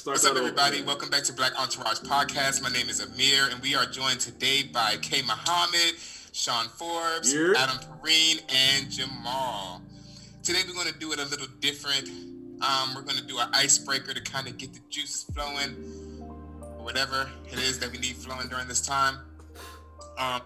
Start 0.00 0.14
What's 0.14 0.24
up, 0.24 0.34
everybody? 0.38 0.80
Welcome 0.80 1.10
back 1.10 1.24
to 1.24 1.32
Black 1.34 1.52
Entourage 1.60 1.98
Podcast. 1.98 2.62
My 2.62 2.70
name 2.70 2.88
is 2.88 3.00
Amir, 3.00 3.48
and 3.50 3.60
we 3.60 3.74
are 3.74 3.84
joined 3.84 4.18
today 4.18 4.62
by 4.62 4.96
K. 5.02 5.20
Muhammad, 5.20 6.00
Sean 6.32 6.68
Forbes, 6.68 7.34
Yeah. 7.34 7.52
Adam 7.58 7.76
Perrine, 7.80 8.40
and 8.48 8.90
Jamal. 8.90 9.82
Today, 10.42 10.60
we're 10.66 10.72
going 10.72 10.90
to 10.90 10.98
do 10.98 11.12
it 11.12 11.18
a 11.18 11.24
little 11.26 11.48
different. 11.60 12.08
Um, 12.08 12.94
we're 12.94 13.02
going 13.02 13.18
to 13.18 13.26
do 13.26 13.38
an 13.40 13.50
icebreaker 13.52 14.14
to 14.14 14.22
kind 14.22 14.48
of 14.48 14.56
get 14.56 14.72
the 14.72 14.80
juices 14.88 15.24
flowing, 15.34 15.76
or 16.62 16.82
whatever 16.82 17.28
it 17.52 17.58
is 17.58 17.78
that 17.80 17.92
we 17.92 17.98
need 17.98 18.16
flowing 18.16 18.48
during 18.48 18.68
this 18.68 18.80
time. 18.80 19.16
Um, 20.16 20.40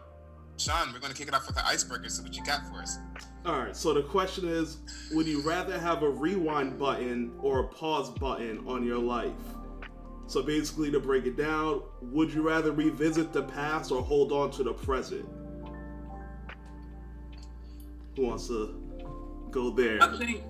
Sean, 0.57 0.93
we're 0.93 1.01
going 1.01 1.13
to 1.13 1.19
kick 1.19 1.29
it 1.29 1.35
off 1.35 1.47
with 1.47 1.57
the 1.57 1.67
icebreaker. 1.67 2.09
So, 2.09 2.23
what 2.23 2.35
you 2.37 2.45
got 2.45 2.67
for 2.69 2.81
us? 2.81 2.99
All 3.45 3.59
right. 3.59 3.77
So 3.77 3.93
the 3.93 4.03
question 4.03 4.49
is, 4.49 4.79
would 5.13 5.27
you 5.27 5.43
rather 5.43 5.79
have 5.79 6.03
a 6.03 6.09
rewind 6.09 6.79
button 6.79 7.33
or 7.41 7.61
a 7.61 7.69
pause 7.69 8.11
button 8.11 8.65
on 8.67 8.85
your 8.85 8.99
life? 8.99 9.33
So 10.27 10.43
basically, 10.43 10.91
to 10.93 11.01
break 11.01 11.27
it 11.27 11.37
down, 11.37 11.83
would 12.01 12.33
you 12.33 12.41
rather 12.41 12.73
revisit 12.73 13.33
the 13.33 13.43
past 13.43 13.93
or 13.93 14.01
hold 14.03 14.33
on 14.33 14.51
to 14.53 14.63
the 14.63 14.73
present? 14.73 15.29
Who 18.17 18.23
wants 18.23 18.49
to 18.49 18.81
go 19.51 19.71
there? 19.71 20.03
I 20.03 20.17
think 20.17 20.43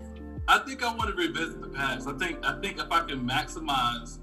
I 0.46 0.58
think 0.58 0.84
I 0.84 0.94
want 0.94 1.10
to 1.10 1.16
revisit 1.16 1.60
the 1.60 1.68
past. 1.68 2.06
I 2.06 2.12
think 2.12 2.44
I 2.44 2.60
think 2.60 2.78
if 2.78 2.92
I 2.92 3.00
can 3.00 3.28
maximize, 3.28 4.18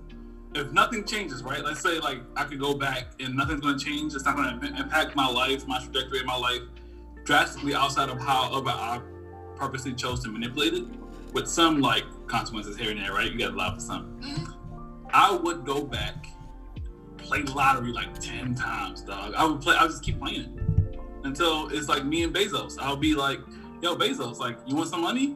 if 0.53 0.71
nothing 0.71 1.05
changes, 1.05 1.43
right? 1.43 1.63
Let's 1.63 1.81
say 1.81 1.99
like 1.99 2.19
I 2.35 2.43
could 2.43 2.59
go 2.59 2.73
back 2.73 3.07
and 3.19 3.35
nothing's 3.35 3.61
going 3.61 3.77
to 3.77 3.85
change. 3.85 4.13
It's 4.13 4.25
not 4.25 4.35
going 4.35 4.59
to 4.59 4.67
impact 4.79 5.15
my 5.15 5.27
life, 5.27 5.67
my 5.67 5.79
trajectory 5.79 6.19
of 6.19 6.25
my 6.25 6.37
life 6.37 6.61
drastically 7.23 7.73
outside 7.75 8.09
of 8.09 8.19
how 8.19 8.51
of 8.51 8.67
I 8.67 8.99
purposely 9.55 9.93
chose 9.93 10.23
to 10.23 10.29
manipulate 10.29 10.73
it, 10.73 10.85
with 11.33 11.47
some 11.47 11.79
like 11.79 12.03
consequences 12.27 12.77
here 12.77 12.91
and 12.91 12.99
there, 12.99 13.13
right? 13.13 13.31
You 13.31 13.37
got 13.37 13.49
to 13.49 13.55
allow 13.55 13.73
for 13.75 13.79
some. 13.79 14.19
Mm-hmm. 14.21 15.07
I 15.13 15.31
would 15.31 15.65
go 15.65 15.83
back, 15.83 16.27
play 17.17 17.43
lottery 17.43 17.91
like 17.91 18.19
ten 18.19 18.55
times, 18.55 19.01
dog. 19.01 19.33
I 19.35 19.45
would 19.45 19.61
play. 19.61 19.75
I 19.75 19.83
would 19.83 19.91
just 19.91 20.03
keep 20.03 20.19
playing 20.19 20.59
until 21.23 21.69
it's 21.69 21.87
like 21.87 22.05
me 22.05 22.23
and 22.23 22.33
Bezos. 22.33 22.77
I'll 22.79 22.95
be 22.95 23.13
like, 23.13 23.39
"Yo, 23.81 23.95
Bezos, 23.95 24.39
like, 24.39 24.57
you 24.65 24.75
want 24.75 24.89
some 24.89 25.01
money? 25.01 25.35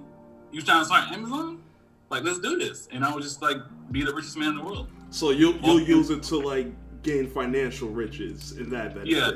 You 0.52 0.62
trying 0.62 0.82
to 0.82 0.86
start 0.86 1.12
Amazon? 1.12 1.62
Like, 2.10 2.24
let's 2.24 2.40
do 2.40 2.58
this." 2.58 2.88
And 2.92 3.04
I 3.04 3.14
would 3.14 3.24
just 3.24 3.42
like 3.42 3.58
be 3.92 4.04
the 4.04 4.14
richest 4.14 4.38
man 4.38 4.50
in 4.50 4.58
the 4.58 4.64
world. 4.64 4.88
So 5.10 5.30
you'll 5.32 5.56
you'll 5.58 5.82
use 5.82 6.10
it 6.10 6.24
to 6.24 6.38
like 6.38 6.68
gain 7.04 7.30
financial 7.30 7.90
riches 7.90 8.54
in 8.58 8.70
that 8.72 8.96
benefit. 8.96 9.08
Yeah. 9.14 9.32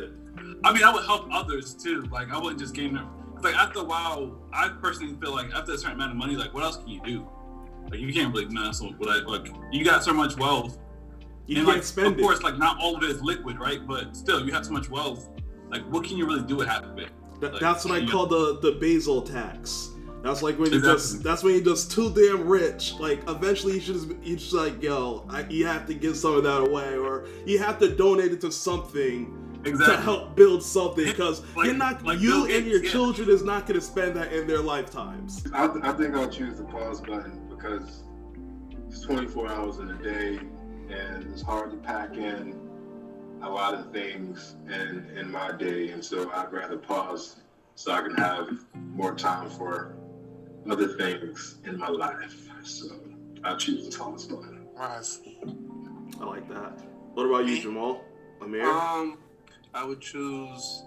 I 0.63 0.73
mean, 0.73 0.83
I 0.83 0.93
would 0.93 1.05
help 1.05 1.27
others 1.31 1.73
too. 1.73 2.03
Like, 2.11 2.31
I 2.31 2.37
wouldn't 2.37 2.59
just 2.59 2.73
gain. 2.73 2.93
them. 2.93 3.07
Like 3.41 3.55
after 3.55 3.79
a 3.79 3.83
while, 3.83 4.37
I 4.51 4.69
personally 4.81 5.15
feel 5.21 5.31
like 5.31 5.53
after 5.53 5.71
a 5.73 5.77
certain 5.77 5.95
amount 5.95 6.11
of 6.11 6.17
money, 6.17 6.35
like, 6.35 6.53
what 6.53 6.63
else 6.63 6.77
can 6.77 6.89
you 6.89 7.01
do? 7.05 7.27
Like, 7.89 7.99
you 7.99 8.11
can't 8.13 8.33
really 8.33 8.47
mess 8.53 8.81
with 8.81 8.99
like, 8.99 9.25
like 9.25 9.47
you 9.71 9.85
got 9.85 10.03
so 10.03 10.13
much 10.13 10.37
wealth. 10.37 10.77
You 11.47 11.57
and 11.57 11.65
can't 11.65 11.77
like, 11.77 11.83
spend 11.83 12.07
of 12.07 12.19
it. 12.19 12.21
course, 12.21 12.41
like 12.43 12.57
not 12.57 12.77
all 12.79 12.97
of 12.97 13.03
it 13.03 13.09
is 13.09 13.21
liquid, 13.21 13.57
right? 13.59 13.85
But 13.87 14.15
still, 14.15 14.45
you 14.45 14.51
have 14.53 14.65
so 14.65 14.73
much 14.73 14.89
wealth. 14.89 15.29
Like, 15.69 15.83
what 15.91 16.03
can 16.03 16.17
you 16.17 16.25
really 16.27 16.43
do 16.43 16.57
with 16.57 16.67
half 16.67 16.83
of 16.83 16.97
it? 16.99 17.09
That, 17.39 17.53
Like, 17.53 17.61
that's 17.61 17.85
what 17.85 17.93
I 17.93 17.99
yeah. 17.99 18.11
call 18.11 18.25
the 18.27 18.59
the 18.59 18.73
Bezos 18.73 19.31
tax. 19.31 19.91
That's 20.21 20.41
like 20.41 20.59
when 20.59 20.71
you 20.71 20.77
Exactly. 20.79 20.97
just 21.01 21.23
that's 21.23 21.43
when 21.43 21.53
you're 21.55 21.63
just 21.63 21.91
too 21.91 22.11
damn 22.13 22.47
rich. 22.47 22.93
Like 22.99 23.21
eventually 23.29 23.75
you 23.75 23.79
should 23.79 23.95
just 23.95 24.09
you 24.21 24.35
just 24.35 24.53
like 24.53 24.81
yo, 24.83 25.25
I, 25.29 25.45
you 25.49 25.65
have 25.65 25.85
to 25.87 25.93
give 25.93 26.17
some 26.17 26.35
of 26.35 26.43
that 26.43 26.61
away, 26.61 26.97
or 26.97 27.25
you 27.45 27.57
have 27.59 27.79
to 27.79 27.89
donate 27.95 28.31
it 28.33 28.41
to 28.41 28.51
something 28.51 29.35
to 29.63 29.97
help 29.97 30.35
build 30.35 30.63
something 30.63 31.03
because 31.05 31.41
Like- 31.55 31.65
you're 31.67 31.75
not 31.75 32.03
like 32.05 32.19
you 32.19 32.45
and 32.49 32.65
your 32.65 32.83
yeah. 32.83 32.91
children 32.91 33.29
is 33.29 33.43
not 33.43 33.65
going 33.67 33.79
to 33.79 33.85
spend 33.85 34.15
that 34.15 34.31
in 34.33 34.47
their 34.47 34.61
lifetimes. 34.61 35.43
I, 35.53 35.67
th- 35.67 35.83
I 35.83 35.91
think 35.93 36.15
I'll 36.15 36.29
choose 36.29 36.57
the 36.57 36.63
pause 36.63 37.01
button 37.01 37.45
because 37.49 38.03
it's 38.87 39.01
24 39.01 39.49
hours 39.49 39.79
in 39.79 39.89
a 39.91 40.01
day 40.01 40.39
and 40.89 41.23
it's 41.31 41.41
hard 41.41 41.71
to 41.71 41.77
pack 41.77 42.15
in 42.15 42.57
a 43.41 43.49
lot 43.49 43.73
of 43.73 43.91
things 43.91 44.55
in, 44.67 45.09
in 45.17 45.29
my 45.29 45.51
day. 45.51 45.89
And 45.89 46.03
so 46.03 46.31
I'd 46.31 46.51
rather 46.53 46.77
pause 46.77 47.35
so 47.75 47.91
I 47.91 48.01
can 48.01 48.15
have 48.15 48.49
more 48.95 49.13
time 49.13 49.49
for 49.49 49.93
other 50.71 50.87
things 50.97 51.57
in 51.65 51.77
my 51.77 51.89
life. 51.89 52.47
So 52.63 52.87
I 53.43 53.55
choose 53.55 53.89
the 53.89 53.97
pause 53.97 54.25
button. 54.25 54.67
Rise. 54.75 55.21
I 56.19 56.25
like 56.25 56.47
that. 56.49 56.79
What 57.13 57.25
about 57.25 57.45
you, 57.47 57.61
Jamal? 57.61 58.03
Amir? 58.41 58.65
Um, 58.65 59.17
I 59.73 59.83
would 59.83 60.01
choose 60.01 60.83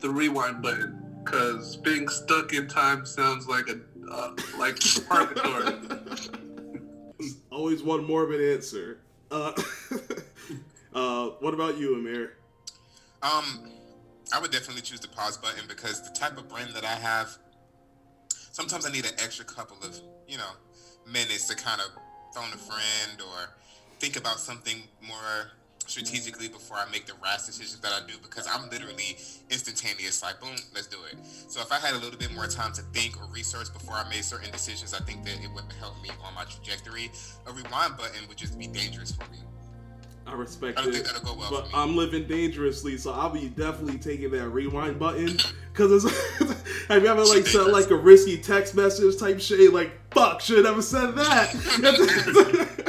the 0.00 0.10
rewind 0.10 0.62
button 0.62 1.10
because 1.24 1.76
being 1.76 2.08
stuck 2.08 2.52
in 2.52 2.66
time 2.68 3.06
sounds 3.06 3.46
like 3.46 3.68
a 3.68 3.80
uh, 4.10 4.34
like 4.58 4.78
purgatory. 5.08 5.74
Always 7.50 7.82
one 7.82 8.04
morbid 8.04 8.56
answer. 8.56 8.98
Uh, 9.30 9.52
uh, 10.94 11.26
what 11.40 11.54
about 11.54 11.78
you, 11.78 11.94
Amir? 11.94 12.34
Um, 13.22 13.70
I 14.32 14.40
would 14.40 14.50
definitely 14.50 14.82
choose 14.82 15.00
the 15.00 15.08
pause 15.08 15.36
button 15.36 15.64
because 15.68 16.02
the 16.02 16.18
type 16.18 16.38
of 16.38 16.48
brain 16.48 16.68
that 16.74 16.84
I 16.84 16.94
have, 16.94 17.36
sometimes 18.50 18.86
I 18.86 18.92
need 18.92 19.04
an 19.04 19.14
extra 19.18 19.44
couple 19.44 19.76
of, 19.82 19.98
you 20.28 20.36
know, 20.36 20.50
minutes 21.06 21.48
to 21.48 21.56
kind 21.56 21.80
of 21.80 21.88
phone 22.34 22.52
a 22.52 22.58
friend 22.58 23.20
or 23.20 23.50
think 23.98 24.16
about 24.16 24.38
something 24.38 24.82
more 25.06 25.52
strategically 25.86 26.48
before 26.48 26.76
I 26.76 26.88
make 26.90 27.06
the 27.06 27.14
rash 27.22 27.42
decisions 27.46 27.80
that 27.80 27.92
I 27.92 28.06
do 28.06 28.14
because 28.22 28.46
I'm 28.46 28.70
literally 28.70 29.18
instantaneous, 29.50 30.22
like 30.22 30.40
boom, 30.40 30.54
let's 30.74 30.86
do 30.86 30.98
it. 31.10 31.18
So 31.48 31.60
if 31.60 31.72
I 31.72 31.78
had 31.78 31.94
a 31.94 31.98
little 31.98 32.18
bit 32.18 32.32
more 32.32 32.46
time 32.46 32.72
to 32.74 32.82
think 32.94 33.20
or 33.20 33.26
research 33.32 33.72
before 33.72 33.94
I 33.94 34.08
made 34.08 34.24
certain 34.24 34.50
decisions, 34.52 34.94
I 34.94 35.00
think 35.00 35.24
that 35.24 35.42
it 35.42 35.50
would 35.52 35.64
help 35.80 36.00
me 36.02 36.10
on 36.22 36.34
my 36.34 36.44
trajectory. 36.44 37.10
A 37.46 37.52
rewind 37.52 37.96
button 37.96 38.28
would 38.28 38.36
just 38.36 38.58
be 38.58 38.68
dangerous 38.68 39.12
for 39.12 39.28
me. 39.32 39.38
I 40.30 40.34
respect 40.34 40.78
I 40.78 40.88
it. 40.88 40.94
think 40.94 41.06
that'll 41.06 41.34
go 41.34 41.38
well 41.38 41.50
but. 41.50 41.68
I'm 41.74 41.96
living 41.96 42.26
dangerously, 42.26 42.96
so 42.98 43.12
I'll 43.12 43.30
be 43.30 43.48
definitely 43.48 43.98
taking 43.98 44.30
that 44.30 44.48
rewind 44.50 44.98
button. 44.98 45.38
Cause 45.74 46.04
it's 46.04 46.38
have 46.88 47.02
you 47.02 47.08
ever 47.08 47.24
like 47.24 47.46
sent 47.46 47.72
like 47.72 47.90
a 47.90 47.96
risky 47.96 48.38
text 48.38 48.74
message 48.74 49.18
type 49.18 49.40
shit 49.40 49.72
like 49.72 49.92
fuck 50.12 50.40
should 50.40 50.58
have 50.58 50.66
never 50.66 50.82
said 50.82 51.14
that. 51.16 51.50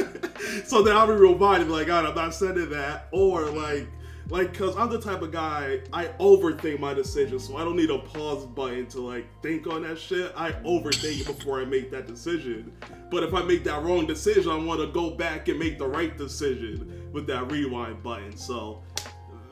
so 0.66 0.82
then 0.82 0.96
I'll 0.96 1.06
be 1.06 1.14
reminded 1.14 1.68
like 1.68 1.88
God 1.88 2.06
I'm 2.06 2.14
not 2.14 2.34
sending 2.34 2.70
that 2.70 3.08
or 3.10 3.50
like 3.50 3.88
like 4.32 4.54
cause 4.54 4.74
I'm 4.78 4.88
the 4.88 4.98
type 4.98 5.20
of 5.20 5.30
guy 5.30 5.80
I 5.92 6.06
overthink 6.18 6.80
my 6.80 6.94
decisions 6.94 7.46
so 7.46 7.58
I 7.58 7.64
don't 7.64 7.76
need 7.76 7.90
a 7.90 7.98
pause 7.98 8.46
button 8.46 8.86
to 8.86 9.00
like 9.00 9.26
think 9.42 9.66
on 9.66 9.82
that 9.82 9.98
shit. 9.98 10.32
I 10.34 10.52
overthink 10.52 11.20
it 11.20 11.26
before 11.26 11.60
I 11.60 11.66
make 11.66 11.90
that 11.90 12.06
decision. 12.06 12.72
But 13.10 13.24
if 13.24 13.34
I 13.34 13.42
make 13.42 13.62
that 13.64 13.82
wrong 13.82 14.06
decision, 14.06 14.50
I 14.50 14.56
want 14.56 14.80
to 14.80 14.86
go 14.86 15.10
back 15.10 15.48
and 15.48 15.58
make 15.58 15.78
the 15.78 15.86
right 15.86 16.16
decision 16.16 17.10
with 17.12 17.26
that 17.26 17.52
rewind 17.52 18.02
button. 18.02 18.34
So 18.34 18.82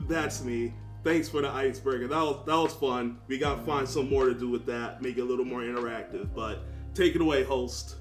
that's 0.09 0.43
me. 0.43 0.73
Thanks 1.05 1.29
for 1.29 1.43
the 1.43 1.51
icebreaker. 1.51 2.09
That 2.09 2.23
was 2.23 2.47
that 2.47 2.57
was 2.57 2.73
fun. 2.73 3.19
We 3.29 3.37
gotta 3.37 3.63
find 3.65 3.87
some 3.87 4.09
more 4.09 4.25
to 4.27 4.35
do 4.35 4.49
with 4.49 4.65
that, 4.65 5.03
make 5.03 5.19
it 5.19 5.21
a 5.21 5.25
little 5.25 5.45
more 5.45 5.61
interactive. 5.61 6.35
But 6.35 6.65
take 6.95 7.15
it 7.15 7.21
away, 7.21 7.45
host. 7.45 7.97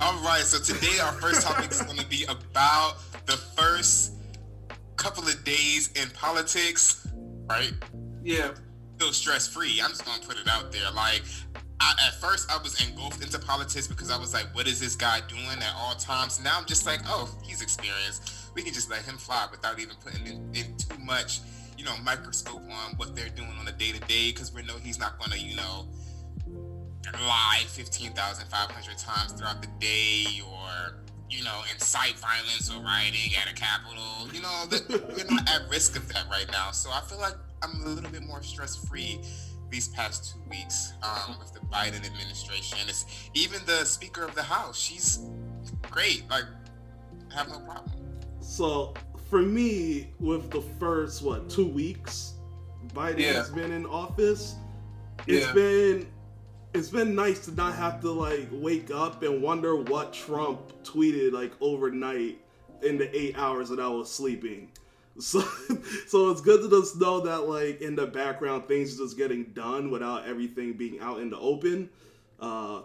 All 0.00 0.20
right, 0.24 0.42
so 0.42 0.58
today 0.58 0.98
our 1.00 1.12
first 1.12 1.42
topic 1.42 1.70
is 1.70 1.82
going 1.82 1.98
to 1.98 2.06
be 2.06 2.24
about 2.24 2.96
the 3.26 3.36
first 3.36 4.13
couple 4.96 5.24
of 5.24 5.44
days 5.44 5.90
in 6.00 6.08
politics, 6.10 7.06
right? 7.48 7.72
yeah, 8.22 8.52
Feel 8.98 9.12
stress 9.12 9.46
free. 9.48 9.80
I'm 9.82 9.90
just 9.90 10.04
to 10.04 10.26
put 10.26 10.38
it 10.38 10.48
out 10.48 10.72
there. 10.72 10.90
Like, 10.94 11.22
I, 11.80 11.92
at 12.06 12.14
first, 12.14 12.50
I 12.50 12.58
was 12.62 12.80
engulfed 12.86 13.22
into 13.22 13.38
politics 13.38 13.86
because 13.86 14.10
I 14.10 14.16
was 14.16 14.32
like, 14.32 14.46
what 14.54 14.66
is 14.66 14.80
this 14.80 14.96
guy 14.96 15.20
doing 15.28 15.58
at 15.58 15.74
all 15.76 15.94
times? 15.94 16.42
Now 16.42 16.56
I'm 16.58 16.64
just 16.64 16.86
like, 16.86 17.00
oh, 17.06 17.28
he's 17.42 17.60
experienced. 17.60 18.54
We 18.54 18.62
can 18.62 18.72
just 18.72 18.90
let 18.90 19.02
him 19.02 19.16
fly 19.16 19.46
without 19.50 19.78
even 19.80 19.96
putting 20.02 20.26
in, 20.26 20.54
in 20.54 20.76
too 20.76 20.96
much, 21.04 21.40
you 21.76 21.84
know, 21.84 21.94
microscope 22.02 22.62
on 22.62 22.96
what 22.96 23.14
they're 23.16 23.28
doing 23.28 23.52
on 23.60 23.68
a 23.68 23.72
day 23.72 23.92
to 23.92 24.00
day 24.00 24.30
because 24.30 24.54
we 24.54 24.62
know 24.62 24.76
he's 24.82 24.98
not 24.98 25.18
to, 25.32 25.38
you 25.38 25.56
know, 25.56 25.88
lie 27.12 27.62
15,500 27.66 28.98
times 28.98 29.32
throughout 29.32 29.60
the 29.60 29.68
day 29.80 30.40
or, 30.46 31.03
you 31.36 31.42
know, 31.44 31.60
incite 31.72 32.14
violence 32.18 32.70
or 32.70 32.80
rioting 32.82 33.32
at 33.40 33.50
a 33.50 33.54
capital. 33.54 34.28
You 34.32 34.42
know, 34.42 34.64
we're 35.16 35.24
not 35.34 35.48
at 35.48 35.68
risk 35.68 35.96
of 35.96 36.08
that 36.12 36.26
right 36.30 36.46
now. 36.52 36.70
So 36.70 36.90
I 36.90 37.00
feel 37.00 37.18
like 37.18 37.34
I'm 37.62 37.82
a 37.84 37.88
little 37.88 38.10
bit 38.10 38.22
more 38.22 38.42
stress 38.42 38.76
free 38.76 39.20
these 39.70 39.88
past 39.88 40.32
two 40.32 40.40
weeks 40.48 40.92
um, 41.02 41.36
with 41.38 41.52
the 41.52 41.60
Biden 41.60 42.06
administration. 42.06 42.78
It's 42.86 43.04
even 43.34 43.60
the 43.66 43.84
Speaker 43.84 44.24
of 44.24 44.34
the 44.34 44.42
House. 44.42 44.78
She's 44.78 45.20
great. 45.82 46.24
Like, 46.30 46.44
I 47.32 47.38
have 47.38 47.48
no 47.48 47.58
problem. 47.60 47.92
So 48.40 48.94
for 49.28 49.42
me, 49.42 50.12
with 50.20 50.50
the 50.50 50.60
first 50.78 51.22
what 51.22 51.50
two 51.50 51.66
weeks, 51.66 52.34
Biden 52.94 53.18
Yeah. 53.20 53.32
has 53.32 53.50
been 53.50 53.72
in 53.72 53.86
office. 53.86 54.54
It's 55.26 55.46
Yeah. 55.46 55.52
been 55.52 56.06
it's 56.74 56.90
been 56.90 57.14
nice 57.14 57.44
to 57.44 57.52
not 57.52 57.76
have 57.76 58.00
to 58.00 58.10
like 58.10 58.48
wake 58.50 58.90
up 58.90 59.22
and 59.22 59.40
wonder 59.40 59.76
what 59.76 60.12
Trump 60.12 60.72
tweeted 60.82 61.32
like 61.32 61.52
overnight 61.60 62.40
in 62.82 62.98
the 62.98 63.16
eight 63.16 63.38
hours 63.38 63.68
that 63.68 63.78
I 63.80 63.88
was 63.88 64.12
sleeping. 64.12 64.70
So, 65.20 65.44
so 66.08 66.30
it's 66.30 66.40
good 66.40 66.62
to 66.62 66.68
just 66.68 67.00
know 67.00 67.20
that 67.20 67.48
like 67.48 67.80
in 67.80 67.94
the 67.94 68.04
background 68.04 68.66
things 68.66 68.98
just 68.98 69.16
getting 69.16 69.44
done 69.52 69.92
without 69.92 70.26
everything 70.26 70.72
being 70.72 70.98
out 70.98 71.20
in 71.20 71.30
the 71.30 71.38
open. 71.38 71.88
Uh, 72.40 72.80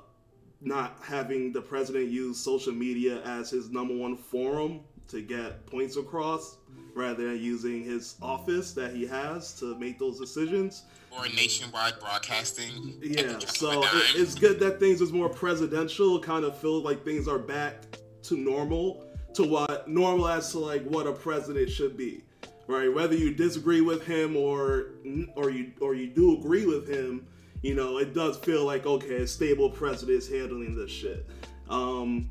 not 0.61 0.99
having 1.01 1.51
the 1.51 1.61
president 1.61 2.11
use 2.11 2.37
social 2.37 2.71
media 2.71 3.23
as 3.23 3.49
his 3.49 3.71
number 3.71 3.95
one 3.95 4.15
forum 4.15 4.81
to 5.09 5.21
get 5.21 5.65
points 5.65 5.97
across 5.97 6.57
rather 6.93 7.27
than 7.27 7.41
using 7.41 7.83
his 7.83 8.15
office 8.21 8.73
that 8.73 8.93
he 8.93 9.05
has 9.07 9.53
to 9.59 9.77
make 9.79 9.99
those 9.99 10.19
decisions. 10.19 10.83
Or 11.11 11.27
nationwide 11.27 11.99
broadcasting. 11.99 12.99
Yeah, 13.01 13.39
so 13.47 13.83
it, 13.83 13.89
it's 14.15 14.35
good 14.35 14.59
that 14.59 14.79
things 14.79 15.01
is 15.01 15.11
more 15.11 15.29
presidential. 15.29 16.19
Kind 16.19 16.45
of 16.45 16.57
feel 16.57 16.81
like 16.81 17.03
things 17.03 17.27
are 17.27 17.39
back 17.39 17.83
to 18.23 18.37
normal, 18.37 19.05
to 19.33 19.43
what 19.43 19.87
normal 19.87 20.27
as 20.27 20.51
to 20.51 20.59
like 20.59 20.83
what 20.83 21.07
a 21.07 21.13
president 21.13 21.69
should 21.69 21.97
be, 21.97 22.23
right? 22.67 22.93
Whether 22.93 23.15
you 23.15 23.33
disagree 23.33 23.81
with 23.81 24.05
him 24.05 24.35
or 24.35 24.91
or 25.35 25.49
you 25.49 25.71
or 25.81 25.95
you 25.95 26.07
do 26.07 26.37
agree 26.37 26.65
with 26.65 26.87
him, 26.87 27.25
you 27.63 27.73
know, 27.73 27.97
it 27.97 28.13
does 28.13 28.37
feel 28.37 28.65
like 28.65 28.85
okay, 28.85 29.23
a 29.23 29.27
stable 29.27 29.69
president 29.69 30.17
is 30.17 30.29
handling 30.29 30.75
this 30.75 30.91
shit. 30.91 31.27
Um, 31.69 32.29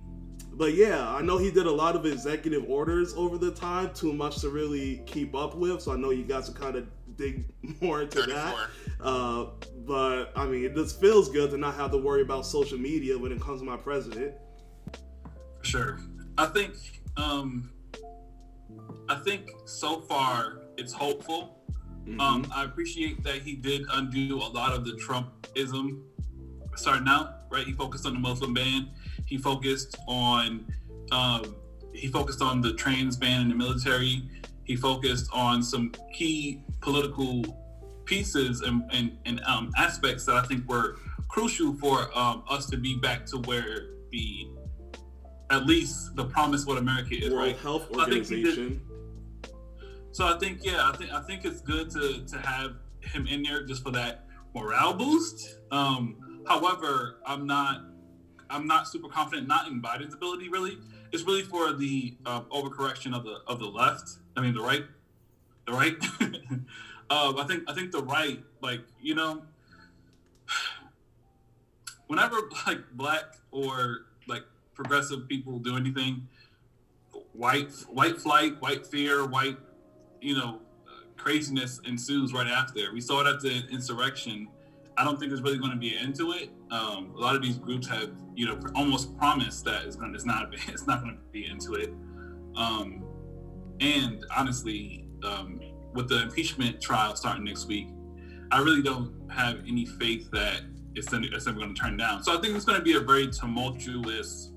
but 0.59 0.75
yeah, 0.75 1.09
I 1.09 1.23
know 1.23 1.39
he 1.39 1.53
did 1.53 1.67
a 1.67 1.73
lot 1.73 1.95
of 1.95 2.05
executive 2.05 2.69
orders 2.69 3.15
over 3.15 3.39
the 3.39 3.53
time, 3.53 3.95
too 3.95 4.13
much 4.13 4.41
to 4.41 4.51
really 4.51 5.03
keep 5.07 5.37
up 5.37 5.55
with. 5.55 5.81
So 5.81 5.93
I 5.93 5.97
know 5.97 6.11
you 6.11 6.25
guys 6.25 6.51
are 6.51 6.53
kind 6.53 6.75
of 6.75 6.89
dig 7.17 7.45
more 7.81 8.03
into 8.03 8.19
34. 8.19 8.35
that. 8.35 8.57
Uh, 9.01 9.47
but 9.87 10.33
I 10.35 10.47
mean, 10.47 10.65
it 10.65 10.75
just 10.75 11.01
feels 11.01 11.31
good 11.31 11.53
to 11.53 11.59
not 11.59 11.77
have 11.77 11.93
to 11.93 11.99
worry 11.99 12.23
about 12.23 12.45
social 12.45 12.77
media 12.77 13.17
when 13.17 13.31
it 13.31 13.41
comes 13.41 13.61
to 13.61 13.67
my 13.67 13.77
president. 13.77 14.35
Sure, 15.63 16.01
I 16.37 16.47
think 16.47 16.75
um, 17.17 17.71
I 19.09 19.15
think 19.15 19.51
so 19.65 20.01
far 20.01 20.63
it's 20.77 20.93
hopeful. 20.93 21.61
Mm-hmm. 22.05 22.21
Um, 22.21 22.51
I 22.53 22.65
appreciate 22.65 23.23
that 23.23 23.43
he 23.43 23.55
did 23.55 23.83
undo 23.93 24.39
a 24.39 24.49
lot 24.49 24.73
of 24.73 24.85
the 24.85 24.93
Trumpism 24.93 26.03
starting 26.75 27.07
out. 27.07 27.35
Right, 27.49 27.65
he 27.65 27.73
focused 27.73 28.07
on 28.07 28.15
the 28.15 28.21
Muslim 28.21 28.55
ban 28.55 28.91
he 29.29 29.37
focused 29.37 29.97
on 30.09 30.65
um, 31.13 31.55
he 31.93 32.09
focused 32.09 32.41
on 32.41 32.61
the 32.61 32.73
trans 32.75 33.17
ban 33.17 33.43
in 33.43 33.49
the 33.49 33.55
military. 33.55 34.23
He 34.65 34.77
focused 34.77 35.29
on 35.33 35.63
some 35.63 35.93
key 36.13 36.63
political 36.81 37.45
pieces 38.05 38.63
and, 38.63 38.83
and, 38.93 39.19
and 39.27 39.41
um, 39.45 39.71
aspects 39.77 40.25
that 40.27 40.37
I 40.37 40.43
think 40.43 40.69
were 40.69 40.97
crucial 41.29 41.75
for 41.75 42.17
um, 42.17 42.43
us 42.49 42.67
to 42.71 42.77
be 42.77 42.97
back 42.97 43.27
to 43.27 43.39
where 43.39 43.91
the 44.13 44.49
at 45.51 45.67
least 45.67 46.15
the 46.15 46.25
promise 46.25 46.67
what 46.67 46.79
America 46.79 47.15
is, 47.15 47.31
World 47.31 47.47
right? 47.47 47.57
Health 47.59 47.91
Organization. 47.91 48.83
So 50.13 50.27
I 50.27 50.39
think 50.39 50.61
yeah, 50.63 50.89
I 50.89 50.97
think 50.97 51.13
I 51.13 51.23
think 51.23 51.45
it's 51.45 51.61
good 51.61 51.91
to 51.91 52.25
to 52.27 52.39
have 52.39 52.77
him 53.01 53.27
in 53.27 53.43
there 53.43 53.65
just 53.65 53.83
for 53.83 53.91
that 53.93 54.27
morale 54.55 54.95
boost. 54.95 55.59
Um, 55.71 56.43
however, 56.47 57.21
I'm 57.27 57.47
not 57.47 57.83
I'm 58.51 58.67
not 58.67 58.89
super 58.89 59.09
confident, 59.09 59.47
not 59.47 59.69
in 59.69 59.81
Biden's 59.83 60.15
ability 60.15 60.49
really. 60.49 60.79
It's 61.13 61.23
really 61.25 61.43
for 61.43 61.73
the 61.73 62.15
uh, 62.27 62.43
overcorrection 62.43 63.15
of 63.17 63.25
the 63.25 63.41
of 63.47 63.59
the 63.59 63.67
left. 63.67 64.19
I 64.37 64.41
mean 64.41 64.55
the 64.55 64.63
right, 64.63 64.85
the 65.67 65.73
right. 65.73 65.97
uh, 67.11 67.35
I 67.39 67.45
think 67.47 67.65
I 67.69 67.75
think 67.75 67.93
the 67.93 68.03
right, 68.03 68.43
like 68.61 68.81
you 69.01 69.15
know, 69.15 69.43
whenever 72.07 72.37
like 72.67 72.81
black 72.93 73.37
or 73.51 74.07
like 74.27 74.43
progressive 74.75 75.29
people 75.29 75.59
do 75.59 75.77
anything, 75.77 76.29
white 77.33 77.73
white 77.89 78.21
flight, 78.21 78.61
white 78.61 78.87
fear, 78.87 79.27
white, 79.27 79.57
you 80.21 80.37
know, 80.37 80.61
uh, 80.87 81.01
craziness 81.17 81.81
ensues 81.87 82.33
right 82.33 82.49
after. 82.49 82.93
We 82.93 83.01
saw 83.01 83.21
it 83.23 83.27
at 83.27 83.41
the 83.41 83.67
insurrection 83.71 84.49
I 84.99 85.05
don't 85.05 85.19
think 85.19 85.31
there's 85.31 85.43
really 85.43 85.59
going 85.59 85.71
to 85.71 85.77
be 85.77 85.95
an 85.95 86.07
end 86.07 86.17
to 86.17 86.33
it. 86.33 86.51
Um, 86.73 87.13
a 87.17 87.21
lot 87.21 87.37
of 87.37 87.43
these 87.43 87.57
groups 87.57 87.87
have, 87.89 88.11
you 88.35 88.47
know, 88.47 88.59
almost 88.75 89.17
promised 89.17 89.65
that 89.65 89.85
it's 89.85 89.95
going, 89.95 90.15
it's 90.15 90.27
not, 90.27 90.53
it's 90.67 90.87
not 90.87 91.03
going 91.03 91.15
to 91.15 91.23
be 91.31 91.47
into 91.47 91.75
it. 91.75 91.91
Um, 92.57 93.05
and 93.81 94.25
honestly, 94.37 95.07
um, 95.23 95.61
with 95.95 96.09
the 96.09 96.23
impeachment 96.23 96.81
trial 96.81 97.15
starting 97.15 97.45
next 97.45 97.67
week, 97.67 97.89
I 98.51 98.61
really 98.61 98.83
don't 98.83 99.15
have 99.31 99.61
any 99.69 99.87
faith 99.87 100.31
that 100.33 100.63
it's, 100.95 101.13
it's 101.13 101.47
ever 101.47 101.59
going 101.59 101.75
to 101.75 101.81
turn 101.81 101.97
down. 101.97 102.25
So 102.25 102.37
I 102.37 102.41
think 102.41 102.57
it's 102.57 102.65
going 102.65 102.79
to 102.79 102.85
be 102.85 102.97
a 102.97 103.01
very 103.01 103.29
tumultuous 103.29 104.53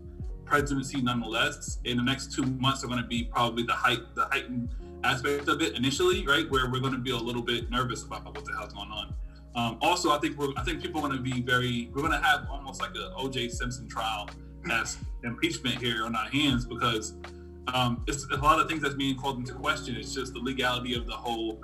presidency, 0.45 1.01
nonetheless. 1.01 1.79
In 1.83 1.97
the 1.97 2.03
next 2.03 2.33
two 2.33 2.43
months 2.43 2.83
are 2.83 2.87
going 2.87 3.01
to 3.01 3.07
be 3.07 3.25
probably 3.25 3.63
the 3.63 3.73
height, 3.73 3.99
the 4.15 4.25
heightened 4.25 4.69
aspect 5.03 5.47
of 5.49 5.61
it 5.61 5.75
initially, 5.75 6.25
right, 6.25 6.49
where 6.49 6.69
we're 6.71 6.79
going 6.79 6.93
to 6.93 6.99
be 6.99 7.11
a 7.11 7.17
little 7.17 7.41
bit 7.43 7.69
nervous 7.69 8.03
about 8.03 8.25
what 8.25 8.43
the 8.43 8.53
hell's 8.53 8.73
going 8.73 8.89
on. 8.89 9.13
Um, 9.55 9.77
also, 9.81 10.11
I 10.11 10.17
think 10.19 10.37
we're 10.37 10.53
I 10.57 10.63
think 10.63 10.81
people 10.81 11.01
are 11.03 11.09
going 11.09 11.17
to 11.17 11.23
be 11.23 11.41
very 11.41 11.89
we're 11.93 12.01
going 12.01 12.13
to 12.13 12.25
have 12.25 12.47
almost 12.49 12.81
like 12.81 12.95
a 12.95 13.13
O.J. 13.15 13.49
Simpson 13.49 13.87
trial 13.87 14.29
as 14.71 14.97
impeachment 15.23 15.77
here 15.81 16.05
on 16.05 16.15
our 16.15 16.29
hands 16.29 16.65
because 16.65 17.15
um, 17.73 18.03
it's 18.07 18.25
a 18.31 18.37
lot 18.37 18.59
of 18.59 18.67
things 18.67 18.81
that's 18.81 18.95
being 18.95 19.17
called 19.17 19.37
into 19.37 19.53
question. 19.53 19.95
It's 19.95 20.13
just 20.13 20.33
the 20.33 20.39
legality 20.39 20.95
of 20.95 21.05
the 21.05 21.13
whole 21.13 21.63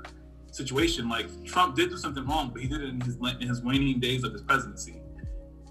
situation. 0.52 1.08
Like 1.10 1.28
Trump 1.46 1.76
did 1.76 1.90
do 1.90 1.98
something 1.98 2.26
wrong, 2.26 2.52
but 2.52 2.62
he 2.62 2.68
did 2.68 2.82
it 2.82 2.90
in 2.90 3.02
his 3.02 3.18
in 3.40 3.48
his 3.48 3.62
waning 3.62 4.00
days 4.00 4.24
of 4.24 4.34
his 4.34 4.42
presidency. 4.42 5.02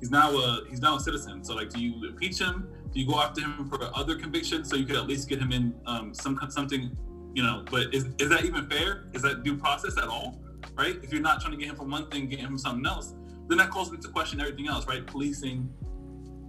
He's 0.01 0.11
now 0.11 0.31
a 0.31 0.61
he's 0.69 0.81
now 0.81 0.97
a 0.97 1.01
citizen. 1.01 1.45
So 1.45 1.55
like, 1.55 1.71
do 1.71 1.81
you 1.81 2.09
impeach 2.09 2.39
him? 2.39 2.69
Do 2.93 3.01
you 3.01 3.07
go 3.07 3.21
after 3.21 3.43
him 3.43 3.69
for 3.69 3.79
other 3.95 4.17
convictions 4.17 4.71
so 4.71 4.77
you 4.77 4.87
could 4.87 4.97
at 4.97 5.07
least 5.07 5.29
get 5.29 5.39
him 5.39 5.53
in 5.53 5.75
um, 5.87 6.15
some 6.15 6.39
something? 6.49 6.97
You 7.35 7.43
know, 7.43 7.65
but 7.71 7.95
is 7.95 8.07
is 8.19 8.31
that 8.31 8.45
even 8.45 8.69
fair? 8.71 9.05
Is 9.13 9.23
that 9.23 9.43
due 9.43 9.57
process 9.57 9.99
at 9.99 10.09
all? 10.09 10.41
Right? 10.77 10.97
If 11.03 11.13
you're 11.13 11.23
not 11.23 11.41
trying 11.41 11.53
to 11.53 11.59
get 11.59 11.69
him 11.69 11.77
from 11.77 11.91
one 11.91 12.09
thing, 12.11 12.29
get 12.29 12.41
him 12.41 12.49
from 12.49 12.59
something 12.59 12.87
else, 12.87 13.15
then 13.49 13.59
that 13.59 13.71
calls 13.71 13.93
into 13.93 14.09
question 14.09 14.41
everything 14.41 14.69
else, 14.69 14.87
right? 14.87 15.07
Policing, 15.07 15.73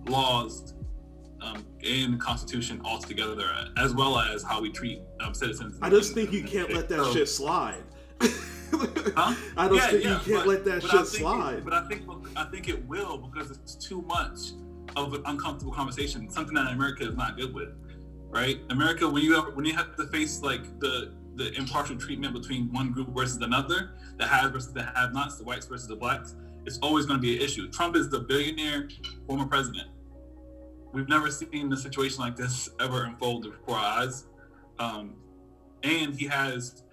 laws, 0.08 0.74
um, 1.42 1.66
and 1.86 2.14
the 2.14 2.18
Constitution 2.18 2.82
altogether, 2.84 3.50
as 3.78 3.94
well 3.94 4.20
as 4.20 4.44
how 4.44 4.62
we 4.62 4.72
treat 4.72 5.02
um, 5.20 5.34
citizens. 5.34 5.78
I 5.82 5.90
just 5.90 6.14
think 6.14 6.32
you 6.32 6.44
can't 6.44 6.74
let 6.74 6.90
that 6.90 6.98
so, 6.98 7.14
shit 7.14 7.30
slide. 7.30 7.84
huh? 8.22 9.36
I 9.56 9.68
don't 9.68 9.76
yeah, 9.76 9.88
think 9.88 10.04
yeah, 10.04 10.10
you 10.12 10.18
can't 10.18 10.46
but, 10.46 10.48
let 10.48 10.66
that 10.66 10.84
shit 10.84 11.08
slide. 11.08 11.60
It, 11.60 11.64
but 11.64 11.74
I 11.74 11.88
think 11.88 12.04
I 12.36 12.46
think 12.46 12.70
it 12.70 12.86
will 12.88 13.18
because 13.18 13.52
it's 13.52 13.76
too 13.76 14.02
much 14.04 14.40
of 14.96 15.14
an 15.14 15.22
uncomfortable 15.26 15.74
conversation, 15.74 16.30
something 16.30 16.56
that 16.56 16.72
America 16.72 17.08
is 17.08 17.16
not 17.16 17.38
good 17.38 17.54
with, 17.54 17.70
right? 18.30 18.60
America, 18.70 19.08
when 19.08 19.22
you 19.24 19.36
have, 19.36 19.54
when 19.54 19.66
you 19.66 19.74
have 19.74 19.96
to 19.96 20.08
face 20.08 20.42
like 20.42 20.80
the 20.80 21.14
the 21.38 21.54
impartial 21.54 21.96
treatment 21.96 22.34
between 22.34 22.72
one 22.74 22.92
group 22.92 23.10
versus 23.16 23.38
another, 23.42 23.92
the 24.18 24.26
haves 24.26 24.52
versus 24.52 24.74
the 24.74 24.84
have-nots, 24.84 25.38
the 25.38 25.44
whites 25.44 25.66
versus 25.66 25.88
the 25.88 25.96
blacks, 25.96 26.36
it's 26.66 26.80
always 26.80 27.06
going 27.06 27.18
to 27.18 27.22
be 27.22 27.38
an 27.38 27.42
issue. 27.42 27.70
Trump 27.70 27.96
is 27.96 28.10
the 28.10 28.20
billionaire 28.20 28.90
former 29.26 29.46
president. 29.46 29.88
We've 30.94 31.08
never 31.08 31.30
seen 31.32 31.72
a 31.72 31.78
situation 31.78 32.20
like 32.20 32.36
this 32.36 32.70
ever 32.80 33.04
unfold 33.04 33.44
before 33.44 33.76
our 33.76 34.02
eyes, 34.02 34.26
um, 34.80 35.16
and 35.84 36.14
he 36.14 36.26
has 36.26 36.84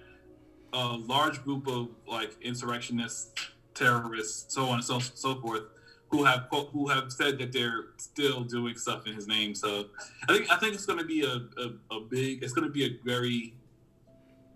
a 0.73 0.87
large 0.87 1.43
group 1.43 1.67
of 1.67 1.89
like 2.07 2.37
insurrectionists, 2.43 3.33
terrorists, 3.75 4.53
so 4.55 4.67
on 4.67 4.75
and 4.75 4.85
so 4.85 4.99
so 4.99 5.41
forth, 5.41 5.63
who 6.09 6.25
have 6.25 6.49
who 6.73 6.89
have 6.89 7.13
said 7.13 7.39
that 7.39 7.53
they're 7.53 7.87
still 7.97 8.43
doing 8.45 8.77
stuff 8.77 9.07
in 9.07 9.15
his 9.15 9.27
name. 9.27 9.55
So 9.55 9.87
I 10.29 10.33
think 10.33 10.53
I 10.53 10.57
think 10.59 10.75
it's 10.75 10.87
going 10.87 10.99
to 10.99 11.05
be 11.05 11.25
a, 11.25 11.37
a, 11.61 11.97
a 11.97 12.01
big. 12.01 12.43
It's 12.43 12.53
going 12.53 12.67
to 12.67 12.73
be 12.73 12.85
a 12.85 12.99
very 13.05 13.55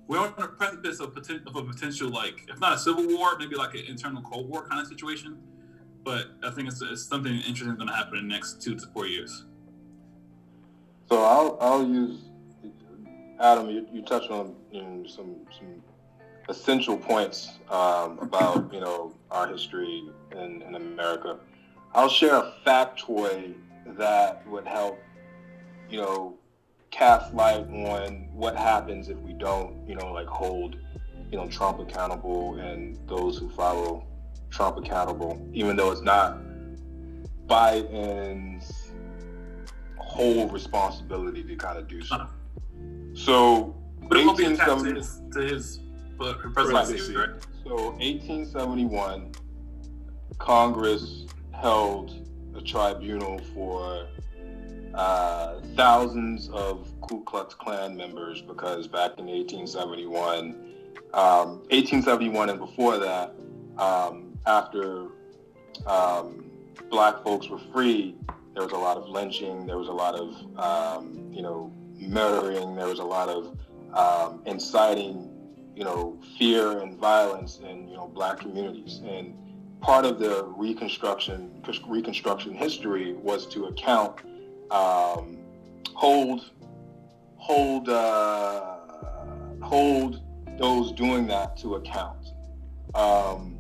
we're 0.08 0.18
on 0.18 0.32
the 0.38 0.48
precipice 0.48 1.00
of, 1.00 1.14
poten- 1.14 1.46
of 1.46 1.54
a 1.54 1.62
potential, 1.62 2.08
like, 2.08 2.46
if 2.48 2.58
not 2.58 2.72
a 2.72 2.78
civil 2.78 3.06
war, 3.06 3.38
maybe 3.38 3.54
like 3.54 3.74
an 3.74 3.84
internal 3.86 4.22
Cold 4.22 4.48
War 4.48 4.66
kind 4.66 4.80
of 4.80 4.88
situation. 4.88 5.38
But 6.02 6.28
I 6.42 6.50
think 6.50 6.68
it's, 6.68 6.80
it's 6.80 7.04
something 7.04 7.32
interesting 7.32 7.74
going 7.76 7.88
to 7.88 7.94
happen 7.94 8.18
in 8.18 8.26
the 8.26 8.34
next 8.34 8.62
two 8.62 8.74
to 8.74 8.86
four 8.88 9.06
years. 9.06 9.44
So 11.10 11.22
I'll, 11.22 11.58
I'll 11.60 11.86
use 11.86 12.20
Adam. 13.38 13.68
You, 13.68 13.86
you 13.92 14.02
touched 14.02 14.30
on 14.30 14.54
you 14.72 14.82
know, 14.82 15.06
some 15.06 15.36
some 15.58 15.82
essential 16.48 16.96
points 16.96 17.52
um, 17.70 18.18
about 18.20 18.72
you 18.72 18.80
know 18.80 19.14
our 19.30 19.46
history 19.48 20.04
in, 20.32 20.62
in 20.62 20.74
America. 20.74 21.38
I'll 21.94 22.08
share 22.08 22.34
a 22.34 22.54
factoid 22.66 23.54
that 23.86 24.46
would 24.48 24.66
help 24.66 24.98
you 25.88 25.98
know 25.98 26.37
cast 26.90 27.34
light 27.34 27.66
on 27.68 28.28
what 28.32 28.56
happens 28.56 29.08
if 29.08 29.18
we 29.18 29.32
don't, 29.32 29.76
you 29.88 29.94
know, 29.94 30.12
like 30.12 30.26
hold, 30.26 30.76
you 31.30 31.38
know, 31.38 31.48
Trump 31.48 31.78
accountable 31.80 32.56
and 32.56 32.98
those 33.06 33.38
who 33.38 33.48
follow 33.50 34.06
Trump 34.50 34.78
accountable, 34.78 35.40
even 35.52 35.76
though 35.76 35.92
it's 35.92 36.00
not 36.00 36.38
Biden's 37.46 38.90
whole 39.96 40.48
responsibility 40.48 41.42
to 41.42 41.56
kind 41.56 41.78
of 41.78 41.88
do 41.88 42.00
uh-huh. 42.10 42.26
so. 43.14 43.24
So, 43.24 43.76
but 44.08 44.18
it 44.18 44.24
will 44.24 44.34
be 44.34 44.46
attached 44.46 44.84
to 44.84 44.94
his, 44.94 45.20
to 45.32 45.40
his 45.40 45.80
presidency, 46.54 47.14
right? 47.14 47.30
So, 47.64 47.90
1871, 47.92 49.32
Congress 50.38 51.26
held 51.52 52.26
a 52.56 52.62
tribunal 52.62 53.38
for 53.54 54.06
uh, 54.98 55.60
thousands 55.76 56.48
of 56.48 56.92
Ku 57.02 57.22
Klux 57.22 57.54
Klan 57.54 57.96
members 57.96 58.42
because 58.42 58.88
back 58.88 59.12
in 59.18 59.26
1871, 59.26 60.50
um, 61.14 61.48
1871 61.70 62.50
and 62.50 62.58
before 62.58 62.98
that, 62.98 63.34
um, 63.78 64.36
after 64.46 65.06
um, 65.86 66.50
black 66.90 67.22
folks 67.22 67.48
were 67.48 67.60
freed, 67.72 68.16
there 68.54 68.64
was 68.64 68.72
a 68.72 68.76
lot 68.76 68.96
of 68.96 69.08
lynching, 69.08 69.66
there 69.66 69.78
was 69.78 69.86
a 69.86 69.92
lot 69.92 70.16
of, 70.16 70.34
um, 70.58 71.30
you 71.32 71.42
know, 71.42 71.72
murdering, 71.94 72.74
there 72.74 72.88
was 72.88 72.98
a 72.98 73.04
lot 73.04 73.28
of 73.28 73.56
um, 73.94 74.42
inciting, 74.46 75.30
you 75.76 75.84
know, 75.84 76.18
fear 76.36 76.80
and 76.80 76.98
violence 76.98 77.60
in, 77.60 77.86
you 77.88 77.94
know, 77.94 78.08
black 78.08 78.40
communities. 78.40 79.00
And 79.04 79.36
part 79.80 80.04
of 80.04 80.18
the 80.18 80.44
reconstruction, 80.56 81.62
reconstruction 81.86 82.52
history 82.52 83.12
was 83.12 83.46
to 83.46 83.66
account, 83.66 84.22
um, 84.70 85.38
hold, 85.94 86.50
hold, 87.36 87.88
uh, 87.88 88.76
hold 89.62 90.22
those 90.58 90.92
doing 90.92 91.26
that 91.28 91.56
to 91.58 91.76
account. 91.76 92.28
Um, 92.94 93.58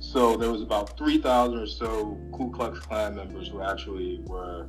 so 0.00 0.36
there 0.36 0.50
was 0.50 0.62
about 0.62 0.96
3,000 0.96 1.58
or 1.58 1.66
so 1.66 2.18
Ku 2.32 2.50
Klux 2.50 2.78
Klan 2.78 3.16
members 3.16 3.48
who 3.48 3.60
actually 3.60 4.20
were 4.26 4.68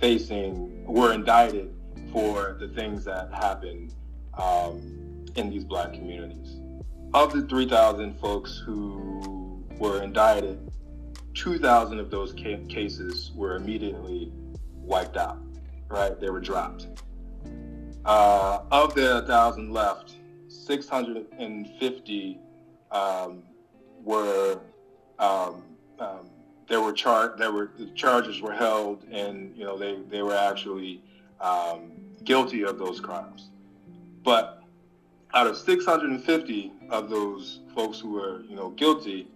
facing, 0.00 0.84
were 0.84 1.12
indicted 1.12 1.70
for 2.12 2.56
the 2.58 2.68
things 2.68 3.04
that 3.04 3.32
happened 3.32 3.94
um, 4.38 5.24
in 5.34 5.50
these 5.50 5.64
black 5.64 5.92
communities. 5.92 6.60
Of 7.14 7.32
the 7.32 7.42
3,000 7.42 8.18
folks 8.18 8.62
who 8.64 9.64
were 9.78 10.02
indicted, 10.02 10.70
2,000 11.34 11.98
of 11.98 12.10
those 12.10 12.32
ca- 12.32 12.64
cases 12.68 13.32
were 13.34 13.56
immediately 13.56 14.32
wiped 14.86 15.16
out, 15.16 15.38
right? 15.88 16.18
They 16.18 16.30
were 16.30 16.40
dropped. 16.40 16.86
Uh, 18.04 18.60
of 18.70 18.94
the 18.94 19.24
1,000 19.26 19.72
left, 19.72 20.14
650 20.48 22.38
um, 22.92 23.42
were 24.04 24.60
um, 25.18 25.64
um, 25.98 26.30
there 26.68 26.80
were 26.80 26.92
char- 26.92 27.34
there 27.38 27.52
were 27.52 27.70
the 27.78 27.86
charges 27.90 28.40
were 28.40 28.52
held, 28.52 29.04
and 29.10 29.56
you 29.56 29.64
know 29.64 29.76
they 29.78 29.96
they 30.08 30.22
were 30.22 30.34
actually 30.34 31.02
um, 31.40 31.92
guilty 32.24 32.62
of 32.62 32.78
those 32.78 33.00
crimes. 33.00 33.50
But 34.22 34.62
out 35.34 35.46
of 35.46 35.56
650 35.56 36.72
of 36.90 37.10
those 37.10 37.60
folks 37.74 37.98
who 37.98 38.12
were 38.12 38.42
you 38.48 38.56
know 38.56 38.70
guilty, 38.70 39.28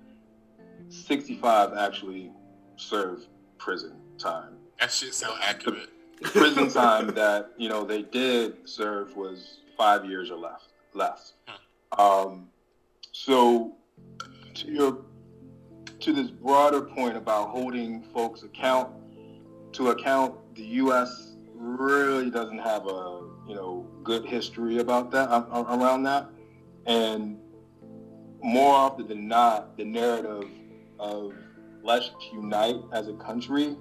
65 0.89 1.73
actually 1.77 2.31
served 2.77 3.29
prison 3.59 3.97
time. 4.19 4.57
That 4.81 4.91
shit 4.91 5.13
sound 5.13 5.39
accurate. 5.43 5.91
prison 6.23 6.69
time 6.71 7.09
that 7.09 7.53
you 7.59 7.69
know 7.69 7.85
they 7.85 8.03
did 8.03 8.69
serve 8.69 9.15
was 9.15 9.59
five 9.77 10.07
years 10.07 10.31
or 10.31 10.39
less. 10.39 10.69
Less. 10.95 11.35
Um, 11.99 12.49
so 13.13 13.73
to 14.55 14.71
your 14.71 14.99
to 16.01 16.13
this 16.15 16.31
broader 16.31 16.81
point 16.81 17.17
about 17.17 17.51
holding 17.51 18.03
folks 18.15 18.43
account 18.43 18.91
to 19.73 19.91
account, 19.91 20.35
the 20.55 20.63
U.S. 20.63 21.37
really 21.55 22.31
doesn't 22.31 22.59
have 22.59 22.87
a 22.87 23.21
you 23.47 23.55
know 23.55 23.87
good 24.03 24.25
history 24.25 24.79
about 24.79 25.11
that 25.11 25.29
around 25.29 26.05
that, 26.05 26.27
and 26.87 27.39
more 28.43 28.75
often 28.75 29.07
than 29.07 29.29
not, 29.29 29.77
the 29.77 29.85
narrative 29.85 30.49
of 30.99 31.35
let's 31.83 32.11
unite 32.33 32.77
as 32.93 33.09
a 33.09 33.15
country 33.15 33.77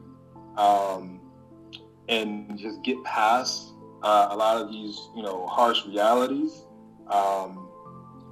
um, 0.60 1.22
and 2.10 2.58
just 2.60 2.84
get 2.84 3.01
past 3.04 3.74
uh, 4.04 4.28
a 4.32 4.36
lot 4.36 4.62
of 4.62 4.70
these 4.70 5.10
you 5.16 5.24
know 5.24 5.48
harsh 5.48 5.86
realities. 5.86 6.66
Um, 7.08 7.68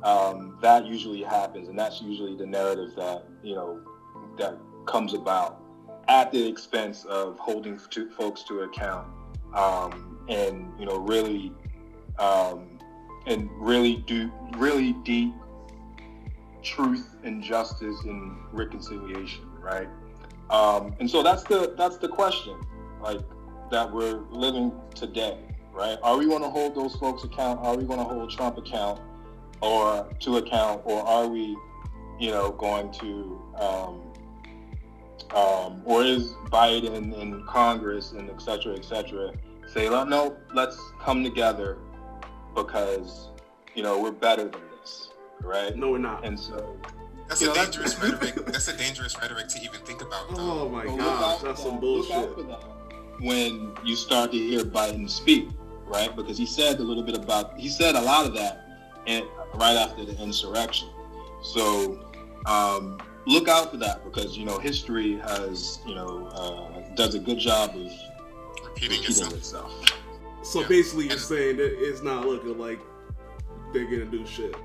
um, 0.04 0.58
that 0.62 0.86
usually 0.86 1.24
happens, 1.24 1.70
and 1.70 1.80
that's 1.80 2.02
usually 2.02 2.36
the 2.36 2.46
narrative 2.46 2.94
that 2.98 3.26
you 3.42 3.56
know 3.56 3.82
that 4.38 4.58
comes 4.86 5.14
about 5.14 5.64
at 6.08 6.32
the 6.32 6.48
expense 6.48 7.06
of 7.06 7.38
holding 7.40 7.80
to, 7.90 8.10
folks 8.12 8.44
to 8.44 8.62
account, 8.62 9.08
um, 9.54 10.20
and 10.30 10.72
you 10.80 10.86
know 10.86 10.98
really 10.98 11.54
um, 12.20 12.78
and 13.26 13.50
really 13.54 14.04
do 14.06 14.32
really 14.58 14.94
deep 15.04 15.34
truth 16.62 17.16
and 17.24 17.42
justice 17.42 18.00
and 18.04 18.38
reconciliation, 18.52 19.50
right? 19.62 19.88
Um, 20.50 20.96
and 21.00 21.10
so 21.10 21.24
that's 21.24 21.44
the 21.44 21.74
that's 21.78 21.98
the 21.98 22.08
question, 22.08 22.60
like 23.02 23.20
that 23.72 23.92
we're 23.92 24.22
living 24.32 24.72
today, 24.96 25.38
right? 25.74 25.98
Are 26.04 26.18
we 26.18 26.26
going 26.26 26.42
to 26.42 26.50
hold 26.50 26.76
those 26.76 26.96
folks 26.96 27.24
account? 27.24 27.60
Are 27.62 27.76
we 27.76 27.84
going 27.84 28.00
to 28.00 28.06
hold 28.06 28.30
Trump 28.30 28.58
account? 28.58 29.02
or 29.62 30.08
to 30.20 30.38
account, 30.38 30.82
or 30.86 31.02
are 31.02 31.28
we, 31.28 31.58
you 32.20 32.32
know, 32.32 32.52
going 32.52 32.92
to, 32.92 33.42
um, 33.60 34.02
um, 35.36 35.82
or 35.86 36.04
is 36.04 36.34
Biden 36.52 37.20
and 37.20 37.46
Congress 37.48 38.12
and 38.12 38.30
et 38.30 38.42
cetera, 38.42 38.76
et 38.76 38.86
cetera, 38.86 39.34
say, 39.68 39.90
no, 39.90 40.38
let's 40.54 40.80
come 41.00 41.24
together 41.24 41.78
because, 42.56 43.30
you 43.76 43.84
know, 43.84 44.00
we're 44.00 44.12
better 44.12 44.44
than 44.44 44.62
this, 44.80 45.10
right? 45.42 45.76
No, 45.76 45.92
we're 45.92 45.98
not. 45.98 46.26
And 46.26 46.40
so. 46.40 46.78
That's 47.28 47.42
a 47.42 47.48
know, 47.48 47.54
dangerous 47.56 47.94
that's, 47.96 48.22
rhetoric. 48.22 48.46
That's 48.46 48.68
a 48.68 48.78
dangerous 48.78 49.18
rhetoric 49.20 49.48
to 49.50 49.62
even 49.62 49.80
think 49.82 50.02
about. 50.02 50.30
Though. 50.30 50.62
Oh 50.64 50.70
my 50.70 50.86
so 50.86 50.98
gosh, 50.98 51.42
that's 51.42 51.64
some 51.64 51.80
bullshit. 51.80 52.30
When 53.20 53.74
you 53.84 53.96
start 53.96 54.32
to 54.32 54.38
hear 54.38 54.64
Biden 54.64 55.10
speak, 55.10 55.50
right? 55.86 56.16
Because 56.16 56.38
he 56.38 56.46
said 56.46 56.80
a 56.80 56.84
little 56.84 57.04
bit 57.04 57.16
about, 57.16 57.60
he 57.60 57.68
said 57.68 57.96
a 57.96 58.02
lot 58.02 58.26
of 58.26 58.34
that 58.36 58.68
and 59.08 59.26
right 59.56 59.76
after 59.76 60.06
the 60.06 60.16
insurrection. 60.22 60.90
So 61.42 62.12
um, 62.46 63.00
look 63.26 63.48
out 63.48 63.72
for 63.72 63.78
that 63.78 64.04
because 64.04 64.38
you 64.38 64.46
know 64.46 64.60
history 64.60 65.18
has 65.18 65.80
you 65.86 65.96
know 65.96 66.28
uh, 66.28 66.96
does 66.96 67.16
a 67.16 67.20
good 67.20 67.40
job 67.40 67.72
of 67.72 67.92
repeating, 68.64 69.00
repeating 69.00 69.32
itself. 69.34 69.74
So 70.44 70.62
yeah. 70.62 70.68
basically, 70.68 71.08
you're 71.08 71.18
saying 71.18 71.58
that 71.58 71.76
it's 71.78 72.02
not 72.02 72.26
looking 72.26 72.58
like 72.58 72.80
they're 73.74 73.86
gonna 73.86 74.06
do 74.06 74.26
shit. 74.26 74.56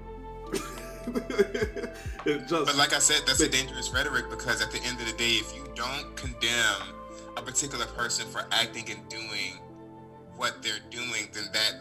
just, 2.27 2.51
but 2.51 2.77
like 2.77 2.93
I 2.93 2.99
said, 2.99 3.23
that's 3.27 3.41
a 3.41 3.49
dangerous 3.49 3.91
rhetoric 3.91 4.31
because 4.31 4.63
at 4.63 4.71
the 4.71 4.81
end 4.85 5.01
of 5.01 5.07
the 5.07 5.13
day, 5.17 5.33
if 5.33 5.55
you 5.55 5.65
don't 5.75 6.15
condemn 6.17 6.95
a 7.37 7.43
particular 7.43 7.87
person 7.87 8.27
for 8.29 8.45
acting 8.53 8.91
and 8.91 9.09
doing 9.09 9.59
what 10.37 10.63
they're 10.63 10.75
doing, 10.91 11.29
then 11.33 11.45
that 11.53 11.73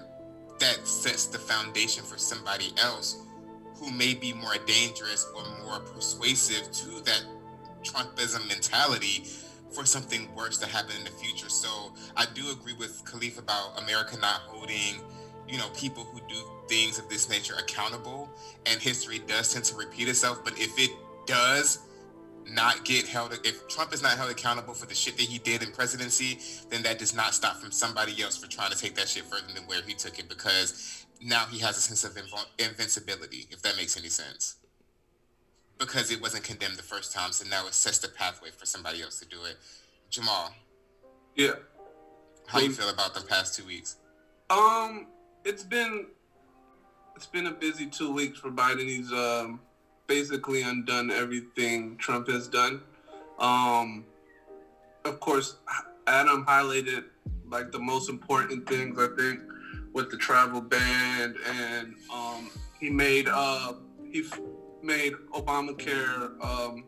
that 0.59 0.87
sets 0.87 1.25
the 1.25 1.39
foundation 1.39 2.03
for 2.03 2.17
somebody 2.17 2.71
else 2.77 3.25
who 3.75 3.91
may 3.91 4.13
be 4.13 4.31
more 4.31 4.55
dangerous 4.67 5.27
or 5.35 5.43
more 5.63 5.79
persuasive 5.79 6.71
to 6.71 7.03
that 7.03 7.25
Trumpism 7.83 8.47
mentality 8.47 9.25
for 9.71 9.85
something 9.85 10.33
worse 10.35 10.57
to 10.59 10.67
happen 10.67 10.95
in 10.97 11.03
the 11.03 11.09
future. 11.09 11.49
So 11.49 11.93
I 12.15 12.25
do 12.35 12.43
agree 12.51 12.73
with 12.73 13.03
Khalif 13.05 13.39
about 13.39 13.81
America 13.81 14.17
not 14.19 14.41
holding, 14.41 15.01
you 15.51 15.57
know, 15.57 15.69
people 15.75 16.03
who 16.05 16.19
do 16.27 16.39
things 16.67 16.97
of 16.97 17.09
this 17.09 17.29
nature 17.29 17.55
accountable. 17.59 18.29
And 18.65 18.81
history 18.81 19.19
does 19.27 19.53
tend 19.53 19.65
to 19.65 19.75
repeat 19.75 20.07
itself. 20.07 20.43
But 20.43 20.53
if 20.57 20.79
it 20.79 20.91
does, 21.27 21.79
not 22.49 22.83
get 22.85 23.07
held 23.07 23.39
if 23.43 23.67
Trump 23.67 23.93
is 23.93 24.01
not 24.01 24.17
held 24.17 24.31
accountable 24.31 24.73
for 24.73 24.85
the 24.85 24.95
shit 24.95 25.17
that 25.17 25.23
he 25.23 25.37
did 25.39 25.63
in 25.63 25.71
presidency, 25.71 26.39
then 26.69 26.81
that 26.83 26.97
does 26.99 27.15
not 27.15 27.33
stop 27.33 27.57
from 27.57 27.71
somebody 27.71 28.21
else 28.21 28.37
for 28.37 28.49
trying 28.49 28.71
to 28.71 28.77
take 28.77 28.95
that 28.95 29.07
shit 29.07 29.23
further 29.25 29.53
than 29.53 29.63
where 29.63 29.81
he 29.85 29.93
took 29.93 30.19
it 30.19 30.27
because 30.27 31.05
now 31.23 31.45
he 31.45 31.59
has 31.59 31.77
a 31.77 31.81
sense 31.81 32.03
of 32.03 32.17
invincibility, 32.57 33.47
if 33.51 33.61
that 33.61 33.77
makes 33.77 33.97
any 33.97 34.09
sense. 34.09 34.55
Because 35.77 36.11
it 36.11 36.21
wasn't 36.21 36.43
condemned 36.43 36.77
the 36.77 36.83
first 36.83 37.13
time, 37.13 37.31
so 37.31 37.47
now 37.47 37.67
it 37.67 37.73
sets 37.73 37.99
the 37.99 38.09
pathway 38.09 38.49
for 38.49 38.65
somebody 38.65 39.01
else 39.01 39.19
to 39.19 39.27
do 39.27 39.37
it. 39.45 39.57
Jamal. 40.09 40.53
Yeah. 41.35 41.53
How 42.47 42.59
you 42.59 42.71
feel 42.71 42.89
about 42.89 43.13
the 43.13 43.21
past 43.21 43.55
two 43.55 43.65
weeks? 43.65 43.97
Um, 44.49 45.07
it's 45.45 45.63
been 45.63 46.07
it's 47.15 47.25
been 47.25 47.47
a 47.47 47.51
busy 47.51 47.87
two 47.87 48.11
weeks 48.13 48.39
for 48.39 48.49
Biden. 48.51 48.87
He's 48.87 49.11
um 49.11 49.59
basically 50.07 50.61
undone 50.61 51.11
everything 51.11 51.97
Trump 51.97 52.27
has 52.27 52.47
done. 52.47 52.81
Um, 53.39 54.05
of 55.05 55.19
course, 55.19 55.55
Adam 56.07 56.45
highlighted 56.45 57.05
like 57.49 57.71
the 57.71 57.79
most 57.79 58.09
important 58.09 58.67
things 58.67 58.97
I 58.99 59.07
think 59.17 59.39
with 59.93 60.09
the 60.09 60.17
travel 60.17 60.61
ban, 60.61 61.35
and 61.45 61.95
um, 62.13 62.49
he 62.79 62.89
made 62.89 63.27
uh, 63.27 63.73
he 64.11 64.21
f- 64.21 64.39
made 64.81 65.13
Obamacare 65.33 66.43
um, 66.43 66.85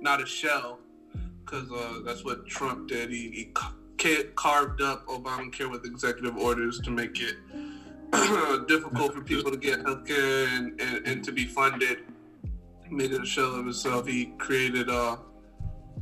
not 0.00 0.22
a 0.22 0.26
shell 0.26 0.78
because 1.44 1.70
uh, 1.72 2.00
that's 2.04 2.24
what 2.24 2.46
Trump 2.46 2.88
did. 2.88 3.10
He, 3.10 3.30
he 3.30 3.44
ca- 3.54 4.24
carved 4.34 4.80
up 4.80 5.06
Obamacare 5.06 5.70
with 5.70 5.84
executive 5.84 6.36
orders 6.36 6.80
to 6.80 6.90
make 6.90 7.20
it 7.20 7.36
difficult 8.68 9.14
for 9.14 9.22
people 9.22 9.50
to 9.50 9.56
get 9.56 9.80
health 9.80 10.06
care 10.06 10.46
and, 10.48 10.80
and, 10.80 11.06
and 11.06 11.24
to 11.24 11.32
be 11.32 11.44
funded 11.44 11.98
made 12.90 13.12
it 13.12 13.22
a 13.22 13.26
shell 13.26 13.54
of 13.54 13.64
himself. 13.64 14.06
He 14.06 14.26
created 14.38 14.88
uh 14.88 15.16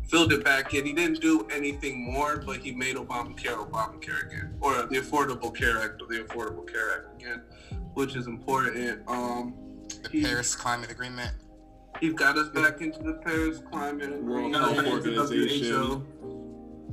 filled 0.08 0.32
it 0.32 0.42
back 0.42 0.72
in. 0.72 0.86
He 0.86 0.94
didn't 0.94 1.20
do 1.20 1.46
anything 1.52 2.02
more, 2.02 2.38
but 2.38 2.56
he 2.58 2.72
made 2.72 2.96
Obamacare 2.96 3.68
Obamacare 3.68 4.26
again. 4.26 4.54
Or 4.60 4.72
the 4.74 5.00
Affordable 5.00 5.54
Care 5.54 5.82
Act 5.82 6.00
or 6.00 6.08
the 6.08 6.24
Affordable 6.24 6.66
Care 6.70 6.92
Act 6.94 7.20
again, 7.20 7.42
which 7.94 8.16
is 8.16 8.26
important. 8.26 9.02
Um 9.08 9.54
the 10.02 10.08
he, 10.10 10.22
Paris 10.22 10.54
Climate 10.54 10.90
Agreement. 10.90 11.32
He 12.00 12.12
got 12.12 12.38
us 12.38 12.48
back 12.50 12.80
into 12.80 13.02
the 13.02 13.14
Paris 13.14 13.60
Climate 13.70 14.12
Agreement. 14.12 14.24
World 14.24 14.54
Agreement. 14.54 14.86
Health 14.86 15.06
Organization. 15.06 16.06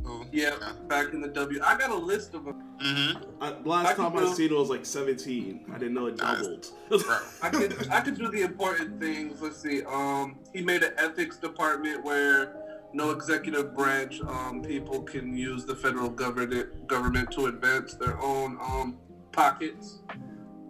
Who? 0.05 0.25
Yeah, 0.31 0.55
back 0.87 1.13
in 1.13 1.21
the 1.21 1.27
W. 1.27 1.59
I 1.63 1.77
got 1.77 1.89
a 1.89 1.95
list 1.95 2.33
of 2.35 2.45
them. 2.45 2.61
Mm-hmm. 2.83 3.43
I, 3.43 3.49
I 3.49 3.59
last 3.63 3.95
can 3.95 4.05
time 4.11 4.17
I 4.17 4.21
do- 4.21 4.33
seen 4.35 4.51
it 4.51 4.55
was 4.57 4.69
like 4.69 4.85
17. 4.85 5.65
I 5.73 5.77
didn't 5.77 5.93
know 5.93 6.05
it 6.07 6.17
doubled. 6.17 6.67
I 7.41 7.49
could 7.49 7.87
I 7.89 8.01
could 8.01 8.17
do 8.17 8.29
the 8.29 8.41
important 8.41 8.99
things. 8.99 9.41
Let's 9.41 9.57
see. 9.61 9.83
Um, 9.85 10.35
he 10.53 10.61
made 10.61 10.83
an 10.83 10.93
ethics 10.97 11.37
department 11.37 12.03
where 12.03 12.55
no 12.93 13.11
executive 13.11 13.75
branch 13.75 14.21
um, 14.21 14.61
people 14.61 15.01
can 15.03 15.35
use 15.35 15.65
the 15.65 15.75
federal 15.75 16.09
government 16.09 16.87
government 16.87 17.31
to 17.31 17.47
advance 17.47 17.93
their 17.95 18.17
own 18.21 18.57
um, 18.61 18.97
pockets. 19.31 19.99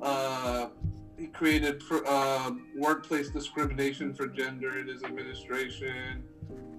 Uh, 0.01 0.67
he 1.17 1.27
created 1.27 1.79
pr- 1.79 2.05
uh, 2.07 2.51
workplace 2.77 3.29
discrimination 3.29 4.13
for 4.13 4.27
gender 4.27 4.79
in 4.79 4.87
his 4.87 5.03
administration. 5.03 6.23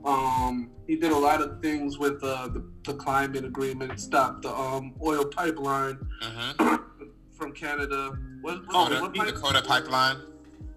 Um, 0.04 0.70
he 0.86 0.96
did 0.96 1.10
a 1.12 1.16
lot 1.18 1.40
of 1.42 1.60
things 1.60 1.98
with 1.98 2.22
uh, 2.22 2.48
the, 2.48 2.64
the 2.84 2.94
climate 2.94 3.44
agreement, 3.44 3.98
stopped 3.98 4.42
the 4.42 4.54
um, 4.54 4.94
oil 5.02 5.24
pipeline 5.24 5.98
Mm-hmm. 6.22 6.76
from 7.36 7.52
Canada. 7.52 8.16
What, 8.42 8.54
what, 8.66 8.90
Dakota, 8.90 9.00
what 9.02 9.14
pipe- 9.14 9.28
Dakota 9.34 9.62
pipeline. 9.62 10.16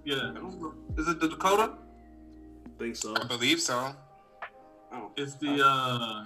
Yeah, 0.05 0.31
Is 0.97 1.07
it 1.07 1.19
the 1.19 1.27
Dakota? 1.29 1.73
think 2.79 2.95
so. 2.95 3.13
I 3.19 3.25
believe 3.25 3.59
so. 3.59 3.93
Oh, 4.91 5.11
it's 5.17 5.35
the 5.35 5.61
uh, 5.63 6.25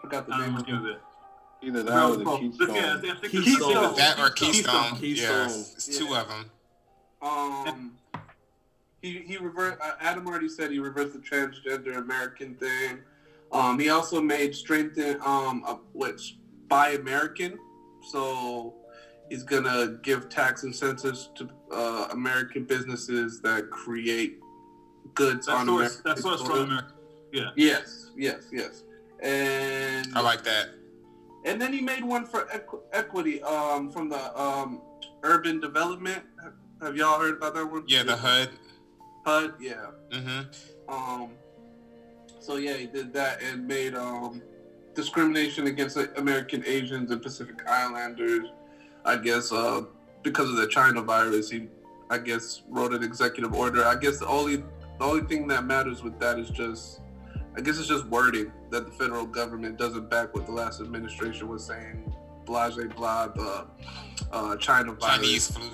forgot 0.00 0.26
the 0.26 0.34
I 0.34 0.46
name 0.46 0.56
of 0.56 0.66
it. 0.66 0.90
it. 0.92 0.98
Either 1.62 1.82
that 1.84 2.02
or 2.10 2.16
the 2.16 2.24
Bro, 2.24 2.38
Keystone. 2.38 2.74
yeah, 2.74 2.94
I 2.96 3.00
think 3.00 3.14
it's 3.22 3.28
Keystone. 3.44 3.44
Keystone. 3.68 3.96
That 3.96 4.18
or 4.18 4.30
Keystone. 4.30 4.96
Keystone. 4.96 5.34
Yeah, 5.36 5.44
it's 5.46 5.98
two 5.98 6.06
Yeah. 6.06 6.20
of 6.22 6.28
them. 6.28 6.50
Um, 7.22 7.92
he 9.02 9.22
he 9.26 9.36
revert. 9.36 9.78
Uh, 9.80 9.92
Adam 10.00 10.26
already 10.26 10.48
said 10.48 10.70
he 10.70 10.78
reversed 10.78 11.12
the 11.12 11.18
transgender 11.18 11.98
American 11.98 12.54
thing. 12.56 13.00
Um, 13.52 13.78
he 13.78 13.90
also 13.90 14.20
made 14.20 14.54
strengthen 14.54 15.20
um, 15.24 15.62
uh, 15.66 15.76
which 15.92 16.36
buy 16.68 16.90
American. 16.90 17.58
So 18.10 18.74
he's 19.28 19.42
gonna 19.42 19.98
give 20.02 20.28
tax 20.28 20.64
incentives 20.64 21.30
to 21.36 21.48
uh, 21.72 22.08
American 22.10 22.64
businesses 22.64 23.40
that 23.42 23.70
create 23.70 24.38
goods 25.14 25.46
That's 25.46 25.60
on 25.60 25.66
source. 25.66 25.78
American. 25.78 26.02
That's 26.04 26.24
what's 26.24 26.42
from. 26.42 26.58
America. 26.58 26.92
Yeah. 27.32 27.50
Yes, 27.56 28.10
yes, 28.16 28.48
yes. 28.52 28.84
And 29.20 30.06
I 30.14 30.20
like 30.20 30.42
that. 30.44 30.68
And 31.44 31.60
then 31.60 31.72
he 31.72 31.80
made 31.80 32.02
one 32.02 32.24
for 32.24 32.44
equ- 32.46 32.82
equity 32.92 33.42
um, 33.42 33.90
from 33.90 34.08
the 34.08 34.40
um, 34.40 34.80
urban 35.22 35.60
development. 35.60 36.24
Have 36.82 36.96
y'all 36.96 37.20
heard 37.20 37.36
about 37.36 37.54
that 37.54 37.66
one? 37.66 37.84
Yeah, 37.86 38.02
the 38.02 38.16
HUD. 38.16 38.50
HUD, 39.26 39.54
yeah. 39.60 39.86
Mm-hmm. 40.10 40.40
Um, 40.88 41.30
so 42.38 42.56
yeah, 42.56 42.74
he 42.74 42.86
did 42.86 43.12
that 43.12 43.42
and 43.42 43.66
made 43.66 43.96
um, 43.96 44.40
discrimination 44.94 45.66
against 45.66 45.98
American 46.16 46.62
Asians 46.64 47.10
and 47.10 47.20
Pacific 47.20 47.56
Islanders. 47.68 48.48
I 49.04 49.16
guess 49.16 49.50
uh, 49.50 49.82
because 50.22 50.48
of 50.48 50.56
the 50.56 50.68
China 50.68 51.02
virus, 51.02 51.50
he, 51.50 51.68
I 52.08 52.18
guess, 52.18 52.62
wrote 52.68 52.94
an 52.94 53.02
executive 53.02 53.52
order. 53.52 53.84
I 53.84 53.96
guess 53.96 54.20
the 54.20 54.28
only 54.28 54.56
the 54.56 55.04
only 55.04 55.26
thing 55.26 55.48
that 55.48 55.64
matters 55.64 56.04
with 56.04 56.18
that 56.20 56.38
is 56.38 56.48
just, 56.50 57.00
I 57.56 57.60
guess 57.60 57.78
it's 57.78 57.88
just 57.88 58.06
wording 58.06 58.52
that 58.70 58.86
the 58.86 58.92
federal 58.92 59.26
government 59.26 59.76
doesn't 59.76 60.08
back 60.08 60.34
what 60.34 60.46
the 60.46 60.52
last 60.52 60.80
administration 60.80 61.48
was 61.48 61.64
saying. 61.64 62.12
Blase 62.44 62.78
blah 62.96 63.26
the 63.26 63.66
uh, 64.30 64.56
China 64.56 64.92
virus. 64.92 65.16
Chinese 65.16 65.50
flu. 65.50 65.68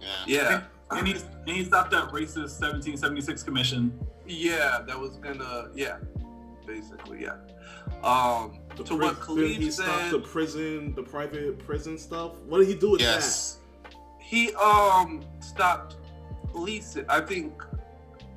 Yeah. 0.00 0.08
Yeah. 0.26 0.62
And 0.90 1.06
he 1.08 1.14
and 1.14 1.48
he 1.56 1.64
stopped 1.64 1.90
that 1.92 2.08
racist 2.10 2.60
1776 2.60 3.42
commission. 3.42 3.98
Yeah, 4.26 4.82
that 4.86 4.98
was 4.98 5.16
gonna 5.16 5.68
yeah, 5.74 5.96
basically 6.66 7.22
yeah. 7.22 7.36
Um, 8.04 8.60
The 8.76 8.84
to 8.84 8.96
pri- 8.96 9.06
what 9.06 9.20
Khalid 9.20 9.50
he 9.56 9.70
stopped 9.70 9.88
said, 10.02 10.12
the 10.12 10.18
prison, 10.20 10.94
the 10.94 11.02
private 11.02 11.58
prison 11.58 11.98
stuff. 11.98 12.32
What 12.46 12.58
did 12.58 12.68
he 12.68 12.74
do 12.74 12.90
with 12.92 13.00
Yes. 13.00 13.58
he 14.20 14.52
um 14.54 15.24
stopped 15.40 15.96
leases. 16.54 17.04
I 17.08 17.20
think 17.20 17.52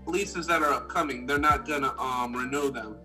leases 0.08 0.48
that 0.48 0.62
are 0.64 0.74
upcoming, 0.74 1.28
they're 1.28 1.38
not 1.38 1.68
gonna 1.68 1.94
um 2.00 2.34
renew 2.36 2.72
them. 2.72 2.98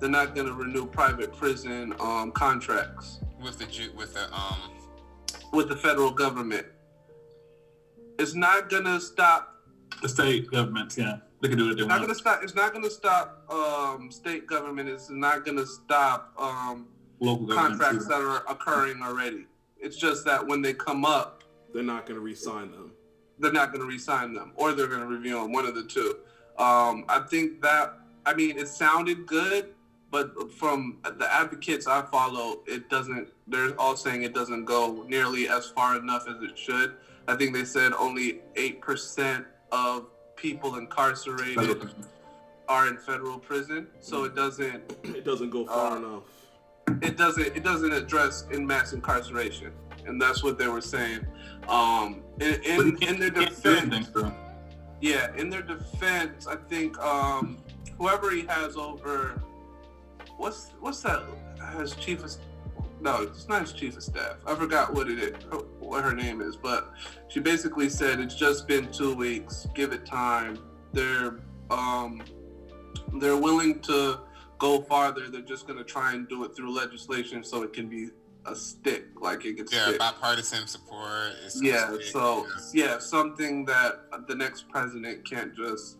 They're 0.00 0.08
not 0.10 0.34
gonna 0.34 0.52
renew 0.52 0.86
private 0.86 1.36
prison 1.36 1.94
um 2.00 2.32
contracts 2.32 3.20
With 3.42 3.58
the 3.58 3.90
with 3.96 4.14
the 4.14 4.32
um. 4.34 4.70
with 5.52 5.68
the 5.68 5.76
federal 5.76 6.10
government. 6.10 6.66
It's 8.18 8.34
not 8.34 8.68
gonna 8.70 9.00
stop 9.00 9.54
The 10.02 10.08
state 10.08 10.50
governments, 10.50 10.96
yeah, 10.96 11.18
they 11.40 11.48
can 11.48 11.58
do 11.58 11.68
what 11.68 11.76
they 11.76 11.82
It's 11.82 11.88
not 11.88 12.00
gonna 12.00 12.14
stop. 12.14 12.42
It's 12.42 12.54
not 12.54 12.72
gonna 12.72 12.90
stop 12.90 13.44
um, 13.50 14.10
state 14.10 14.46
government. 14.46 14.88
It's 14.88 15.10
not 15.10 15.44
gonna 15.44 15.66
stop 15.66 16.32
um, 16.38 16.86
Local 17.20 17.46
contracts 17.48 18.04
too. 18.04 18.10
that 18.10 18.20
are 18.20 18.44
occurring 18.48 19.02
already. 19.02 19.46
It's 19.78 19.96
just 19.96 20.24
that 20.24 20.46
when 20.46 20.62
they 20.62 20.72
come 20.74 21.04
up. 21.04 21.44
They're 21.72 21.82
not 21.82 22.06
going 22.06 22.14
to 22.14 22.24
re-sign 22.24 22.70
them. 22.70 22.92
they're 23.40 23.52
not 23.52 23.72
gonna 23.72 23.84
re-sign 23.84 24.32
them, 24.32 24.52
or 24.54 24.72
they're 24.72 24.86
gonna 24.86 25.06
review 25.06 25.40
them. 25.40 25.52
One 25.52 25.66
of 25.66 25.74
the 25.74 25.84
two. 25.84 26.18
Um, 26.58 27.04
I 27.08 27.20
think 27.28 27.60
that. 27.62 27.98
I 28.26 28.32
mean, 28.32 28.56
it 28.58 28.68
sounded 28.68 29.26
good, 29.26 29.74
but 30.10 30.50
from 30.52 30.98
the 31.18 31.30
advocates 31.30 31.86
I 31.86 32.02
follow, 32.02 32.60
it 32.66 32.88
doesn't. 32.88 33.28
They're 33.48 33.78
all 33.78 33.96
saying 33.96 34.22
it 34.22 34.34
doesn't 34.34 34.64
go 34.64 35.04
nearly 35.08 35.48
as 35.48 35.68
far 35.68 35.98
enough 35.98 36.26
as 36.28 36.42
it 36.42 36.56
should. 36.56 36.94
I 37.28 37.36
think 37.36 37.54
they 37.54 37.64
said 37.64 37.92
only 37.94 38.40
eight 38.56 38.80
percent 38.80 39.46
of 39.72 40.06
people 40.36 40.76
incarcerated 40.76 41.88
are 42.68 42.88
in 42.88 42.96
federal 42.96 43.38
prison, 43.38 43.86
so 44.00 44.24
it 44.24 44.34
doesn't 44.34 44.82
It 45.04 45.24
doesn't 45.24 45.50
go 45.50 45.66
far 45.66 45.92
Uh, 45.92 45.96
enough. 45.96 46.22
it 47.02 47.16
doesn't 47.16 47.46
it 47.56 47.62
doesn't 47.64 47.92
address 47.92 48.44
in 48.52 48.66
mass 48.66 48.92
incarceration, 48.92 49.72
and 50.06 50.20
that's 50.20 50.42
what 50.42 50.58
they 50.58 50.68
were 50.68 50.80
saying. 50.80 51.26
Um, 51.68 52.22
in 52.40 52.54
in, 52.62 52.80
in 53.02 53.18
their 53.20 53.30
he 53.30 53.46
can't 53.46 53.90
do 53.90 54.00
defense, 54.00 54.08
yeah, 55.00 55.34
in 55.36 55.48
their 55.50 55.62
defense, 55.62 56.46
I 56.46 56.56
think 56.56 56.98
um, 56.98 57.58
whoever 57.98 58.30
he 58.30 58.42
has 58.46 58.76
over, 58.76 59.40
what's 60.36 60.72
what's 60.80 61.00
that? 61.02 61.22
His 61.78 61.94
chief 61.96 62.22
of 62.22 62.32
no, 63.04 63.20
it's 63.20 63.48
not 63.48 63.60
his 63.60 63.72
chief 63.72 63.96
of 63.98 64.02
staff. 64.02 64.36
I 64.46 64.54
forgot 64.54 64.94
what 64.94 65.10
it 65.10 65.18
is, 65.18 65.34
what 65.78 66.02
her 66.02 66.14
name 66.14 66.40
is, 66.40 66.56
but 66.56 66.94
she 67.28 67.38
basically 67.38 67.90
said 67.90 68.18
it's 68.18 68.34
just 68.34 68.66
been 68.66 68.90
two 68.90 69.14
weeks. 69.14 69.66
Give 69.74 69.92
it 69.92 70.06
time. 70.06 70.58
They're 70.94 71.40
um, 71.70 72.22
they're 73.20 73.36
willing 73.36 73.80
to 73.80 74.20
go 74.58 74.80
farther. 74.80 75.28
They're 75.28 75.42
just 75.42 75.66
gonna 75.66 75.84
try 75.84 76.14
and 76.14 76.26
do 76.28 76.44
it 76.44 76.56
through 76.56 76.74
legislation 76.74 77.44
so 77.44 77.62
it 77.62 77.74
can 77.74 77.88
be 77.90 78.08
a 78.46 78.56
stick, 78.56 79.04
like 79.20 79.44
it 79.44 79.58
gets 79.58 79.72
Yeah, 79.72 79.88
stick. 79.88 79.98
bipartisan 79.98 80.66
support. 80.66 81.32
Yeah, 81.60 81.90
big, 81.90 82.02
so 82.06 82.46
yeah. 82.72 82.86
yeah, 82.86 82.98
something 82.98 83.66
that 83.66 84.26
the 84.28 84.34
next 84.34 84.68
president 84.70 85.28
can't 85.28 85.54
just 85.54 85.98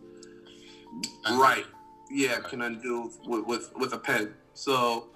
write. 1.33 1.65
Yeah, 2.09 2.39
can 2.39 2.63
undo 2.63 3.11
with 3.27 3.45
with, 3.45 3.71
with 3.75 3.93
a 3.93 3.99
pen. 3.99 4.33
So 4.55 5.09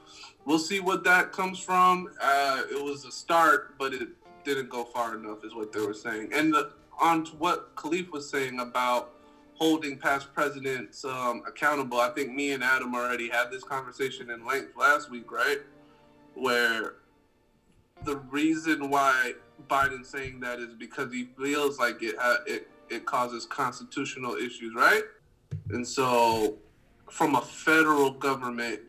we'll 0.49 0.57
see 0.57 0.79
what 0.79 1.03
that 1.03 1.31
comes 1.31 1.59
from. 1.59 2.09
Uh, 2.19 2.63
it 2.71 2.83
was 2.83 3.05
a 3.05 3.12
start, 3.12 3.77
but 3.77 3.93
it 3.93 4.09
didn't 4.43 4.67
go 4.67 4.83
far 4.83 5.15
enough, 5.15 5.45
is 5.45 5.53
what 5.53 5.71
they 5.71 5.79
were 5.79 5.93
saying. 5.93 6.31
And 6.33 6.51
the, 6.51 6.71
on 6.99 7.23
to 7.25 7.31
what 7.33 7.75
Khalif 7.75 8.09
was 8.09 8.27
saying 8.27 8.59
about 8.59 9.12
holding 9.53 9.95
past 9.99 10.33
presidents 10.33 11.05
um, 11.05 11.43
accountable, 11.47 11.99
I 11.99 12.09
think 12.09 12.33
me 12.33 12.53
and 12.53 12.63
Adam 12.63 12.95
already 12.95 13.29
had 13.29 13.51
this 13.51 13.63
conversation 13.63 14.31
in 14.31 14.43
length 14.43 14.75
last 14.75 15.12
week, 15.12 15.31
right? 15.31 15.59
Where 16.33 16.95
the 18.03 18.17
reason 18.31 18.89
why 18.89 19.33
Biden's 19.69 20.09
saying 20.09 20.39
that 20.39 20.57
is 20.57 20.73
because 20.73 21.13
he 21.13 21.29
feels 21.38 21.77
like 21.77 22.01
it 22.01 22.15
ha- 22.17 22.41
it 22.47 22.67
it 22.89 23.05
causes 23.05 23.45
constitutional 23.45 24.33
issues, 24.33 24.73
right? 24.73 25.03
And 25.69 25.88
so, 25.88 26.57
from 27.07 27.35
a 27.35 27.41
federal 27.41 28.09
government, 28.09 28.79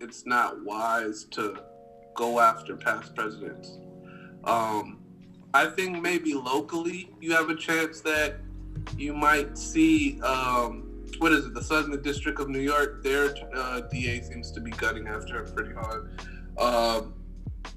it's 0.00 0.26
not 0.26 0.64
wise 0.64 1.24
to 1.32 1.58
go 2.14 2.40
after 2.40 2.76
past 2.76 3.14
presidents. 3.14 3.78
Um, 4.44 5.00
I 5.52 5.66
think 5.66 6.02
maybe 6.02 6.34
locally 6.34 7.10
you 7.20 7.32
have 7.32 7.48
a 7.48 7.56
chance 7.56 8.00
that 8.02 8.36
you 8.96 9.14
might 9.14 9.56
see. 9.56 10.20
Um, 10.22 10.90
what 11.18 11.32
is 11.32 11.46
it? 11.46 11.54
The 11.54 11.62
Southern 11.62 12.00
District 12.02 12.40
of 12.40 12.48
New 12.48 12.60
York. 12.60 13.02
Their 13.02 13.34
uh, 13.54 13.82
DA 13.82 14.20
seems 14.22 14.50
to 14.52 14.60
be 14.60 14.70
gunning 14.72 15.06
after 15.06 15.38
him 15.38 15.52
pretty 15.54 15.74
hard. 15.74 16.20
Um, 16.58 17.14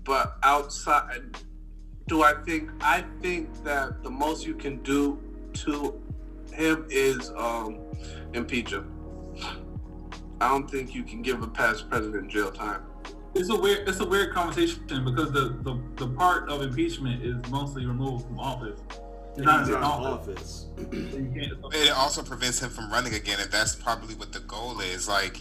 but 0.04 0.38
outside, 0.44 1.38
do 2.08 2.24
I 2.24 2.34
think? 2.46 2.72
I 2.82 3.04
think 3.22 3.64
that 3.64 4.04
the 4.04 4.10
most 4.10 4.46
you 4.46 4.56
can 4.56 4.82
do 4.84 5.22
to 5.54 6.02
him 6.52 6.88
is 6.90 7.32
um, 7.38 7.80
impeach 8.34 8.72
him. 8.72 8.97
I 10.40 10.50
don't 10.50 10.70
think 10.70 10.94
you 10.94 11.04
can 11.04 11.22
give 11.22 11.42
a 11.42 11.48
past 11.48 11.90
president 11.90 12.30
jail 12.30 12.52
time. 12.52 12.82
It's 13.34 13.50
a 13.50 13.56
weird, 13.56 13.88
it's 13.88 14.00
a 14.00 14.06
weird 14.08 14.34
conversation 14.34 14.84
because 14.88 15.32
the, 15.32 15.58
the, 15.64 15.80
the 15.96 16.08
part 16.08 16.50
of 16.50 16.62
impeachment 16.62 17.24
is 17.24 17.36
mostly 17.52 17.86
removal 17.86 18.20
from 18.20 18.40
office. 18.40 18.80
He's 19.36 19.46
not 19.46 19.60
He's 19.62 19.70
in 19.70 19.76
office. 19.84 20.66
office. 20.78 21.12
So 21.12 21.18
you 21.18 21.32
can't- 21.36 21.74
It 21.76 21.92
also 21.92 22.24
prevents 22.24 22.60
him 22.60 22.70
from 22.70 22.92
running 22.92 23.14
again, 23.14 23.40
and 23.40 23.52
that's 23.52 23.76
probably 23.76 24.16
what 24.16 24.32
the 24.34 24.40
goal 24.42 24.80
is. 24.80 25.08
Like, 25.08 25.38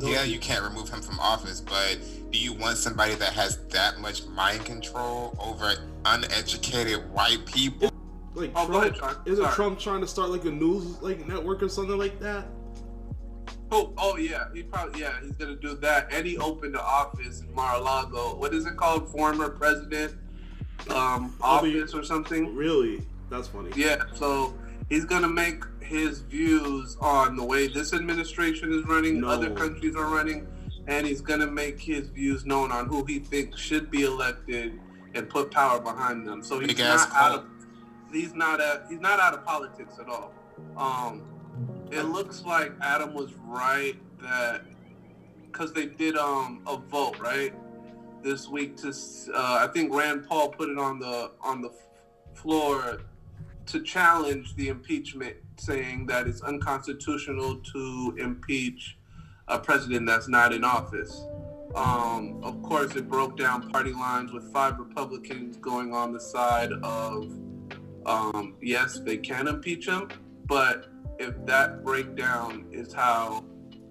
yeah, 0.00 0.22
you 0.22 0.38
can't 0.38 0.64
remove 0.64 0.88
him 0.88 1.02
from 1.02 1.18
office, 1.20 1.60
but 1.60 1.98
do 2.30 2.38
you 2.38 2.54
want 2.54 2.78
somebody 2.78 3.14
that 3.16 3.32
has 3.34 3.58
that 3.68 4.00
much 4.00 4.26
mind 4.28 4.64
control 4.64 5.36
over 5.38 5.74
uneducated 6.06 7.08
white 7.12 7.44
people? 7.46 7.90
Like 8.34 8.52
Oh, 8.54 8.66
go 8.66 8.80
Trump, 8.90 9.02
ahead, 9.02 9.16
isn't 9.26 9.44
Sorry. 9.44 9.54
Trump 9.54 9.78
trying 9.78 10.00
to 10.00 10.06
start 10.06 10.30
like 10.30 10.44
a 10.44 10.50
news 10.50 11.00
like 11.02 11.26
network 11.26 11.62
or 11.62 11.68
something 11.68 11.96
like 11.98 12.18
that? 12.20 12.46
Oh, 13.72 13.92
oh 13.98 14.16
yeah, 14.16 14.46
he 14.54 14.62
probably 14.62 15.00
yeah 15.00 15.14
he's 15.22 15.32
gonna 15.32 15.56
do 15.56 15.74
that. 15.76 16.08
And 16.12 16.26
he 16.26 16.38
opened 16.38 16.74
the 16.74 16.82
office 16.82 17.40
in 17.40 17.52
Mar-a-Lago. 17.54 18.36
What 18.36 18.54
is 18.54 18.66
it 18.66 18.76
called? 18.76 19.10
Former 19.10 19.48
president 19.48 20.14
um, 20.90 21.34
but 21.38 21.44
office 21.46 21.94
or 21.94 22.04
something. 22.04 22.54
Really? 22.54 23.02
That's 23.30 23.48
funny. 23.48 23.70
Yeah, 23.74 24.04
so 24.14 24.54
he's 24.88 25.04
gonna 25.04 25.28
make 25.28 25.64
his 25.80 26.20
views 26.20 26.96
on 27.00 27.36
the 27.36 27.44
way 27.44 27.68
this 27.68 27.92
administration 27.92 28.72
is 28.72 28.84
running, 28.86 29.20
No. 29.20 29.28
other 29.28 29.50
countries 29.50 29.96
are 29.96 30.06
running, 30.06 30.46
and 30.86 31.06
he's 31.06 31.20
gonna 31.20 31.46
make 31.46 31.80
his 31.80 32.08
views 32.08 32.44
known 32.46 32.70
on 32.70 32.86
who 32.86 33.04
he 33.04 33.18
thinks 33.18 33.60
should 33.60 33.90
be 33.90 34.04
elected 34.04 34.78
and 35.14 35.28
put 35.28 35.50
power 35.50 35.80
behind 35.80 36.26
them. 36.26 36.42
So 36.42 36.58
he's 36.60 36.68
Big 36.68 36.78
not 36.78 37.10
out 37.12 37.32
of 37.32 37.44
he's 38.12 38.34
not 38.34 38.60
at, 38.60 38.86
he's 38.88 39.00
not 39.00 39.18
out 39.18 39.34
of 39.34 39.44
politics 39.44 39.98
at 39.98 40.08
all. 40.08 40.32
Um, 40.76 41.22
it 41.90 42.02
looks 42.02 42.44
like 42.44 42.72
Adam 42.80 43.14
was 43.14 43.32
right 43.44 43.96
that 44.22 44.64
because 45.46 45.72
they 45.72 45.86
did 45.86 46.16
um 46.16 46.62
a 46.66 46.76
vote 46.76 47.18
right 47.18 47.54
this 48.22 48.48
week 48.48 48.76
to 48.76 48.88
uh, 48.88 49.58
I 49.60 49.68
think 49.72 49.94
Rand 49.94 50.26
Paul 50.28 50.48
put 50.50 50.68
it 50.68 50.78
on 50.78 50.98
the 50.98 51.30
on 51.40 51.60
the 51.60 51.72
floor 52.34 53.00
to 53.66 53.82
challenge 53.82 54.54
the 54.56 54.68
impeachment, 54.68 55.36
saying 55.56 56.06
that 56.06 56.26
it's 56.26 56.40
unconstitutional 56.42 57.56
to 57.56 58.16
impeach 58.18 58.96
a 59.48 59.58
president 59.58 60.06
that's 60.06 60.28
not 60.28 60.52
in 60.52 60.64
office. 60.64 61.26
Um, 61.74 62.40
of 62.42 62.62
course, 62.62 62.94
it 62.96 63.08
broke 63.08 63.36
down 63.36 63.70
party 63.70 63.92
lines 63.92 64.32
with 64.32 64.52
five 64.52 64.78
Republicans 64.78 65.56
going 65.56 65.92
on 65.92 66.12
the 66.12 66.20
side 66.20 66.72
of 66.82 67.32
um, 68.06 68.54
yes, 68.62 69.00
they 69.00 69.16
can 69.16 69.48
impeach 69.48 69.86
him, 69.88 70.08
but 70.46 70.86
if 71.18 71.34
that 71.46 71.84
breakdown 71.84 72.66
is 72.70 72.92
how 72.92 73.44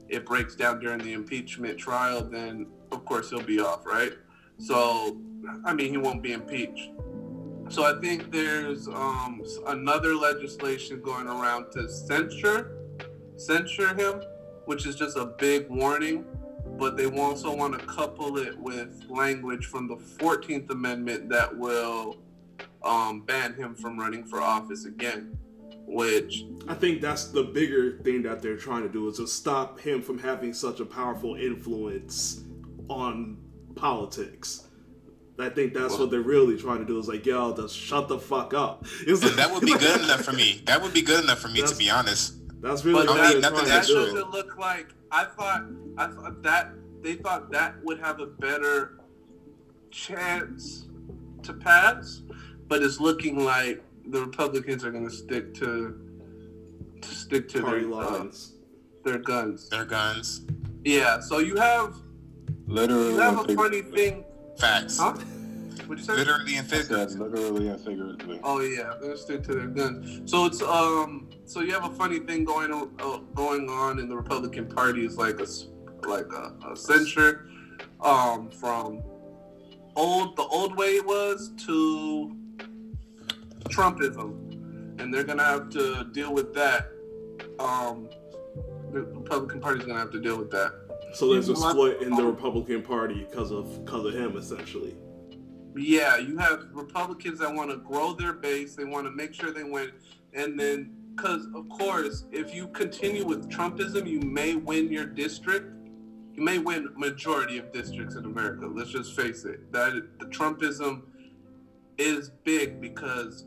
it 0.09 0.25
breaks 0.25 0.55
down 0.55 0.79
during 0.79 0.99
the 0.99 1.13
impeachment 1.13 1.77
trial, 1.77 2.23
then 2.23 2.67
of 2.91 3.05
course 3.05 3.29
he'll 3.29 3.41
be 3.41 3.59
off, 3.59 3.85
right? 3.85 4.13
So, 4.57 5.17
I 5.63 5.73
mean, 5.73 5.89
he 5.89 5.97
won't 5.97 6.21
be 6.21 6.33
impeached. 6.33 6.91
So 7.69 7.83
I 7.83 7.99
think 7.99 8.31
there's 8.31 8.87
um, 8.87 9.41
another 9.67 10.15
legislation 10.15 11.01
going 11.01 11.27
around 11.27 11.71
to 11.71 11.89
censure 11.89 12.71
censure 13.37 13.93
him, 13.95 14.21
which 14.65 14.85
is 14.85 14.95
just 14.95 15.17
a 15.17 15.25
big 15.25 15.67
warning. 15.69 16.25
But 16.77 16.97
they 16.97 17.05
also 17.05 17.55
want 17.55 17.79
to 17.79 17.85
couple 17.85 18.37
it 18.37 18.57
with 18.57 19.05
language 19.09 19.65
from 19.67 19.87
the 19.87 19.95
14th 19.95 20.69
Amendment 20.69 21.29
that 21.29 21.55
will 21.55 22.17
um, 22.83 23.21
ban 23.21 23.53
him 23.53 23.75
from 23.75 23.99
running 23.99 24.25
for 24.25 24.41
office 24.41 24.85
again. 24.85 25.37
Which 25.87 26.45
I 26.67 26.73
think 26.73 27.01
that's 27.01 27.25
the 27.25 27.43
bigger 27.43 27.99
thing 27.99 28.23
that 28.23 28.41
they're 28.41 28.57
trying 28.57 28.83
to 28.83 28.89
do 28.89 29.07
is 29.07 29.17
to 29.17 29.27
stop 29.27 29.79
him 29.79 30.01
from 30.01 30.17
having 30.17 30.53
such 30.53 30.79
a 30.79 30.85
powerful 30.85 31.35
influence 31.35 32.43
on 32.89 33.37
politics. 33.75 34.67
I 35.37 35.49
think 35.49 35.73
that's 35.73 35.97
what 35.97 36.11
they're 36.11 36.21
really 36.21 36.57
trying 36.57 36.79
to 36.79 36.85
do 36.85 36.97
is 36.97 37.09
like, 37.09 37.25
yo, 37.25 37.53
just 37.55 37.77
shut 37.77 38.07
the 38.07 38.17
fuck 38.17 38.53
up. 38.53 38.85
It's 39.07 39.21
And 39.21 39.37
that 39.37 39.51
would 39.51 39.61
be 39.61 39.77
good 39.77 40.01
enough 40.01 40.21
for 40.21 40.31
me. 40.31 40.61
That 40.65 40.81
would 40.81 40.93
be 40.93 41.01
good 41.01 41.23
enough 41.23 41.39
for 41.39 41.49
me, 41.49 41.61
to 41.61 41.75
be 41.75 41.89
honest. 41.89 42.35
That's 42.61 42.85
really 42.85 43.05
But 43.05 43.15
mean, 43.15 43.41
nothing 43.41 43.65
that 43.67 43.85
doesn't 43.85 44.31
look 44.31 44.57
like 44.57 44.87
I 45.11 45.25
thought. 45.25 45.65
I 45.97 46.07
thought 46.07 46.41
that 46.43 46.71
they 47.01 47.15
thought 47.15 47.51
that 47.51 47.75
would 47.83 47.99
have 47.99 48.19
a 48.19 48.25
better 48.25 48.99
chance 49.91 50.87
to 51.43 51.53
pass, 51.53 52.23
but 52.67 52.81
it's 52.81 52.99
looking 52.99 53.43
like 53.43 53.83
the 54.07 54.21
Republicans 54.21 54.83
are 54.85 54.91
going 54.91 55.07
to 55.07 55.13
stick 55.15 55.53
to 55.55 55.99
to 57.01 57.07
stick 57.09 57.47
to 57.49 57.61
Party 57.61 57.81
their 57.85 57.93
uh, 57.93 58.27
their 59.03 59.17
guns. 59.19 59.69
Their 59.69 59.85
guns. 59.85 60.41
Yeah. 60.83 61.19
So 61.19 61.39
you 61.39 61.55
have 61.57 61.95
Literally, 62.67 63.13
you 63.13 63.19
have 63.19 63.37
and 63.39 63.49
a 63.51 63.55
funny 63.55 63.81
thing, 63.81 64.23
Facts. 64.59 64.97
huh? 64.97 65.13
What'd 65.85 65.99
you 65.99 66.03
say? 66.03 66.15
Literally 66.15 66.55
and 66.57 66.67
figuratively. 66.67 67.29
literally 67.29 67.67
and 67.67 67.79
figuratively. 67.79 68.39
Oh 68.43 68.59
yeah, 68.61 68.95
they're 68.99 69.15
stick 69.17 69.43
to 69.43 69.53
their 69.53 69.67
guns. 69.67 70.29
So 70.31 70.45
it's 70.45 70.61
um, 70.63 71.29
so 71.45 71.61
you 71.61 71.71
have 71.73 71.85
a 71.85 71.93
funny 71.95 72.19
thing 72.19 72.43
going 72.43 72.73
uh, 72.73 73.17
going 73.35 73.69
on 73.69 73.99
in 73.99 74.09
the 74.09 74.15
Republican 74.15 74.67
Party. 74.67 75.05
Is 75.05 75.17
like 75.17 75.39
a 75.39 75.43
s- 75.43 75.67
like 76.07 76.25
a, 76.33 76.53
a 76.71 76.75
censure, 76.75 77.47
um, 78.01 78.49
from 78.49 79.03
old 79.95 80.35
the 80.37 80.43
old 80.43 80.75
way 80.75 80.87
it 80.95 81.05
was 81.05 81.51
to 81.67 82.35
Trumpism, 83.69 84.99
and 84.99 85.13
they're 85.13 85.23
gonna 85.23 85.43
have 85.43 85.69
to 85.71 86.05
deal 86.11 86.33
with 86.33 86.53
that. 86.53 86.89
Um, 87.59 88.09
the 88.91 89.01
Republican 89.01 89.59
Party's 89.59 89.85
gonna 89.85 89.99
have 89.99 90.11
to 90.11 90.21
deal 90.21 90.37
with 90.37 90.51
that. 90.51 90.73
So 91.13 91.31
there's 91.31 91.49
a 91.49 91.55
split 91.55 92.01
in 92.01 92.15
the 92.15 92.25
Republican 92.25 92.81
Party 92.81 93.25
because 93.29 93.51
of 93.51 93.85
because 93.85 94.05
of 94.05 94.13
him, 94.13 94.37
essentially. 94.37 94.95
Yeah, 95.77 96.17
you 96.17 96.37
have 96.37 96.67
Republicans 96.71 97.39
that 97.39 97.53
want 97.53 97.69
to 97.71 97.77
grow 97.77 98.13
their 98.13 98.33
base. 98.33 98.75
They 98.75 98.85
want 98.85 99.05
to 99.05 99.11
make 99.11 99.33
sure 99.33 99.51
they 99.51 99.63
win, 99.63 99.91
and 100.33 100.59
then 100.59 100.91
because 101.15 101.47
of 101.53 101.67
course, 101.69 102.25
if 102.31 102.53
you 102.53 102.67
continue 102.69 103.25
with 103.25 103.49
Trumpism, 103.49 104.07
you 104.07 104.19
may 104.21 104.55
win 104.55 104.91
your 104.91 105.05
district. 105.05 105.71
You 106.33 106.43
may 106.43 106.57
win 106.57 106.89
majority 106.97 107.57
of 107.57 107.71
districts 107.71 108.15
in 108.15 108.25
America. 108.25 108.67
Let's 108.67 108.91
just 108.91 109.15
face 109.15 109.45
it. 109.45 109.71
That 109.71 110.19
the 110.19 110.25
Trumpism 110.25 111.03
is 111.97 112.31
big 112.43 112.81
because 112.81 113.45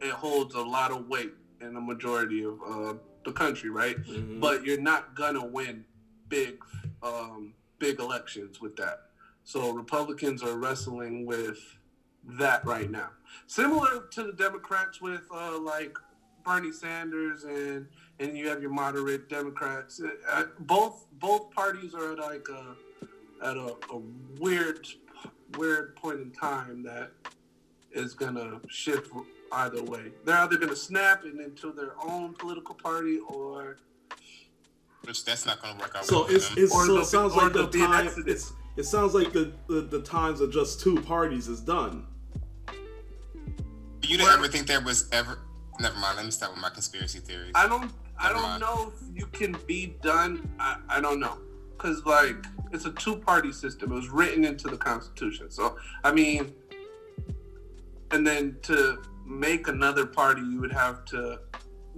it 0.00 0.10
holds 0.10 0.54
a 0.54 0.60
lot 0.62 0.90
of 0.90 1.08
weight 1.08 1.32
in 1.60 1.74
the 1.74 1.80
majority 1.80 2.44
of 2.44 2.58
uh, 2.66 2.94
the 3.24 3.32
country, 3.32 3.70
right? 3.70 3.96
Mhm. 4.04 4.40
but 4.40 4.64
you're 4.64 4.80
not 4.80 5.14
gonna 5.14 5.44
win 5.44 5.84
big 6.28 6.62
um, 7.02 7.54
big 7.78 7.98
elections 8.00 8.60
with 8.60 8.76
that. 8.76 9.10
So 9.44 9.70
Republicans 9.72 10.42
are 10.42 10.56
wrestling 10.56 11.26
with 11.26 11.58
that 12.24 12.64
right 12.64 12.90
now, 12.90 13.10
similar 13.46 14.06
to 14.12 14.22
the 14.24 14.32
Democrats 14.32 15.00
with 15.02 15.22
uh, 15.32 15.58
like 15.58 15.96
Bernie 16.44 16.72
Sanders 16.72 17.44
and 17.44 17.86
and 18.20 18.36
you 18.38 18.48
have 18.48 18.62
your 18.62 18.70
moderate 18.70 19.28
Democrats. 19.28 20.00
Uh, 20.30 20.44
both 20.60 21.06
both 21.18 21.50
parties 21.50 21.94
are 21.94 22.12
at 22.12 22.18
like 22.18 22.46
a, 22.48 22.76
at 23.46 23.56
a, 23.56 23.74
a 23.92 23.98
weird 24.38 24.86
weird 25.58 25.94
point 25.96 26.20
in 26.20 26.30
time 26.30 26.82
that 26.82 27.10
is 27.92 28.14
gonna 28.14 28.60
shift 28.68 29.10
either 29.54 29.82
way. 29.82 30.12
They're 30.24 30.36
either 30.36 30.56
gonna 30.56 30.76
snap 30.76 31.24
it 31.24 31.38
into 31.40 31.72
their 31.72 31.92
own 32.02 32.34
political 32.34 32.74
party 32.74 33.18
or 33.28 33.78
Which 35.02 35.24
that's 35.24 35.46
not 35.46 35.62
going 35.62 35.76
to 35.76 35.80
work 35.80 35.94
out 35.96 36.04
So 36.04 36.22
well 36.22 36.34
it's, 36.34 36.56
it's 36.56 36.72
so 36.72 36.86
there'll 36.86 37.02
it 37.02 37.06
sounds 37.06 37.34
like 37.34 37.52
the 37.52 37.66
there'll 37.66 37.70
be 37.70 37.82
an 37.82 37.90
time 37.90 38.24
it's 38.26 38.52
it 38.76 38.84
sounds 38.84 39.14
like 39.14 39.32
the, 39.32 39.52
the 39.68 39.82
the 39.82 40.02
times 40.02 40.40
of 40.40 40.52
just 40.52 40.80
two 40.80 41.00
parties 41.02 41.48
is 41.48 41.60
done. 41.60 42.06
you 44.02 44.16
didn't 44.16 44.32
ever 44.32 44.48
think 44.48 44.66
there 44.66 44.80
was 44.80 45.08
ever. 45.12 45.38
Never 45.80 45.96
mind. 45.98 46.16
Let 46.16 46.24
me 46.24 46.30
start 46.30 46.52
with 46.52 46.60
my 46.60 46.70
conspiracy 46.70 47.20
theories. 47.20 47.52
I 47.54 47.68
don't 47.68 47.90
I 48.18 48.32
don't 48.32 48.42
mind. 48.42 48.60
know 48.60 48.92
if 48.94 49.16
you 49.16 49.26
can 49.26 49.56
be 49.66 49.96
done. 50.02 50.48
I, 50.58 50.78
I 50.88 51.00
don't 51.00 51.20
know. 51.20 51.38
Cause 51.78 52.04
like 52.04 52.36
it's 52.72 52.86
a 52.86 52.92
two 52.92 53.16
party 53.16 53.52
system. 53.52 53.92
It 53.92 53.94
was 53.94 54.08
written 54.08 54.44
into 54.44 54.68
the 54.68 54.76
Constitution. 54.76 55.50
So 55.50 55.76
I 56.02 56.12
mean 56.12 56.52
and 58.10 58.26
then 58.26 58.56
to 58.62 59.02
make 59.24 59.68
another 59.68 60.06
party 60.06 60.42
you 60.42 60.60
would 60.60 60.72
have 60.72 61.04
to 61.06 61.40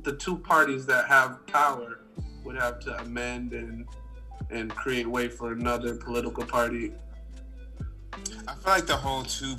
the 0.03 0.15
two 0.15 0.37
parties 0.39 0.87
that 0.87 1.07
have 1.07 1.47
power 1.47 2.01
would 2.45 2.57
have 2.57 2.79
to 2.81 2.97
amend 3.01 3.53
and 3.53 3.87
and 4.51 4.73
create 4.75 5.07
way 5.07 5.29
for 5.29 5.53
another 5.53 5.97
political 5.97 6.45
party. 6.45 6.93
I 8.47 8.55
feel 8.55 8.73
like 8.73 8.87
the 8.87 8.97
whole 8.97 9.25
two 9.25 9.57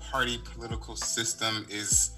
party 0.00 0.38
political 0.54 0.96
system 0.96 1.66
is 1.68 2.12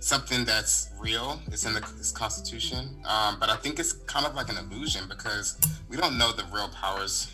something 0.00 0.44
that's 0.44 0.90
real. 0.98 1.40
It's 1.48 1.64
in 1.66 1.74
the 1.74 1.80
it's 1.98 2.10
Constitution, 2.10 2.96
um, 3.06 3.38
but 3.38 3.48
I 3.48 3.56
think 3.56 3.78
it's 3.78 3.92
kind 3.92 4.26
of 4.26 4.34
like 4.34 4.48
an 4.48 4.56
illusion 4.58 5.04
because 5.08 5.58
we 5.88 5.96
don't 5.96 6.18
know 6.18 6.32
the 6.32 6.44
real 6.52 6.68
powers 6.68 7.32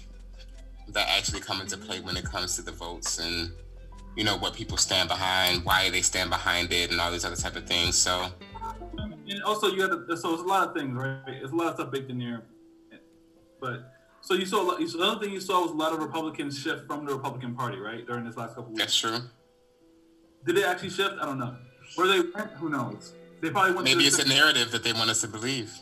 that 0.89 1.09
actually 1.09 1.41
come 1.41 1.61
into 1.61 1.77
play 1.77 2.01
when 2.01 2.17
it 2.17 2.25
comes 2.25 2.57
to 2.57 2.63
the 2.63 2.73
votes 2.73 3.19
and 3.19 3.51
you 4.17 4.25
know 4.25 4.37
what 4.39 4.55
people 4.55 4.77
stand 4.79 5.09
behind, 5.09 5.65
why 5.65 5.91
they 5.91 6.01
stand 6.03 6.31
behind 6.31 6.73
it, 6.73 6.91
and 6.91 7.01
all 7.01 7.13
these 7.13 7.25
other 7.25 7.37
type 7.37 7.55
of 7.57 7.67
things. 7.67 7.97
So 7.97 8.27
And 9.29 9.43
also, 9.45 9.69
you 9.69 9.83
have 9.83 9.91
to, 9.91 10.17
so 10.17 10.33
it's 10.33 10.43
a 10.43 10.47
lot 10.47 10.69
of 10.69 10.75
things, 10.75 10.95
right? 10.97 11.19
It's 11.29 11.53
a 11.53 11.55
lot 11.55 11.69
of 11.69 11.75
stuff 11.75 11.91
baked 11.93 12.11
in 12.11 12.19
there. 12.19 12.43
But 13.61 13.93
so 14.21 14.35
you 14.35 14.47
saw, 14.47 14.63
lot- 14.63 14.81
so 14.89 14.99
the 14.99 15.05
other 15.05 15.21
thing 15.21 15.33
you 15.33 15.41
saw 15.41 15.63
was 15.63 15.71
a 15.71 15.75
lot 15.75 15.93
of 15.93 15.99
Republicans 15.99 16.59
shift 16.59 16.87
from 16.87 17.05
the 17.05 17.15
Republican 17.15 17.55
Party, 17.55 17.79
right? 17.79 18.07
During 18.07 18.25
this 18.25 18.37
last 18.37 18.55
couple 18.55 18.71
weeks. 18.71 18.81
that's 18.81 18.97
true. 18.97 19.19
Did 20.45 20.59
it 20.59 20.65
actually 20.65 20.91
shift? 20.91 21.17
I 21.21 21.27
don't 21.27 21.39
know. 21.39 21.57
Where 21.97 22.07
they 22.07 22.21
went, 22.35 22.51
who 22.53 22.69
knows? 22.69 23.15
They 23.41 23.51
probably 23.51 23.73
went. 23.73 23.85
Maybe 23.85 24.03
to 24.03 24.07
it's 24.07 24.19
a 24.19 24.29
narrative 24.29 24.71
that 24.71 24.83
they 24.83 24.93
want 24.93 25.11
us 25.11 25.21
to 25.23 25.29
believe. 25.29 25.73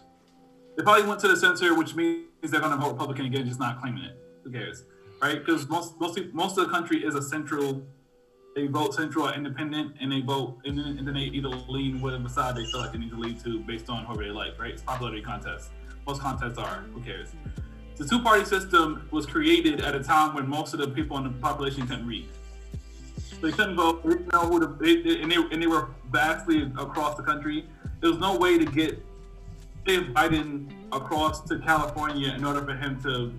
They 0.77 0.83
probably 0.83 1.07
went 1.07 1.21
to 1.21 1.29
the 1.29 1.37
center, 1.37 1.75
which 1.75 1.95
means 1.95 2.27
they're 2.43 2.61
going 2.61 2.73
to 2.73 2.79
vote 2.79 2.93
Republican 2.93 3.27
again, 3.27 3.47
just 3.47 3.61
not 3.61 3.81
claiming 3.81 4.05
it. 4.05 4.17
Who 4.43 4.51
cares, 4.51 4.85
right? 5.23 5.45
Because 5.45 5.69
most 5.69 6.01
most 6.01 6.19
most 6.33 6.59
of 6.59 6.67
the 6.67 6.73
country 6.73 7.05
is 7.05 7.15
a 7.15 7.23
central. 7.23 7.83
They 8.55 8.69
vote 8.69 8.95
central 8.95 9.27
or 9.27 9.35
independent, 9.35 9.97
and 10.01 10.13
they 10.13 10.21
vote, 10.21 10.59
and 10.65 10.79
then, 10.79 10.97
and 10.99 11.07
then 11.07 11.15
they 11.15 11.23
either 11.23 11.49
lean 11.49 12.01
whatever 12.01 12.29
side 12.29 12.55
they 12.55 12.65
feel 12.67 12.81
like 12.81 12.93
they 12.93 12.99
need 12.99 13.11
to 13.11 13.19
lean 13.19 13.37
to 13.41 13.59
based 13.61 13.91
on 13.91 14.05
whoever 14.05 14.23
they 14.23 14.31
like, 14.31 14.59
right? 14.61 14.73
It's 14.73 14.83
popularity 14.83 15.23
contest. 15.23 15.71
Most 16.07 16.21
contests 16.21 16.59
are. 16.59 16.85
Who 16.95 17.01
cares? 17.01 17.31
The 17.97 18.05
two-party 18.05 18.45
system 18.45 19.09
was 19.11 19.27
created 19.27 19.81
at 19.81 19.95
a 19.95 20.03
time 20.03 20.35
when 20.35 20.49
most 20.49 20.73
of 20.73 20.81
the 20.81 20.89
people 20.89 21.17
in 21.19 21.25
the 21.25 21.31
population 21.31 21.87
couldn't 21.87 22.07
read. 22.07 22.29
They 23.43 23.51
couldn't 23.51 23.77
vote. 23.77 24.05
They 24.05 24.11
didn't 24.11 24.33
know 24.33 24.47
who 24.47 24.61
the, 24.61 24.67
they, 24.81 25.03
they, 25.03 25.21
and, 25.21 25.31
they, 25.31 25.37
and 25.37 25.61
they 25.63 25.67
were 25.67 25.89
vastly 26.11 26.63
across 26.79 27.17
the 27.17 27.23
country. 27.23 27.67
There 28.01 28.11
was 28.11 28.19
no 28.19 28.37
way 28.37 28.59
to 28.59 28.65
get 28.65 29.05
Biden 29.85 30.71
across 30.93 31.41
to 31.49 31.59
California 31.59 32.33
in 32.33 32.45
order 32.45 32.65
for 32.65 32.75
him 32.75 33.03
to 33.03 33.33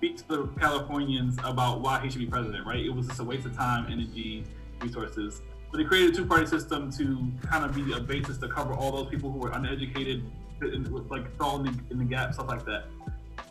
speak 0.00 0.16
to 0.16 0.26
the 0.28 0.46
Californians 0.58 1.36
about 1.44 1.82
why 1.82 2.00
he 2.00 2.08
should 2.08 2.20
be 2.20 2.26
president, 2.26 2.66
right? 2.66 2.82
It 2.82 2.88
was 2.88 3.06
just 3.06 3.20
a 3.20 3.24
waste 3.24 3.44
of 3.44 3.54
time, 3.54 3.84
energy, 3.92 4.44
resources. 4.80 5.42
But 5.70 5.76
they 5.76 5.84
created 5.84 6.14
a 6.14 6.16
two-party 6.16 6.46
system 6.46 6.90
to 6.92 7.30
kind 7.46 7.66
of 7.66 7.74
be 7.74 7.92
a 7.92 8.00
basis 8.00 8.38
to 8.38 8.48
cover 8.48 8.72
all 8.72 8.92
those 8.92 9.10
people 9.10 9.30
who 9.30 9.38
were 9.38 9.50
uneducated, 9.50 10.24
like 11.10 11.36
falling 11.36 11.66
in, 11.66 11.84
in 11.90 11.98
the 11.98 12.04
gap, 12.06 12.32
stuff 12.32 12.48
like 12.48 12.64
that. 12.64 12.84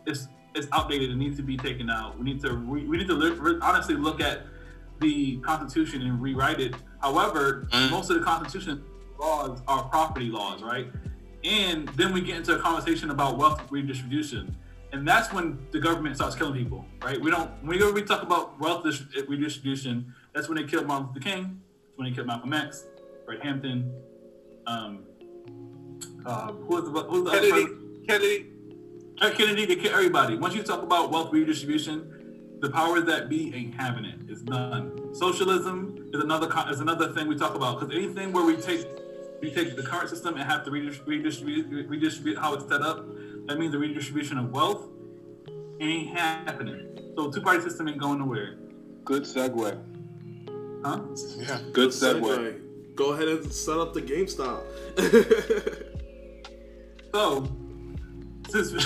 It's 0.07 0.27
it's 0.55 0.67
outdated. 0.73 1.11
It 1.11 1.17
needs 1.17 1.37
to 1.37 1.43
be 1.43 1.55
taken 1.55 1.87
out. 1.91 2.17
We 2.17 2.23
need 2.25 2.41
to 2.41 2.53
re, 2.53 2.83
we 2.83 2.97
need 2.97 3.07
to 3.07 3.13
li- 3.13 3.59
honestly 3.61 3.93
look 3.93 4.19
at 4.19 4.41
the 4.99 5.37
Constitution 5.41 6.01
and 6.01 6.19
rewrite 6.19 6.59
it. 6.59 6.73
However, 6.99 7.67
Mm. 7.71 7.91
most 7.91 8.09
of 8.09 8.17
the 8.19 8.25
Constitution 8.25 8.83
laws 9.19 9.61
are 9.67 9.83
property 9.83 10.29
laws, 10.29 10.63
right? 10.63 10.87
And 11.43 11.87
then 11.89 12.11
we 12.11 12.21
get 12.21 12.37
into 12.37 12.55
a 12.55 12.59
conversation 12.59 13.11
about 13.11 13.37
wealth 13.37 13.61
redistribution. 13.69 14.55
And 14.91 15.07
that's 15.07 15.31
when 15.31 15.59
the 15.71 15.79
government 15.79 16.15
starts 16.15 16.35
killing 16.35 16.55
people, 16.55 16.85
right? 17.03 17.19
We 17.21 17.29
don't, 17.29 17.49
whenever 17.63 17.91
we 17.91 18.01
talk 18.01 18.23
about 18.23 18.59
wealth 18.59 18.85
redistribution, 19.27 20.13
that's 20.33 20.49
when 20.49 20.57
they 20.57 20.63
killed 20.63 20.87
Martin 20.87 21.09
Luther 21.13 21.19
King, 21.19 21.61
that's 21.85 21.97
when 21.97 22.09
they 22.09 22.15
killed 22.15 22.27
Malcolm 22.27 22.53
X, 22.53 22.85
Fred 23.25 23.41
Hampton, 23.41 23.93
um, 24.65 25.03
uh, 26.25 26.51
who 26.53 26.75
was 26.75 26.83
the, 26.85 26.89
who 26.89 27.21
was 27.21 27.31
the 27.31 27.37
other 27.37 27.49
Kennedy, 27.49 27.65
president? 27.65 28.07
Kennedy, 28.07 28.45
Eric 29.21 29.37
Kennedy, 29.37 29.65
they 29.65 29.75
kill 29.75 29.93
everybody. 29.93 30.37
Once 30.37 30.55
you 30.55 30.63
talk 30.63 30.81
about 30.81 31.11
wealth 31.11 31.31
redistribution, 31.31 32.57
the 32.61 32.69
powers 32.69 33.05
that 33.05 33.29
be 33.29 33.53
ain't 33.55 33.73
having 33.73 34.05
it. 34.05 34.19
It's 34.27 34.41
none. 34.41 35.13
Socialism 35.13 36.09
is 36.13 36.21
another 36.21 36.49
is 36.69 36.79
another 36.79 37.13
thing 37.13 37.27
we 37.27 37.37
talk 37.37 37.55
about 37.55 37.79
because 37.79 37.95
anything 37.95 38.33
where 38.33 38.45
we 38.45 38.57
take 38.57 38.85
we 39.41 39.49
take 39.51 39.75
the 39.75 39.83
current 39.83 40.09
system 40.09 40.35
and 40.35 40.43
have 40.43 40.65
to 40.65 40.71
redis- 40.71 41.05
redistribute 41.05 41.87
redistribute 41.87 42.37
how 42.37 42.53
it's 42.53 42.67
set 42.67 42.81
up, 42.81 43.05
that 43.49 43.57
means 43.57 43.71
the 43.71 43.79
redistribution 43.79 44.37
of 44.37 44.51
wealth 44.51 44.87
ain't 45.81 46.15
happening. 46.15 46.85
So 47.15 47.29
two 47.31 47.41
party 47.41 47.61
system 47.61 47.89
ain't 47.89 47.97
going 47.97 48.19
nowhere, 48.19 48.57
Good 49.03 49.23
segue. 49.23 49.77
huh? 50.85 51.01
Yeah. 51.37 51.59
Good 51.73 51.89
segue. 51.89 52.21
Segue. 52.21 52.95
Go 52.95 53.13
ahead 53.13 53.27
and 53.27 53.51
set 53.51 53.77
up 53.77 53.93
the 53.93 54.01
GameStop. 54.01 54.61
So 57.11 57.47
since 58.49 58.71
what 58.71 58.83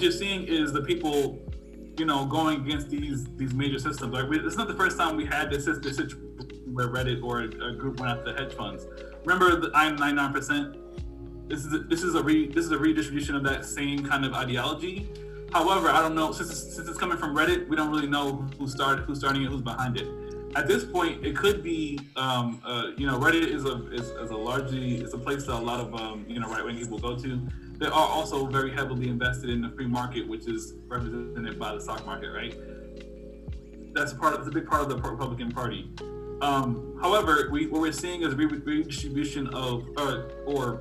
you're 0.00 0.12
seeing 0.12 0.44
is 0.44 0.72
the 0.72 0.82
people, 0.82 1.40
you 1.98 2.06
know, 2.06 2.26
going 2.26 2.60
against 2.60 2.88
these 2.88 3.24
these 3.36 3.52
major 3.54 3.80
systems. 3.80 4.12
Like 4.12 4.28
we, 4.28 4.38
it's 4.38 4.56
not 4.56 4.68
the 4.68 4.74
first 4.74 4.96
time 4.96 5.16
we 5.16 5.26
had 5.26 5.50
this 5.50 5.64
this 5.64 5.96
situation 5.96 6.20
where 6.72 6.86
Reddit 6.86 7.24
or 7.24 7.40
a, 7.40 7.46
a 7.70 7.74
group 7.74 7.98
went 7.98 8.16
after 8.16 8.32
hedge 8.34 8.54
funds. 8.54 8.86
Remember 9.24 9.60
the 9.60 9.72
I'm 9.74 9.96
99 9.96 10.32
percent. 10.32 10.76
This 11.52 11.66
is 11.66 11.74
a, 11.74 11.78
this 11.80 12.02
is 12.02 12.14
a 12.14 12.22
re, 12.22 12.48
this 12.48 12.64
is 12.64 12.70
a 12.72 12.78
redistribution 12.78 13.34
of 13.34 13.42
that 13.42 13.66
same 13.66 14.06
kind 14.06 14.24
of 14.24 14.32
ideology. 14.32 15.06
However, 15.52 15.90
I 15.90 16.00
don't 16.00 16.14
know 16.14 16.32
since 16.32 16.50
it's, 16.50 16.76
since 16.76 16.88
it's 16.88 16.96
coming 16.96 17.18
from 17.18 17.36
Reddit, 17.36 17.68
we 17.68 17.76
don't 17.76 17.90
really 17.90 18.06
know 18.06 18.48
who 18.58 18.66
started 18.66 19.02
who's 19.02 19.18
starting 19.18 19.42
it, 19.42 19.48
who's 19.48 19.60
behind 19.60 20.00
it. 20.00 20.08
At 20.56 20.66
this 20.66 20.82
point, 20.82 21.22
it 21.26 21.36
could 21.36 21.62
be, 21.62 22.00
um, 22.16 22.62
uh, 22.64 22.92
you 22.96 23.06
know, 23.06 23.18
Reddit 23.18 23.48
is 23.48 23.66
a 23.66 23.86
is, 23.92 24.08
is 24.08 24.30
a 24.30 24.34
largely 24.34 25.02
it's 25.02 25.12
a 25.12 25.18
place 25.18 25.44
that 25.44 25.52
a 25.52 25.58
lot 25.58 25.78
of 25.78 25.94
um, 25.94 26.24
you 26.26 26.40
know 26.40 26.48
right 26.48 26.64
wing 26.64 26.78
people 26.78 26.98
go 26.98 27.16
to. 27.16 27.46
They 27.76 27.86
are 27.86 27.92
also 27.92 28.46
very 28.46 28.72
heavily 28.72 29.10
invested 29.10 29.50
in 29.50 29.60
the 29.60 29.68
free 29.68 29.86
market, 29.86 30.26
which 30.26 30.48
is 30.48 30.72
represented 30.86 31.58
by 31.58 31.74
the 31.74 31.82
stock 31.82 32.06
market, 32.06 32.30
right? 32.30 32.56
That's 33.92 34.14
part. 34.14 34.32
Of, 34.32 34.46
a 34.46 34.50
big 34.50 34.66
part 34.66 34.80
of 34.80 34.88
the 34.88 34.96
Republican 34.96 35.52
Party. 35.52 35.90
Um, 36.40 36.98
however, 37.02 37.50
we, 37.52 37.66
what 37.66 37.82
we're 37.82 37.92
seeing 37.92 38.22
is 38.22 38.34
re- 38.34 38.46
redistribution 38.46 39.48
of, 39.48 39.86
uh, 39.96 40.22
or 40.46 40.80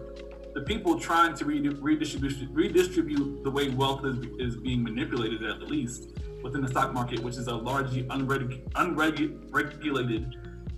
the 0.54 0.62
people 0.62 1.00
trying 1.00 1.36
to 1.36 1.46
redistribute 1.46 2.50
redistribute 2.52 3.44
the 3.44 3.50
way 3.50 3.70
wealth 3.70 4.06
is, 4.06 4.18
is 4.40 4.58
being 4.58 4.84
manipulated, 4.84 5.44
at 5.44 5.62
least 5.62 6.10
within 6.44 6.62
the 6.62 6.68
stock 6.68 6.94
market, 6.94 7.20
which 7.20 7.38
is 7.38 7.48
a 7.48 7.56
largely 7.56 8.04
unreg- 8.04 8.62
unregulated 8.76 10.36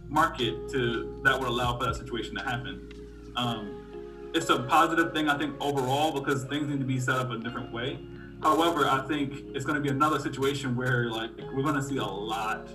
market 0.07 0.69
to 0.69 1.19
that 1.23 1.39
would 1.39 1.47
allow 1.47 1.77
for 1.77 1.85
that 1.85 1.95
situation 1.95 2.35
to 2.35 2.43
happen. 2.43 2.89
Um, 3.35 4.31
it's 4.33 4.49
a 4.49 4.59
positive 4.63 5.13
thing, 5.13 5.29
I 5.29 5.37
think, 5.37 5.55
overall, 5.59 6.11
because 6.11 6.43
things 6.45 6.67
need 6.67 6.79
to 6.79 6.85
be 6.85 6.99
set 6.99 7.15
up 7.15 7.31
a 7.31 7.37
different 7.37 7.71
way. 7.71 7.99
However, 8.41 8.87
I 8.87 9.05
think 9.07 9.33
it's 9.55 9.63
going 9.63 9.75
to 9.75 9.81
be 9.81 9.89
another 9.89 10.19
situation 10.19 10.75
where, 10.75 11.09
like, 11.09 11.31
we're 11.53 11.63
going 11.63 11.75
to 11.75 11.83
see 11.83 11.97
a 11.97 12.05
lot 12.05 12.67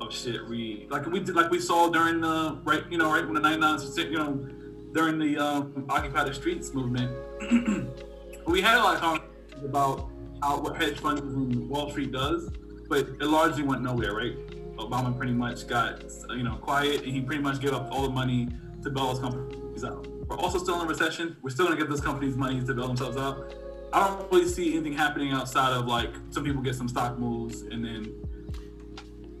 of 0.00 0.12
shit 0.12 0.40
re 0.42 0.86
like 0.90 1.06
we 1.06 1.20
did, 1.20 1.34
like 1.34 1.50
we 1.50 1.60
saw 1.60 1.88
during 1.88 2.20
the 2.20 2.58
right, 2.64 2.82
you 2.90 2.98
know, 2.98 3.12
right 3.12 3.24
when 3.24 3.34
the 3.34 3.40
99 3.40 3.78
you 3.96 4.18
know, 4.18 4.48
during 4.92 5.18
the 5.18 5.38
um, 5.38 5.86
Occupy 5.88 6.24
the 6.24 6.34
Streets 6.34 6.74
movement. 6.74 7.10
we 8.46 8.60
had 8.60 8.76
a 8.76 8.82
lot 8.82 8.94
of 8.96 9.00
conversations 9.00 9.64
about 9.64 10.10
how 10.42 10.60
what 10.60 10.76
hedge 10.76 10.98
funds 10.98 11.20
and 11.20 11.68
Wall 11.68 11.90
Street 11.90 12.12
does, 12.12 12.50
but 12.88 13.00
it 13.08 13.24
largely 13.24 13.62
went 13.62 13.82
nowhere, 13.82 14.14
right? 14.14 14.36
Obama 14.76 15.16
pretty 15.16 15.32
much 15.32 15.66
got 15.66 16.02
you 16.30 16.42
know 16.42 16.56
quiet, 16.56 17.02
and 17.02 17.12
he 17.12 17.20
pretty 17.20 17.42
much 17.42 17.60
gave 17.60 17.72
up 17.72 17.88
all 17.90 18.02
the 18.02 18.10
money 18.10 18.48
to 18.82 18.90
bail 18.90 19.12
those 19.12 19.20
companies 19.20 19.84
out. 19.84 20.06
We're 20.26 20.38
also 20.38 20.58
still 20.58 20.80
in 20.80 20.86
a 20.86 20.88
recession. 20.88 21.36
We're 21.42 21.50
still 21.50 21.66
gonna 21.66 21.78
give 21.78 21.88
those 21.88 22.00
companies 22.00 22.36
money 22.36 22.60
to 22.60 22.74
bail 22.74 22.88
themselves 22.88 23.16
out. 23.16 23.54
I 23.92 24.08
don't 24.08 24.32
really 24.32 24.48
see 24.48 24.72
anything 24.74 24.94
happening 24.94 25.32
outside 25.32 25.72
of 25.72 25.86
like 25.86 26.10
some 26.30 26.44
people 26.44 26.62
get 26.62 26.74
some 26.74 26.88
stock 26.88 27.18
moves, 27.18 27.62
and 27.62 27.84
then 27.84 28.14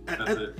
at, 0.06 0.18
that's 0.18 0.30
at- 0.30 0.38
it. 0.40 0.58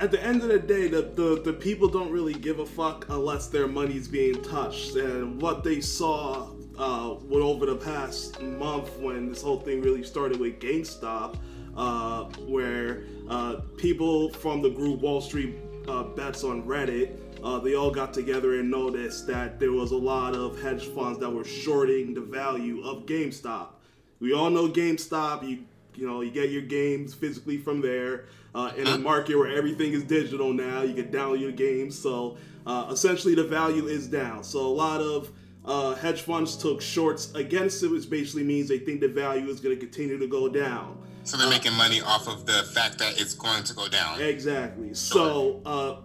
At 0.00 0.10
the 0.10 0.22
end 0.22 0.42
of 0.42 0.48
the 0.48 0.58
day, 0.58 0.88
the, 0.88 1.02
the, 1.02 1.42
the 1.44 1.52
people 1.52 1.88
don't 1.88 2.10
really 2.12 2.34
give 2.34 2.60
a 2.60 2.66
fuck 2.66 3.06
unless 3.08 3.48
their 3.48 3.66
money's 3.66 4.06
being 4.06 4.40
touched. 4.42 4.94
And 4.94 5.40
what 5.40 5.64
they 5.64 5.80
saw 5.80 6.50
uh, 6.78 7.16
over 7.30 7.66
the 7.66 7.76
past 7.76 8.40
month 8.40 8.96
when 8.98 9.28
this 9.28 9.42
whole 9.42 9.60
thing 9.60 9.82
really 9.82 10.04
started 10.04 10.38
with 10.38 10.60
GameStop, 10.60 11.36
uh, 11.76 12.24
where 12.46 13.04
uh, 13.28 13.56
people 13.76 14.32
from 14.34 14.62
the 14.62 14.70
group 14.70 15.00
Wall 15.00 15.20
Street 15.20 15.56
uh, 15.88 16.04
Bets 16.04 16.44
on 16.44 16.62
Reddit, 16.62 17.18
uh, 17.42 17.58
they 17.58 17.74
all 17.74 17.90
got 17.90 18.12
together 18.12 18.60
and 18.60 18.70
noticed 18.70 19.26
that 19.26 19.58
there 19.58 19.72
was 19.72 19.90
a 19.92 19.96
lot 19.96 20.34
of 20.34 20.60
hedge 20.60 20.86
funds 20.88 21.18
that 21.18 21.30
were 21.30 21.44
shorting 21.44 22.14
the 22.14 22.20
value 22.20 22.84
of 22.84 23.06
GameStop. 23.06 23.68
We 24.20 24.32
all 24.32 24.50
know 24.50 24.68
GameStop. 24.68 25.48
You 25.48 25.64
you 25.94 26.06
know 26.06 26.20
you 26.20 26.30
get 26.30 26.50
your 26.50 26.62
games 26.62 27.14
physically 27.14 27.58
from 27.58 27.80
there. 27.80 28.26
Uh, 28.54 28.72
in 28.76 28.86
a 28.86 28.98
market 28.98 29.36
where 29.36 29.54
everything 29.54 29.92
is 29.92 30.02
digital 30.04 30.52
now, 30.52 30.82
you 30.82 30.94
can 30.94 31.12
download 31.12 31.40
your 31.40 31.52
games. 31.52 31.98
So 31.98 32.38
uh, 32.66 32.88
essentially, 32.90 33.34
the 33.34 33.44
value 33.44 33.86
is 33.86 34.06
down. 34.06 34.42
So 34.42 34.60
a 34.60 34.66
lot 34.66 35.00
of 35.00 35.30
uh, 35.64 35.94
hedge 35.94 36.22
funds 36.22 36.56
took 36.56 36.80
shorts 36.80 37.32
against 37.34 37.82
it, 37.82 37.88
which 37.88 38.08
basically 38.08 38.44
means 38.44 38.68
they 38.68 38.78
think 38.78 39.00
the 39.00 39.08
value 39.08 39.48
is 39.48 39.60
going 39.60 39.74
to 39.74 39.80
continue 39.80 40.18
to 40.18 40.26
go 40.26 40.48
down. 40.48 40.98
So 41.24 41.36
they're 41.36 41.50
making 41.50 41.74
money 41.74 42.00
off 42.00 42.26
of 42.26 42.46
the 42.46 42.62
fact 42.74 42.98
that 42.98 43.20
it's 43.20 43.34
going 43.34 43.62
to 43.64 43.74
go 43.74 43.86
down. 43.86 44.20
Exactly. 44.20 44.94
So 44.94 45.60
uh, 45.66 45.96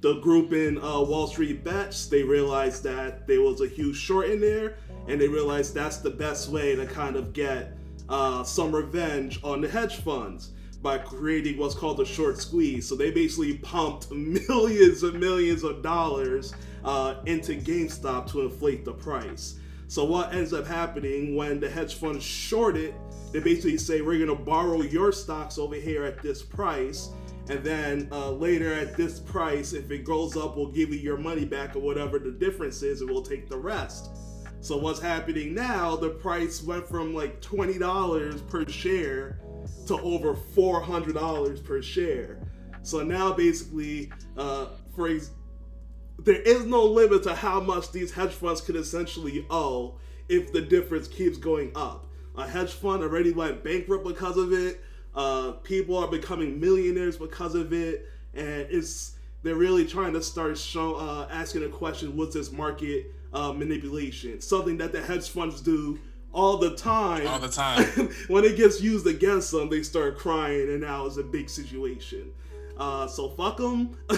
the 0.00 0.18
group 0.20 0.52
in 0.52 0.78
uh, 0.78 1.00
Wall 1.02 1.26
Street 1.26 1.62
Bets, 1.62 2.06
they 2.06 2.22
realized 2.22 2.82
that 2.84 3.26
there 3.26 3.42
was 3.42 3.60
a 3.60 3.68
huge 3.68 3.96
short 3.96 4.30
in 4.30 4.40
there, 4.40 4.76
and 5.08 5.20
they 5.20 5.28
realized 5.28 5.74
that's 5.74 5.98
the 5.98 6.10
best 6.10 6.48
way 6.48 6.74
to 6.74 6.86
kind 6.86 7.16
of 7.16 7.34
get 7.34 7.76
uh, 8.08 8.42
some 8.44 8.74
revenge 8.74 9.40
on 9.44 9.60
the 9.60 9.68
hedge 9.68 9.96
funds 9.96 10.52
by 10.82 10.98
creating 10.98 11.56
what's 11.56 11.74
called 11.74 12.00
a 12.00 12.04
short 12.04 12.38
squeeze. 12.38 12.88
So 12.88 12.96
they 12.96 13.10
basically 13.10 13.58
pumped 13.58 14.10
millions 14.10 15.04
and 15.04 15.18
millions 15.18 15.62
of 15.62 15.82
dollars 15.82 16.54
uh, 16.84 17.16
into 17.26 17.52
GameStop 17.52 18.30
to 18.32 18.42
inflate 18.42 18.84
the 18.84 18.92
price. 18.92 19.58
So 19.86 20.04
what 20.04 20.34
ends 20.34 20.52
up 20.52 20.66
happening 20.66 21.36
when 21.36 21.60
the 21.60 21.70
hedge 21.70 21.94
funds 21.94 22.24
short 22.24 22.76
it, 22.76 22.94
they 23.32 23.40
basically 23.40 23.78
say 23.78 24.00
we're 24.00 24.18
gonna 24.18 24.38
borrow 24.38 24.82
your 24.82 25.12
stocks 25.12 25.58
over 25.58 25.76
here 25.76 26.04
at 26.04 26.20
this 26.22 26.42
price, 26.42 27.10
and 27.48 27.62
then 27.62 28.08
uh, 28.10 28.30
later 28.30 28.72
at 28.72 28.96
this 28.96 29.20
price, 29.20 29.72
if 29.72 29.90
it 29.90 30.04
goes 30.04 30.36
up, 30.36 30.56
we'll 30.56 30.72
give 30.72 30.90
you 30.90 30.98
your 30.98 31.16
money 31.18 31.44
back 31.44 31.76
or 31.76 31.80
whatever 31.80 32.18
the 32.18 32.30
difference 32.30 32.82
is, 32.82 33.00
and 33.00 33.10
we'll 33.10 33.22
take 33.22 33.48
the 33.48 33.56
rest. 33.56 34.10
So 34.60 34.76
what's 34.76 35.00
happening 35.00 35.54
now? 35.54 35.96
The 35.96 36.10
price 36.10 36.62
went 36.62 36.86
from 36.86 37.14
like 37.14 37.40
twenty 37.40 37.78
dollars 37.78 38.40
per 38.42 38.66
share 38.68 39.40
to 39.86 39.98
over 40.00 40.34
four 40.34 40.80
hundred 40.80 41.14
dollars 41.14 41.60
per 41.60 41.82
share. 41.82 42.38
So 42.82 43.02
now 43.02 43.32
basically, 43.32 44.10
uh, 44.36 44.66
for 44.94 45.08
ex- 45.08 45.30
there 46.18 46.40
is 46.40 46.64
no 46.66 46.84
limit 46.84 47.22
to 47.24 47.34
how 47.34 47.60
much 47.60 47.92
these 47.92 48.12
hedge 48.12 48.32
funds 48.32 48.60
could 48.60 48.76
essentially 48.76 49.46
owe 49.50 49.98
if 50.28 50.52
the 50.52 50.60
difference 50.60 51.08
keeps 51.08 51.36
going 51.36 51.72
up. 51.74 52.06
A 52.36 52.46
hedge 52.46 52.72
fund 52.72 53.02
already 53.02 53.32
went 53.32 53.62
bankrupt 53.62 54.04
because 54.04 54.36
of 54.36 54.52
it. 54.52 54.80
Uh, 55.14 55.52
people 55.62 55.96
are 55.98 56.08
becoming 56.08 56.58
millionaires 56.58 57.16
because 57.16 57.54
of 57.54 57.72
it, 57.72 58.08
and 58.34 58.66
it's 58.70 59.16
they're 59.42 59.56
really 59.56 59.84
trying 59.84 60.12
to 60.14 60.22
start 60.22 60.56
show, 60.56 60.94
uh, 60.94 61.28
asking 61.30 61.64
a 61.64 61.68
question: 61.68 62.16
What's 62.16 62.34
this 62.34 62.50
market 62.50 63.12
uh, 63.32 63.52
manipulation? 63.52 64.40
Something 64.40 64.78
that 64.78 64.92
the 64.92 65.02
hedge 65.02 65.28
funds 65.28 65.60
do 65.60 65.98
all 66.32 66.56
the 66.56 66.74
time. 66.76 67.26
All 67.26 67.38
the 67.38 67.48
time. 67.48 67.84
when 68.28 68.44
it 68.44 68.56
gets 68.56 68.80
used 68.80 69.06
against 69.06 69.50
them, 69.50 69.68
they 69.68 69.82
start 69.82 70.18
crying, 70.18 70.68
and 70.68 70.80
now 70.80 71.06
it's 71.06 71.16
a 71.16 71.22
big 71.22 71.48
situation. 71.48 72.32
Uh, 72.76 73.06
so 73.06 73.30
fuck 73.30 73.58
them. 73.58 73.96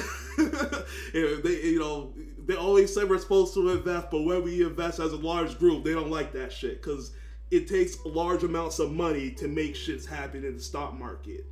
they, 1.13 1.61
you 1.65 1.79
know, 1.79 2.15
they 2.47 2.55
always 2.55 2.95
say 2.95 3.05
we're 3.05 3.19
supposed 3.19 3.55
to 3.55 3.71
invest, 3.71 4.11
but 4.11 4.23
when 4.23 4.43
we 4.43 4.63
invest 4.63 5.01
as 5.01 5.13
a 5.13 5.17
large 5.17 5.59
group, 5.59 5.85
they 5.85 5.93
don't 5.93 6.11
like 6.11 6.33
that 6.33 6.53
shit 6.53 6.81
because 6.83 7.15
it 7.51 7.69
takes 7.69 7.97
large 8.05 8.43
amounts 8.43 8.79
of 8.79 8.93
money 8.93 9.31
to 9.33 9.49
make 9.49 9.75
shits 9.75 10.07
happen 10.07 10.45
in 10.45 10.55
the 10.55 10.63
stock 10.63 10.95
market. 10.95 11.47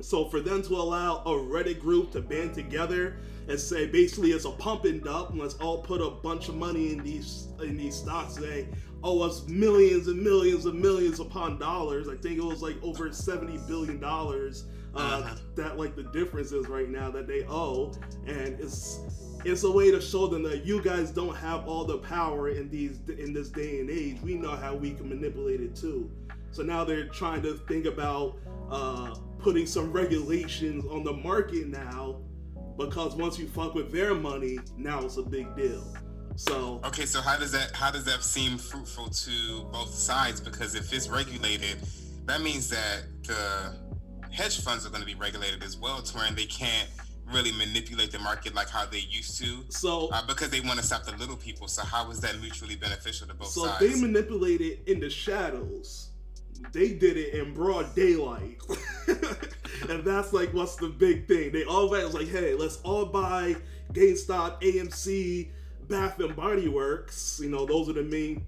So 0.00 0.28
for 0.28 0.40
them 0.40 0.62
to 0.62 0.74
allow 0.74 1.22
a 1.24 1.30
Reddit 1.30 1.80
group 1.80 2.12
to 2.12 2.20
band 2.20 2.54
together 2.54 3.16
and 3.48 3.58
say 3.58 3.86
basically 3.86 4.32
it's 4.32 4.44
a 4.44 4.50
pump 4.50 4.84
and 4.84 5.02
dump, 5.02 5.30
let's 5.34 5.54
all 5.54 5.82
put 5.82 6.00
a 6.00 6.10
bunch 6.10 6.48
of 6.48 6.56
money 6.56 6.92
in 6.92 7.02
these 7.02 7.48
in 7.62 7.76
these 7.76 7.94
stocks, 7.94 8.36
say, 8.36 8.66
owe 9.02 9.22
us 9.22 9.46
millions 9.46 10.08
and 10.08 10.20
millions 10.20 10.64
and 10.66 10.80
millions 10.80 11.20
upon 11.20 11.58
dollars. 11.58 12.08
I 12.08 12.16
think 12.16 12.38
it 12.38 12.44
was 12.44 12.62
like 12.62 12.82
over 12.82 13.12
seventy 13.12 13.58
billion 13.68 14.00
dollars 14.00 14.64
uh, 14.94 14.98
uh-huh. 14.98 15.34
that 15.56 15.78
like 15.78 15.94
the 15.94 16.04
difference 16.04 16.52
is 16.52 16.68
right 16.68 16.88
now 16.88 17.10
that 17.10 17.26
they 17.26 17.44
owe, 17.44 17.92
and 18.26 18.58
it's 18.60 19.00
it's 19.44 19.64
a 19.64 19.70
way 19.70 19.90
to 19.90 20.00
show 20.00 20.26
them 20.26 20.42
that 20.44 20.64
you 20.64 20.82
guys 20.82 21.10
don't 21.10 21.36
have 21.36 21.68
all 21.68 21.84
the 21.84 21.98
power 21.98 22.48
in 22.48 22.70
these 22.70 22.98
in 23.18 23.32
this 23.32 23.50
day 23.50 23.80
and 23.80 23.90
age. 23.90 24.20
We 24.22 24.34
know 24.34 24.56
how 24.56 24.74
we 24.74 24.92
can 24.92 25.08
manipulate 25.08 25.60
it 25.60 25.76
too. 25.76 26.10
So 26.50 26.62
now 26.62 26.84
they're 26.84 27.08
trying 27.08 27.42
to 27.42 27.54
think 27.68 27.84
about 27.84 28.38
uh, 28.70 29.16
putting 29.44 29.66
some 29.66 29.92
regulations 29.92 30.86
on 30.86 31.04
the 31.04 31.12
market 31.12 31.68
now, 31.68 32.18
because 32.78 33.14
once 33.14 33.38
you 33.38 33.46
fuck 33.46 33.74
with 33.74 33.92
their 33.92 34.14
money, 34.14 34.58
now 34.78 35.04
it's 35.04 35.18
a 35.18 35.22
big 35.22 35.54
deal. 35.54 35.84
So 36.36 36.80
okay, 36.82 37.04
so 37.04 37.20
how 37.20 37.36
does 37.38 37.52
that 37.52 37.72
how 37.72 37.90
does 37.90 38.04
that 38.06 38.24
seem 38.24 38.56
fruitful 38.56 39.10
to 39.10 39.64
both 39.70 39.90
sides? 39.90 40.40
Because 40.40 40.74
if 40.74 40.92
it's 40.92 41.08
regulated, 41.08 41.76
that 42.24 42.40
means 42.40 42.70
that 42.70 43.02
the 43.22 43.76
hedge 44.32 44.60
funds 44.62 44.84
are 44.86 44.88
going 44.88 45.02
to 45.02 45.06
be 45.06 45.14
regulated 45.14 45.62
as 45.62 45.76
well, 45.76 46.00
to 46.00 46.16
where 46.16 46.28
they 46.32 46.46
can't 46.46 46.88
really 47.32 47.52
manipulate 47.52 48.10
the 48.10 48.18
market 48.18 48.54
like 48.54 48.68
how 48.68 48.86
they 48.86 48.98
used 48.98 49.38
to. 49.40 49.64
So 49.68 50.08
uh, 50.10 50.26
because 50.26 50.48
they 50.48 50.60
want 50.60 50.78
to 50.80 50.84
stop 50.84 51.04
the 51.04 51.16
little 51.18 51.36
people. 51.36 51.68
So 51.68 51.84
how 51.84 52.10
is 52.10 52.18
that 52.20 52.40
mutually 52.40 52.76
beneficial 52.76 53.28
to 53.28 53.34
both 53.34 53.48
so 53.48 53.66
sides? 53.66 53.78
So 53.78 53.86
they 53.86 54.00
manipulate 54.00 54.62
it 54.62 54.80
in 54.86 55.00
the 55.00 55.10
shadows. 55.10 56.13
They 56.72 56.94
did 56.94 57.16
it 57.16 57.34
in 57.34 57.54
broad 57.54 57.94
daylight. 57.94 58.58
and 59.88 60.04
that's 60.04 60.32
like 60.32 60.52
what's 60.52 60.76
the 60.76 60.88
big 60.88 61.28
thing. 61.28 61.52
They 61.52 61.64
all 61.64 61.84
always 61.84 62.14
like, 62.14 62.28
hey, 62.28 62.54
let's 62.54 62.80
all 62.82 63.06
buy 63.06 63.56
GameStop, 63.92 64.60
AMC, 64.62 65.50
Bath 65.88 66.18
and 66.20 66.34
Body 66.34 66.68
Works. 66.68 67.40
You 67.42 67.50
know, 67.50 67.66
those 67.66 67.88
are 67.88 67.92
the 67.92 68.02
main 68.02 68.46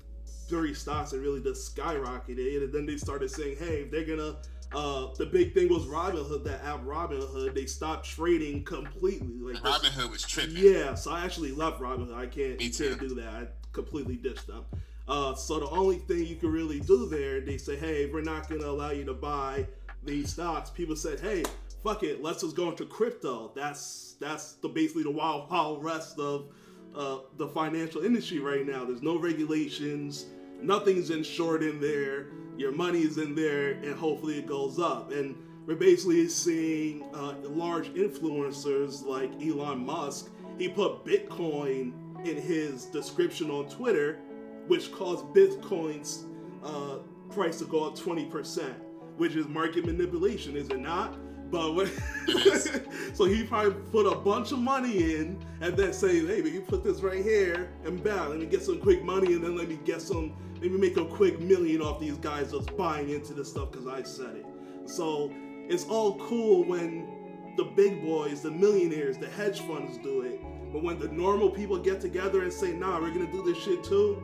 three 0.48 0.74
stocks 0.74 1.10
that 1.10 1.20
really 1.20 1.42
just 1.42 1.74
skyrocketed. 1.74 2.64
And 2.64 2.72
then 2.72 2.86
they 2.86 2.96
started 2.96 3.30
saying, 3.30 3.56
hey, 3.58 3.84
they're 3.84 4.04
gonna 4.04 4.36
uh, 4.74 5.08
the 5.16 5.26
big 5.26 5.54
thing 5.54 5.68
was 5.68 5.84
Robinhood, 5.84 6.44
that 6.44 6.64
app 6.64 6.84
Robinhood. 6.84 7.54
They 7.54 7.66
stopped 7.66 8.06
trading 8.06 8.64
completely. 8.64 9.38
Like 9.40 9.62
Robinhood 9.62 10.10
was 10.10 10.22
tripping. 10.22 10.56
Yeah, 10.56 10.94
so 10.94 11.12
I 11.12 11.24
actually 11.24 11.52
left 11.52 11.80
Robinhood. 11.80 12.14
I 12.14 12.26
can't, 12.26 12.58
can't 12.58 13.00
do 13.00 13.14
that. 13.14 13.28
I 13.28 13.46
completely 13.72 14.16
ditched 14.16 14.46
them. 14.46 14.64
Uh, 15.08 15.34
so 15.34 15.60
the 15.60 15.68
only 15.70 15.96
thing 15.96 16.26
you 16.26 16.36
can 16.36 16.50
really 16.50 16.80
do 16.80 17.06
there, 17.06 17.40
they 17.40 17.58
say, 17.58 17.76
hey, 17.76 18.10
we're 18.12 18.22
not 18.22 18.48
going 18.48 18.60
to 18.60 18.68
allow 18.68 18.90
you 18.90 19.04
to 19.04 19.14
buy 19.14 19.66
these 20.04 20.32
stocks. 20.32 20.70
People 20.70 20.96
said, 20.96 21.20
hey, 21.20 21.44
fuck 21.82 22.02
it, 22.02 22.22
let's 22.22 22.42
just 22.42 22.56
go 22.56 22.70
into 22.70 22.84
crypto. 22.84 23.52
That's 23.54 24.16
that's 24.18 24.54
the 24.54 24.68
basically 24.68 25.04
the 25.04 25.10
wild 25.10 25.50
wild 25.50 25.84
rest 25.84 26.18
of 26.18 26.46
uh, 26.94 27.18
the 27.36 27.48
financial 27.48 28.04
industry 28.04 28.40
right 28.40 28.66
now. 28.66 28.84
There's 28.84 29.02
no 29.02 29.18
regulations, 29.18 30.26
nothing's 30.60 31.10
insured 31.10 31.62
in 31.62 31.80
there 31.80 32.28
your 32.58 32.72
money 32.72 33.02
is 33.02 33.18
in 33.18 33.34
there 33.34 33.72
and 33.72 33.94
hopefully 33.94 34.38
it 34.38 34.46
goes 34.46 34.78
up. 34.78 35.12
And 35.12 35.36
we're 35.66 35.76
basically 35.76 36.28
seeing 36.28 37.04
uh, 37.14 37.34
large 37.42 37.88
influencers 37.94 39.04
like 39.04 39.30
Elon 39.42 39.84
Musk. 39.84 40.30
He 40.58 40.68
put 40.68 41.04
Bitcoin 41.04 41.92
in 42.26 42.36
his 42.36 42.86
description 42.86 43.50
on 43.50 43.68
Twitter, 43.68 44.18
which 44.66 44.92
caused 44.92 45.24
Bitcoin's 45.26 46.24
uh, 46.64 46.98
price 47.30 47.58
to 47.58 47.64
go 47.64 47.84
up 47.84 47.96
20%, 47.96 48.74
which 49.16 49.36
is 49.36 49.46
market 49.46 49.86
manipulation, 49.86 50.56
is 50.56 50.68
it 50.68 50.80
not? 50.80 51.16
But 51.50 51.74
when, 51.74 51.86
so 53.14 53.24
he 53.24 53.44
probably 53.44 53.72
put 53.92 54.06
a 54.06 54.16
bunch 54.16 54.50
of 54.50 54.58
money 54.58 55.14
in 55.14 55.38
and 55.60 55.76
then 55.76 55.92
say, 55.92 56.24
hey, 56.26 56.40
but 56.40 56.50
you 56.50 56.60
put 56.60 56.82
this 56.82 57.00
right 57.00 57.22
here 57.22 57.70
and 57.84 58.02
bam, 58.02 58.30
let 58.30 58.40
me 58.40 58.46
get 58.46 58.62
some 58.62 58.80
quick 58.80 59.04
money 59.04 59.34
and 59.34 59.44
then 59.44 59.56
let 59.56 59.68
me 59.68 59.78
get 59.84 60.02
some 60.02 60.34
maybe 60.60 60.76
make 60.76 60.96
a 60.96 61.04
quick 61.04 61.38
million 61.40 61.82
off 61.82 62.00
these 62.00 62.16
guys 62.16 62.52
just 62.52 62.76
buying 62.76 63.10
into 63.10 63.34
this 63.34 63.50
stuff 63.50 63.70
because 63.70 63.86
I 63.86 64.02
said 64.02 64.36
it. 64.36 64.46
So 64.86 65.32
it's 65.68 65.84
all 65.84 66.18
cool 66.18 66.64
when 66.64 67.54
the 67.56 67.64
big 67.64 68.02
boys, 68.02 68.42
the 68.42 68.50
millionaires, 68.50 69.18
the 69.18 69.28
hedge 69.28 69.60
funds 69.60 69.98
do 69.98 70.22
it. 70.22 70.40
But 70.72 70.82
when 70.82 70.98
the 70.98 71.08
normal 71.08 71.50
people 71.50 71.78
get 71.78 72.00
together 72.00 72.42
and 72.42 72.52
say, 72.52 72.72
nah, 72.72 73.00
we're 73.00 73.10
gonna 73.10 73.30
do 73.30 73.42
this 73.42 73.62
shit 73.62 73.84
too, 73.84 74.22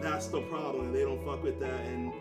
that's 0.00 0.26
the 0.28 0.40
problem. 0.42 0.86
And 0.86 0.94
they 0.94 1.02
don't 1.02 1.24
fuck 1.24 1.42
with 1.42 1.60
that 1.60 1.80
and 1.86 2.12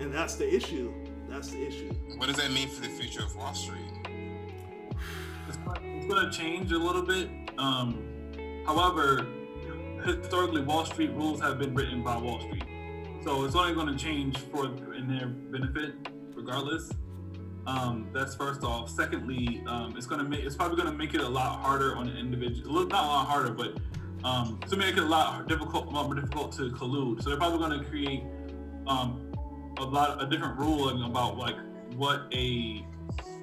and 0.00 0.12
that's 0.12 0.34
the 0.34 0.54
issue. 0.54 0.92
That's 1.28 1.48
the 1.48 1.66
issue. 1.66 1.92
What 2.16 2.26
does 2.26 2.36
that 2.36 2.50
mean 2.52 2.68
for 2.68 2.82
the 2.82 2.88
future 2.88 3.22
of 3.22 3.34
Wall 3.36 3.54
Street? 3.54 3.80
It's, 5.48 5.58
it's 5.82 6.06
gonna 6.06 6.30
change 6.30 6.72
a 6.72 6.78
little 6.78 7.02
bit. 7.02 7.28
Um, 7.58 8.02
however, 8.66 9.26
historically 10.04 10.62
Wall 10.62 10.84
Street 10.84 11.12
rules 11.12 11.40
have 11.40 11.58
been 11.58 11.74
written 11.74 12.02
by 12.02 12.16
Wall 12.16 12.40
Street. 12.40 12.64
So 13.26 13.44
it's 13.44 13.56
only 13.56 13.74
going 13.74 13.88
to 13.88 13.96
change 13.96 14.38
for 14.38 14.66
in 14.94 15.08
their 15.08 15.26
benefit, 15.26 15.94
regardless. 16.36 16.92
Um, 17.66 18.08
that's 18.12 18.36
first 18.36 18.62
off. 18.62 18.88
Secondly, 18.88 19.64
um, 19.66 19.94
it's 19.96 20.06
going 20.06 20.22
to 20.22 20.28
make 20.28 20.44
it's 20.44 20.54
probably 20.54 20.76
going 20.76 20.92
to 20.92 20.96
make 20.96 21.12
it 21.14 21.20
a 21.20 21.28
lot 21.28 21.58
harder 21.58 21.96
on 21.96 22.08
an 22.08 22.16
individual. 22.16 22.86
Not 22.86 23.04
a 23.04 23.06
lot 23.06 23.26
harder, 23.26 23.52
but 23.52 23.78
um, 24.24 24.58
to 24.68 24.76
make 24.76 24.96
it 24.96 25.02
a 25.02 25.06
lot 25.06 25.46
difficult, 25.48 25.90
more 25.92 26.14
difficult 26.14 26.52
to 26.52 26.70
collude. 26.70 27.22
So 27.22 27.30
they're 27.30 27.38
probably 27.38 27.58
going 27.58 27.78
to 27.78 27.88
create 27.88 28.24
um, 28.86 29.32
a 29.78 29.84
lot 29.84 30.22
a 30.22 30.26
different 30.26 30.58
ruling 30.58 31.02
about 31.02 31.36
like 31.36 31.56
what 31.96 32.22
a 32.32 32.84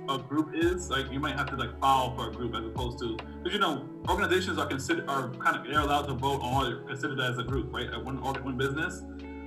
a 0.09 0.17
group 0.17 0.53
is. 0.53 0.89
Like 0.89 1.12
you 1.12 1.19
might 1.19 1.36
have 1.36 1.49
to 1.51 1.55
like 1.55 1.79
file 1.79 2.15
for 2.15 2.29
a 2.29 2.33
group 2.33 2.55
as 2.55 2.65
opposed 2.65 2.99
to 2.99 3.17
because 3.38 3.53
you 3.53 3.59
know 3.59 3.88
organizations 4.09 4.57
are 4.57 4.67
considered 4.67 5.07
are 5.07 5.29
kind 5.36 5.57
of 5.57 5.65
they're 5.65 5.79
allowed 5.81 6.07
to 6.07 6.13
vote 6.13 6.41
on 6.41 6.71
or 6.71 6.83
considered 6.83 7.19
as 7.19 7.38
a 7.38 7.43
group, 7.43 7.73
right? 7.73 7.89
At 7.89 8.03
one 8.03 8.21
one 8.21 8.57
business. 8.57 9.03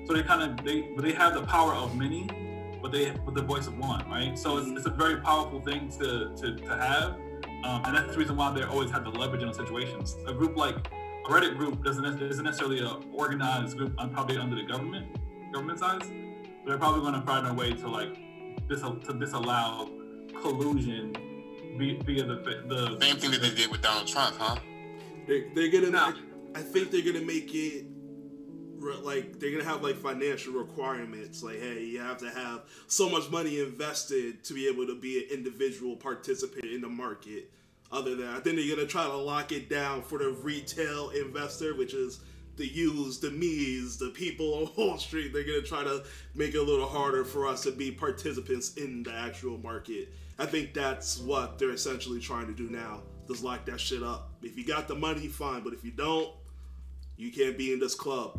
So 0.07 0.15
they 0.15 0.23
kind 0.23 0.43
of 0.43 0.65
they 0.65 0.95
they 0.99 1.13
have 1.13 1.35
the 1.35 1.43
power 1.43 1.75
of 1.75 1.97
many, 1.97 2.29
but 2.81 2.93
they 2.93 3.13
with 3.25 3.35
the 3.35 3.43
voice 3.43 3.67
of 3.67 3.77
one, 3.79 4.09
right? 4.09 4.39
So 4.39 4.59
it's, 4.59 4.69
it's 4.69 4.87
a 4.87 4.91
very 4.91 5.21
powerful 5.21 5.61
thing 5.61 5.91
to 6.01 6.33
to, 6.37 6.55
to 6.55 6.77
have, 6.77 7.17
um, 7.65 7.83
and 7.85 7.97
that's 7.97 8.13
the 8.13 8.19
reason 8.19 8.37
why 8.37 8.53
they 8.53 8.63
always 8.63 8.91
have 8.91 9.05
the 9.05 9.11
leverage 9.11 9.43
in 9.43 9.53
situations. 9.53 10.17
A 10.27 10.33
group 10.33 10.57
like 10.57 10.77
Reddit 11.29 11.57
group 11.57 11.85
doesn't 11.85 12.23
isn't 12.23 12.45
necessarily 12.45 12.81
a 12.81 12.91
organized 13.13 13.77
group, 13.77 13.95
uh, 13.99 14.07
probably 14.09 14.39
under 14.39 14.57
the 14.57 14.63
government 14.63 15.17
government 15.53 15.79
size. 15.79 16.01
But 16.01 16.67
they're 16.67 16.79
probably 16.79 17.01
going 17.01 17.15
to 17.15 17.27
find 17.27 17.47
a 17.47 17.55
way 17.55 17.73
to 17.73 17.89
like 17.89 18.17
dis- 18.69 18.83
to 18.83 19.13
disallow 19.19 19.91
collusion 20.41 21.17
via, 21.79 22.03
via 22.03 22.25
the 22.25 22.37
the 22.69 22.99
same 23.01 23.17
thing 23.17 23.31
that 23.33 23.43
they 23.43 23.55
did 23.55 23.71
with 23.71 23.83
Donald 23.83 24.07
Trump, 24.07 24.37
huh? 24.39 24.57
They, 25.27 25.49
they're 25.55 25.71
gonna. 25.71 26.15
I 26.55 26.63
think 26.63 26.91
they're 26.91 27.03
gonna 27.03 27.25
make 27.25 27.55
it 27.55 27.87
like 29.03 29.39
they're 29.41 29.51
gonna 29.51 29.65
have 29.65 29.83
like 29.83 29.97
financial 29.97 30.53
requirements 30.53 31.43
like 31.43 31.59
hey 31.59 31.83
you 31.85 31.99
have 31.99 32.19
to 32.19 32.31
have 32.31 32.63
so 32.87 33.09
much 33.09 33.31
money 33.31 33.59
invested 33.59 34.45
to 34.45 34.55
be 34.55 34.69
able 34.69 34.87
to 34.87 34.99
be 35.01 35.25
an 35.25 35.31
individual 35.31 35.97
participant 35.97 36.65
in 36.65 36.81
the 36.81 36.89
market 36.89 37.51
other 37.93 38.15
than 38.17 38.29
i 38.29 38.41
think 38.41 38.57
they're 38.57 38.77
gonna 38.77 38.87
try 38.87 39.05
to 39.05 39.17
lock 39.17 39.53
it 39.53 39.69
down 39.71 40.03
for 40.03 40.19
the 40.19 40.31
retail 40.43 41.11
investor 41.11 41.75
which 41.75 41.95
is 41.95 42.21
the 42.57 42.67
yous 42.67 43.19
the 43.19 43.31
me's 43.31 43.97
the 43.99 44.09
people 44.11 44.55
on 44.55 44.71
wall 44.77 44.99
street. 44.99 45.33
They're 45.33 45.45
gonna 45.45 45.63
try 45.63 45.85
to 45.85 46.05
make 46.35 46.55
it 46.55 46.59
a 46.59 46.63
little 46.63 46.89
harder 46.89 47.25
for 47.25 47.47
us 47.47 47.63
to 47.65 47.71
be 47.71 47.91
participants 47.91 48.75
in 48.75 49.03
the 49.03 49.13
actual 49.13 49.59
market. 49.59 50.09
I 50.39 50.47
think 50.47 50.75
that's 50.75 51.19
what 51.19 51.59
they're 51.59 51.71
essentially 51.71 52.21
trying 52.21 52.47
to 52.47 52.55
do 52.55 52.69
now 52.71 53.03
just 53.29 53.43
lock 53.43 53.65
that 53.67 53.81
shit 53.81 54.03
up. 54.03 54.31
If 54.43 54.57
you 54.57 54.65
got 54.65 54.89
the 54.89 54.95
money 54.95 55.29
fine 55.29 55.63
but 55.63 55.73
if 55.73 55.85
you 55.85 55.91
don't 55.91 56.33
you 57.17 57.33
can't 57.33 57.57
be 57.57 57.73
in 57.73 57.81
this 57.81 57.95
club. 57.95 58.39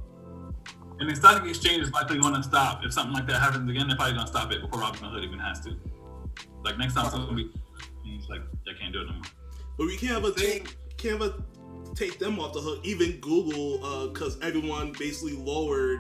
And 1.00 1.10
the 1.10 1.16
stock 1.16 1.46
exchange 1.46 1.84
is 1.84 1.92
likely 1.92 2.20
going 2.20 2.36
to 2.36 2.44
stop. 2.44 2.84
If 2.84 2.94
something 2.94 3.14
like 3.14 3.28
that 3.28 3.40
happens 3.40 3.70
again. 3.70 3.88
They're 3.88 3.98
probably 3.98 4.16
going 4.16 4.26
to 4.26 4.32
stop 4.32 4.52
it 4.52 4.62
before 4.62 4.82
Robinhood 4.82 5.24
even 5.24 5.40
has 5.40 5.60
to. 5.62 5.76
Like 6.64 6.78
next 6.78 6.96
time, 6.96 7.10
something 7.10 7.36
be, 7.36 7.52
companies 8.18 8.30
like 8.30 8.42
they 8.66 8.80
can't 8.80 8.94
do 8.94 9.02
it 9.02 9.06
no 9.06 9.14
more. 9.14 9.22
But 9.78 9.88
we 9.88 9.98
can't 9.98 10.18
ever 10.18 10.32
take 10.32 10.76
can't 10.98 11.22
ever 11.22 11.44
take 11.96 12.20
them 12.20 12.40
off 12.40 12.54
the 12.54 12.62
hook. 12.62 12.80
Even 12.84 13.20
Google, 13.20 14.08
because 14.08 14.38
uh, 14.38 14.46
everyone 14.46 14.94
basically 14.98 15.34
lowered 15.34 16.00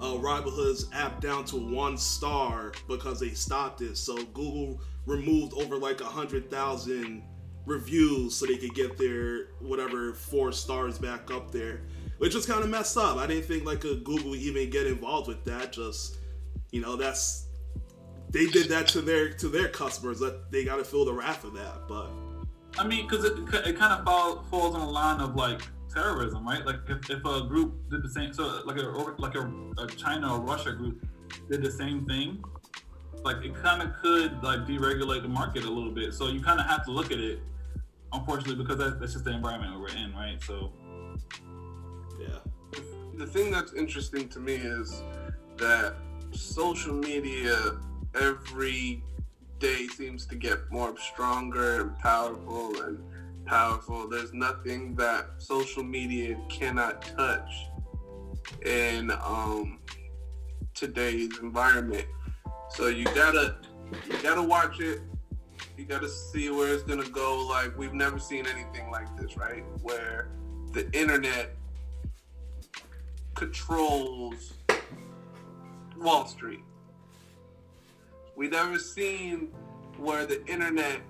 uh, 0.00 0.16
Robinhood's 0.16 0.86
app 0.92 1.20
down 1.20 1.44
to 1.46 1.56
one 1.56 1.96
star 1.96 2.72
because 2.88 3.20
they 3.20 3.30
stopped 3.30 3.80
it. 3.80 3.96
So 3.96 4.16
Google 4.26 4.80
removed 5.06 5.54
over 5.54 5.76
like 5.76 6.00
a 6.00 6.04
hundred 6.04 6.50
thousand 6.50 7.22
reviews 7.66 8.34
so 8.34 8.46
they 8.46 8.56
could 8.56 8.74
get 8.74 8.96
their 8.96 9.48
whatever 9.60 10.14
four 10.14 10.52
stars 10.52 10.98
back 10.98 11.30
up 11.30 11.50
there, 11.50 11.82
which 12.18 12.34
was 12.34 12.46
kind 12.46 12.62
of 12.62 12.70
messed 12.70 12.96
up. 12.96 13.16
I 13.16 13.26
didn't 13.26 13.44
think 13.44 13.64
like 13.64 13.84
a 13.84 13.96
Google 13.96 14.34
even 14.34 14.70
get 14.70 14.86
involved 14.86 15.28
with 15.28 15.44
that. 15.44 15.72
Just 15.72 16.16
you 16.70 16.80
know, 16.82 16.96
that's 16.96 17.47
they 18.30 18.46
did 18.46 18.68
that 18.68 18.88
to 18.88 19.00
their 19.00 19.30
to 19.30 19.48
their 19.48 19.68
customers. 19.68 20.18
That 20.20 20.50
they 20.50 20.64
got 20.64 20.76
to 20.76 20.84
feel 20.84 21.04
the 21.04 21.12
wrath 21.12 21.44
of 21.44 21.54
that. 21.54 21.88
But 21.88 22.10
I 22.78 22.86
mean, 22.86 23.08
because 23.08 23.24
it, 23.24 23.32
it 23.66 23.76
kind 23.76 23.92
of 23.92 24.04
fall, 24.04 24.44
falls 24.50 24.74
on 24.74 24.80
the 24.80 24.92
line 24.92 25.20
of 25.20 25.34
like 25.34 25.62
terrorism, 25.92 26.46
right? 26.46 26.64
Like 26.64 26.80
if, 26.88 27.10
if 27.10 27.24
a 27.24 27.42
group 27.42 27.74
did 27.90 28.02
the 28.02 28.08
same, 28.08 28.32
so 28.32 28.62
like 28.64 28.76
a 28.76 28.82
like 29.18 29.34
a, 29.34 29.50
a 29.78 29.86
China 29.86 30.34
or 30.34 30.40
Russia 30.40 30.72
group 30.72 31.04
did 31.50 31.62
the 31.62 31.72
same 31.72 32.06
thing, 32.06 32.42
like 33.24 33.44
it 33.44 33.54
kind 33.54 33.82
of 33.82 33.94
could 34.00 34.42
like 34.42 34.60
deregulate 34.60 35.22
the 35.22 35.28
market 35.28 35.64
a 35.64 35.70
little 35.70 35.90
bit. 35.90 36.14
So 36.14 36.28
you 36.28 36.40
kind 36.40 36.60
of 36.60 36.66
have 36.66 36.84
to 36.84 36.90
look 36.90 37.10
at 37.10 37.18
it, 37.18 37.40
unfortunately, 38.12 38.62
because 38.62 38.78
that's, 38.78 38.96
that's 39.00 39.12
just 39.14 39.24
the 39.24 39.32
environment 39.32 39.80
we're 39.80 39.88
in, 39.96 40.14
right? 40.14 40.40
So 40.42 40.72
yeah. 42.20 42.38
The 43.16 43.26
thing 43.26 43.50
that's 43.50 43.72
interesting 43.72 44.28
to 44.28 44.38
me 44.38 44.54
is 44.54 45.02
that 45.56 45.96
social 46.30 46.94
media 46.94 47.80
every 48.14 49.02
day 49.58 49.86
seems 49.88 50.26
to 50.26 50.36
get 50.36 50.70
more 50.70 50.94
stronger 50.98 51.80
and 51.80 51.98
powerful 51.98 52.80
and 52.82 52.98
powerful. 53.46 54.08
There's 54.08 54.32
nothing 54.32 54.94
that 54.96 55.26
social 55.38 55.82
media 55.82 56.38
cannot 56.48 57.02
touch 57.02 57.66
in 58.64 59.10
um, 59.10 59.80
today's 60.74 61.38
environment. 61.38 62.06
So 62.70 62.88
you 62.88 63.04
gotta 63.06 63.56
you 64.06 64.22
gotta 64.22 64.42
watch 64.42 64.80
it. 64.80 65.00
You 65.76 65.84
gotta 65.84 66.08
see 66.08 66.50
where 66.50 66.72
it's 66.72 66.82
gonna 66.82 67.08
go. 67.08 67.46
Like 67.46 67.76
we've 67.76 67.94
never 67.94 68.18
seen 68.18 68.46
anything 68.46 68.90
like 68.90 69.16
this, 69.16 69.36
right? 69.36 69.64
Where 69.82 70.30
the 70.72 70.90
internet 70.92 71.56
controls 73.34 74.52
Wall 75.96 76.26
Street. 76.26 76.60
We 78.38 78.48
never 78.48 78.78
seen 78.78 79.48
where 79.96 80.24
the 80.24 80.46
internet 80.46 81.00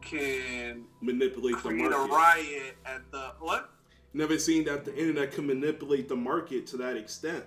can 0.00 0.82
manipulate 1.00 1.54
the 1.62 1.68
create 1.68 1.92
market. 1.92 1.96
a 1.96 2.12
riot 2.12 2.76
at 2.84 3.08
the 3.12 3.34
what? 3.38 3.70
Never 4.14 4.36
seen 4.36 4.64
that 4.64 4.84
the 4.84 4.92
internet 4.96 5.30
can 5.30 5.46
manipulate 5.46 6.08
the 6.08 6.16
market 6.16 6.66
to 6.66 6.76
that 6.78 6.96
extent. 6.96 7.44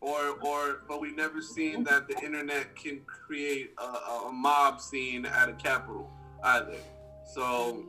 Or 0.00 0.40
or 0.44 0.82
but 0.88 1.00
we 1.00 1.12
never 1.12 1.40
seen 1.40 1.84
that 1.84 2.08
the 2.08 2.18
internet 2.18 2.74
can 2.74 3.02
create 3.06 3.74
a, 3.78 4.26
a 4.26 4.32
mob 4.32 4.80
scene 4.80 5.24
at 5.24 5.48
a 5.48 5.52
capitol 5.52 6.10
either. 6.42 6.78
So 7.32 7.86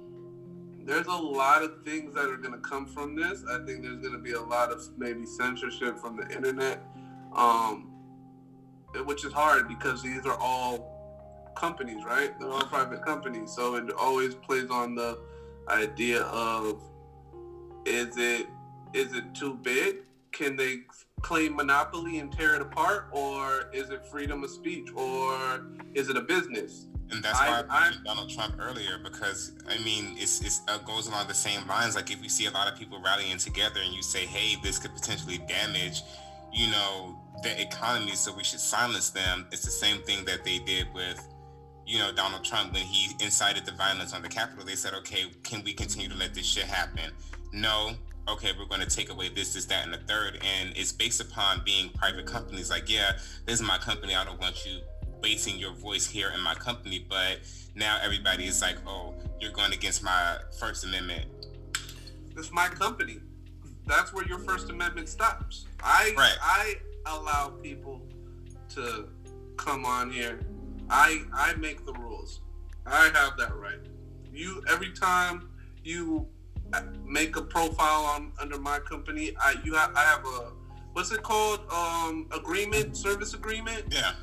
there's 0.86 1.07
a 1.07 1.11
lot 1.11 1.63
of 1.63 1.84
things 1.84 2.13
that 2.13 2.26
are 2.26 2.38
going 2.38 2.53
to 2.53 2.59
come 2.59 2.86
from 2.86 3.15
this. 3.15 3.43
I 3.49 3.57
think 3.65 3.82
there's 3.82 4.01
going 4.01 4.13
to 4.13 4.20
be 4.20 4.34
a 4.34 4.41
lot 4.41 4.72
of 4.72 4.88
maybe 4.99 5.26
censorship 5.26 5.97
from 5.97 6.15
the 6.15 6.30
internet, 6.30 6.84
um, 7.36 7.88
which 9.05 9.25
is 9.25 9.33
hard 9.33 9.67
because 9.67 10.01
these 10.01 10.25
are 10.25 10.37
all 10.39 11.51
companies, 11.55 12.03
right? 12.05 12.37
They're 12.39 12.49
all 12.49 12.63
private 12.63 13.03
companies. 13.05 13.51
So 13.53 13.75
it 13.75 13.91
always 13.91 14.35
plays 14.35 14.69
on 14.69 14.95
the 14.95 15.19
idea 15.67 16.21
of 16.23 16.81
is 17.85 18.17
it 18.17 18.47
is 18.93 19.13
it 19.13 19.33
too 19.35 19.55
big? 19.55 19.97
Can 20.31 20.55
they 20.55 20.81
claim 21.21 21.55
monopoly 21.55 22.19
and 22.19 22.31
tear 22.31 22.55
it 22.55 22.61
apart, 22.61 23.09
or 23.11 23.69
is 23.73 23.89
it 23.89 24.05
freedom 24.05 24.43
of 24.43 24.49
speech, 24.49 24.89
or 24.95 25.65
is 25.93 26.09
it 26.09 26.17
a 26.17 26.21
business? 26.21 26.87
And 27.11 27.23
that's 27.23 27.39
why 27.39 27.63
I, 27.69 27.77
I- 27.77 27.83
mentioned 27.85 28.05
Donald 28.05 28.29
Trump 28.29 28.55
earlier 28.59 28.99
because 29.03 29.53
I 29.67 29.77
mean 29.83 30.15
it's, 30.17 30.41
it's 30.41 30.61
uh, 30.67 30.77
goes 30.79 31.07
along 31.07 31.27
the 31.27 31.33
same 31.33 31.67
lines. 31.67 31.95
Like 31.95 32.11
if 32.11 32.21
you 32.21 32.29
see 32.29 32.45
a 32.45 32.51
lot 32.51 32.71
of 32.71 32.77
people 32.77 33.01
rallying 33.03 33.37
together 33.37 33.79
and 33.83 33.93
you 33.93 34.03
say, 34.03 34.25
"Hey, 34.25 34.55
this 34.63 34.77
could 34.77 34.93
potentially 34.93 35.39
damage," 35.47 36.03
you 36.53 36.67
know, 36.71 37.19
the 37.43 37.61
economy, 37.61 38.13
so 38.13 38.33
we 38.35 38.43
should 38.43 38.59
silence 38.59 39.09
them. 39.09 39.47
It's 39.51 39.63
the 39.63 39.71
same 39.71 40.01
thing 40.01 40.25
that 40.25 40.43
they 40.43 40.59
did 40.59 40.87
with, 40.93 41.21
you 41.85 41.99
know, 41.99 42.11
Donald 42.11 42.43
Trump 42.43 42.73
when 42.73 42.83
he 42.83 43.13
incited 43.23 43.65
the 43.65 43.71
violence 43.73 44.13
on 44.13 44.21
the 44.21 44.29
Capitol. 44.29 44.65
They 44.65 44.75
said, 44.75 44.93
"Okay, 44.95 45.25
can 45.43 45.63
we 45.63 45.73
continue 45.73 46.09
to 46.09 46.15
let 46.15 46.33
this 46.33 46.45
shit 46.45 46.65
happen?" 46.65 47.11
No. 47.51 47.91
Okay, 48.27 48.51
we're 48.57 48.65
going 48.65 48.81
to 48.81 48.95
take 48.95 49.09
away 49.09 49.29
this, 49.29 49.53
this, 49.53 49.65
that, 49.65 49.85
and 49.85 49.93
the 49.93 49.97
third, 49.97 50.39
and 50.45 50.77
it's 50.77 50.91
based 50.91 51.19
upon 51.19 51.63
being 51.65 51.89
private 51.89 52.27
companies. 52.27 52.69
Like, 52.69 52.87
yeah, 52.87 53.13
this 53.47 53.59
is 53.59 53.65
my 53.65 53.79
company. 53.79 54.13
I 54.13 54.23
don't 54.23 54.39
want 54.39 54.67
you 54.67 54.81
basing 55.21 55.57
your 55.57 55.73
voice 55.73 56.05
here 56.05 56.31
in 56.35 56.41
my 56.41 56.53
company, 56.53 57.05
but 57.09 57.39
now 57.75 57.97
everybody 58.03 58.45
is 58.45 58.61
like, 58.61 58.77
oh, 58.85 59.15
you're 59.39 59.51
going 59.51 59.73
against 59.73 60.03
my 60.03 60.37
First 60.59 60.83
Amendment. 60.85 61.25
It's 62.37 62.51
my 62.51 62.67
company. 62.67 63.19
That's 63.85 64.13
where 64.13 64.25
your 64.27 64.39
First 64.39 64.69
Amendment 64.69 65.09
stops. 65.09 65.65
I 65.81 66.13
Right. 66.15 66.37
I 66.41 66.75
allow 67.06 67.50
people 67.62 68.02
to 68.76 69.08
come 69.58 69.86
on 69.86 70.12
here. 70.12 70.39
I 70.89 71.24
I 71.34 71.54
make 71.56 71.86
the 71.86 71.93
rules. 71.93 72.41
I 72.86 73.10
have 73.14 73.38
that 73.38 73.56
right. 73.56 73.80
You 74.34 74.64
every 74.70 74.91
time 74.91 75.50
you 75.84 76.28
make 77.06 77.36
a 77.36 77.41
profile 77.41 78.04
on 78.06 78.32
under 78.39 78.60
my 78.60 78.80
company, 78.80 79.34
I 79.39 79.56
you 79.64 79.74
have 79.76 79.91
I 79.95 80.02
have 80.04 80.26
a 80.26 80.52
what's 80.93 81.12
it 81.12 81.24
called 81.24 81.62
um 81.72 82.28
agreement 82.32 82.95
service 82.97 83.34
agreement 83.34 83.86
Yeah, 83.91 84.14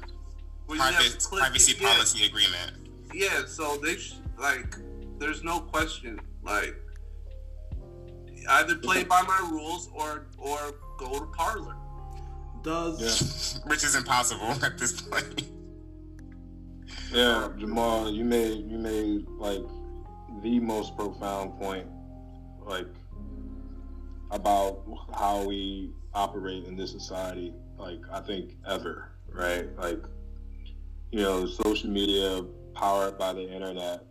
where 0.66 0.76
you 0.78 0.82
have 0.82 0.94
private 0.94 1.26
privacy 1.30 1.72
it. 1.72 1.80
Yeah. 1.80 1.92
policy 1.92 2.26
agreement. 2.26 2.72
Yeah, 3.14 3.44
so 3.46 3.76
they 3.78 3.96
sh- 3.96 4.16
like, 4.38 4.76
there's 5.18 5.42
no 5.42 5.60
question. 5.60 6.20
Like, 6.42 6.76
either 8.50 8.74
play 8.76 9.04
by 9.04 9.22
my 9.22 9.48
rules 9.50 9.88
or 9.94 10.26
or 10.38 10.58
go 10.98 11.18
to 11.20 11.26
Parler. 11.26 11.75
Does 12.66 13.60
Which 13.66 13.84
is 13.84 13.94
impossible 13.94 14.50
at 14.64 14.76
this 14.76 15.00
point. 15.00 15.44
Yeah, 17.12 17.48
Jamal, 17.56 18.10
you 18.10 18.24
made 18.24 18.68
you 18.68 18.76
made 18.76 19.24
like 19.38 19.62
the 20.42 20.58
most 20.58 20.96
profound 20.96 21.56
point, 21.60 21.86
like 22.64 22.88
about 24.32 24.82
how 25.14 25.44
we 25.44 25.92
operate 26.12 26.64
in 26.64 26.74
this 26.74 26.90
society. 26.90 27.54
Like 27.78 28.00
I 28.10 28.18
think 28.18 28.56
ever, 28.66 29.12
right? 29.30 29.68
Like 29.78 30.02
you 31.12 31.20
know, 31.20 31.46
social 31.46 31.88
media 31.88 32.44
powered 32.74 33.16
by 33.16 33.32
the 33.32 33.48
internet 33.48 34.06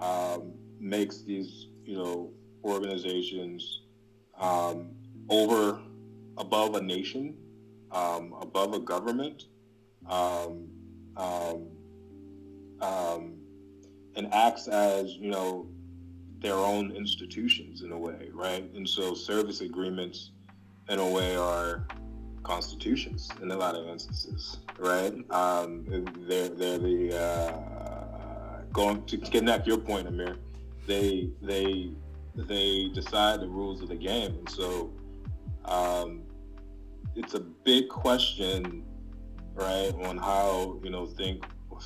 um, 0.00 0.52
makes 0.78 1.22
these 1.22 1.66
you 1.84 1.96
know 1.96 2.30
organizations 2.62 3.82
um, 4.38 4.90
over 5.28 5.80
above 6.36 6.76
a 6.76 6.80
nation, 6.80 7.34
um, 7.92 8.34
above 8.40 8.74
a 8.74 8.80
government. 8.80 9.44
Um, 10.06 10.68
um, 11.16 11.66
um, 12.80 13.38
and 14.16 14.32
acts 14.32 14.68
as 14.68 15.14
you 15.16 15.30
know 15.30 15.66
their 16.40 16.54
own 16.54 16.92
institutions 16.92 17.82
in 17.82 17.92
a 17.92 17.98
way, 17.98 18.30
right? 18.32 18.70
And 18.74 18.88
so 18.88 19.14
service 19.14 19.60
agreements, 19.60 20.30
in 20.88 20.98
a 20.98 21.06
way, 21.06 21.36
are 21.36 21.86
constitutions 22.42 23.28
in 23.42 23.50
a 23.50 23.56
lot 23.56 23.74
of 23.74 23.86
instances, 23.88 24.58
right? 24.78 25.12
Um, 25.30 25.84
they're 26.28 26.48
they're 26.48 26.78
the 26.78 27.16
uh, 27.16 28.62
going 28.72 29.04
to 29.06 29.18
connect 29.18 29.66
your 29.66 29.78
point, 29.78 30.06
Amir. 30.08 30.36
They 30.86 31.30
they 31.42 31.92
they 32.34 32.88
decide 32.94 33.40
the 33.40 33.48
rules 33.48 33.82
of 33.82 33.88
the 33.88 33.96
game, 33.96 34.36
and 34.38 34.48
so 34.48 34.92
um, 35.64 36.22
it's 37.18 37.34
a 37.34 37.40
big 37.40 37.88
question, 37.88 38.84
right, 39.54 39.92
on 40.04 40.16
how 40.16 40.78
you 40.84 40.90
know 40.90 41.04
think 41.04 41.44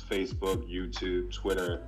Facebook, 0.09 0.69
YouTube, 0.71 1.31
Twitter, 1.33 1.83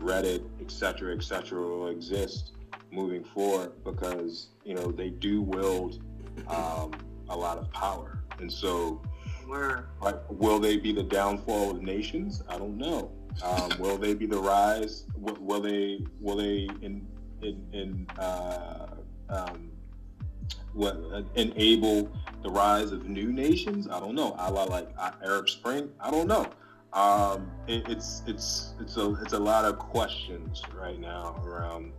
Reddit, 0.00 0.44
etc., 0.60 1.14
etc., 1.14 1.60
will 1.60 1.88
exist 1.88 2.52
moving 2.90 3.22
forward 3.22 3.72
because 3.84 4.48
you 4.64 4.74
know 4.74 4.90
they 4.90 5.10
do 5.10 5.40
wield 5.40 6.02
um, 6.48 6.90
a 7.28 7.36
lot 7.36 7.58
of 7.58 7.70
power, 7.72 8.22
and 8.40 8.52
so 8.52 9.00
right, 9.46 9.84
will 10.28 10.58
they 10.58 10.76
be 10.76 10.92
the 10.92 11.04
downfall 11.04 11.70
of 11.70 11.82
nations? 11.82 12.42
I 12.48 12.58
don't 12.58 12.76
know. 12.76 13.12
Um, 13.44 13.70
will 13.78 13.98
they 13.98 14.14
be 14.14 14.26
the 14.26 14.40
rise? 14.40 15.04
Will, 15.16 15.36
will 15.40 15.60
they? 15.60 16.04
Will 16.20 16.36
they 16.36 16.68
in 16.82 17.06
in, 17.40 17.64
in 17.72 18.06
uh, 18.18 18.96
um, 19.28 19.70
what 20.72 21.00
uh, 21.12 21.22
enable 21.34 22.10
the 22.42 22.50
rise 22.50 22.92
of 22.92 23.06
new 23.06 23.32
nations? 23.32 23.88
I 23.88 24.00
don't 24.00 24.14
know. 24.14 24.34
A 24.38 24.50
la 24.50 24.64
like 24.64 24.88
uh, 24.98 25.12
Arab 25.24 25.48
Spring. 25.48 25.90
I 26.00 26.10
don't 26.10 26.26
know. 26.26 26.46
Um, 26.92 27.50
it, 27.66 27.88
it's 27.88 28.22
it's 28.26 28.74
it's 28.80 28.96
a 28.96 29.14
it's 29.22 29.32
a 29.32 29.38
lot 29.38 29.64
of 29.64 29.78
questions 29.78 30.62
right 30.74 30.98
now 30.98 31.40
around 31.44 31.92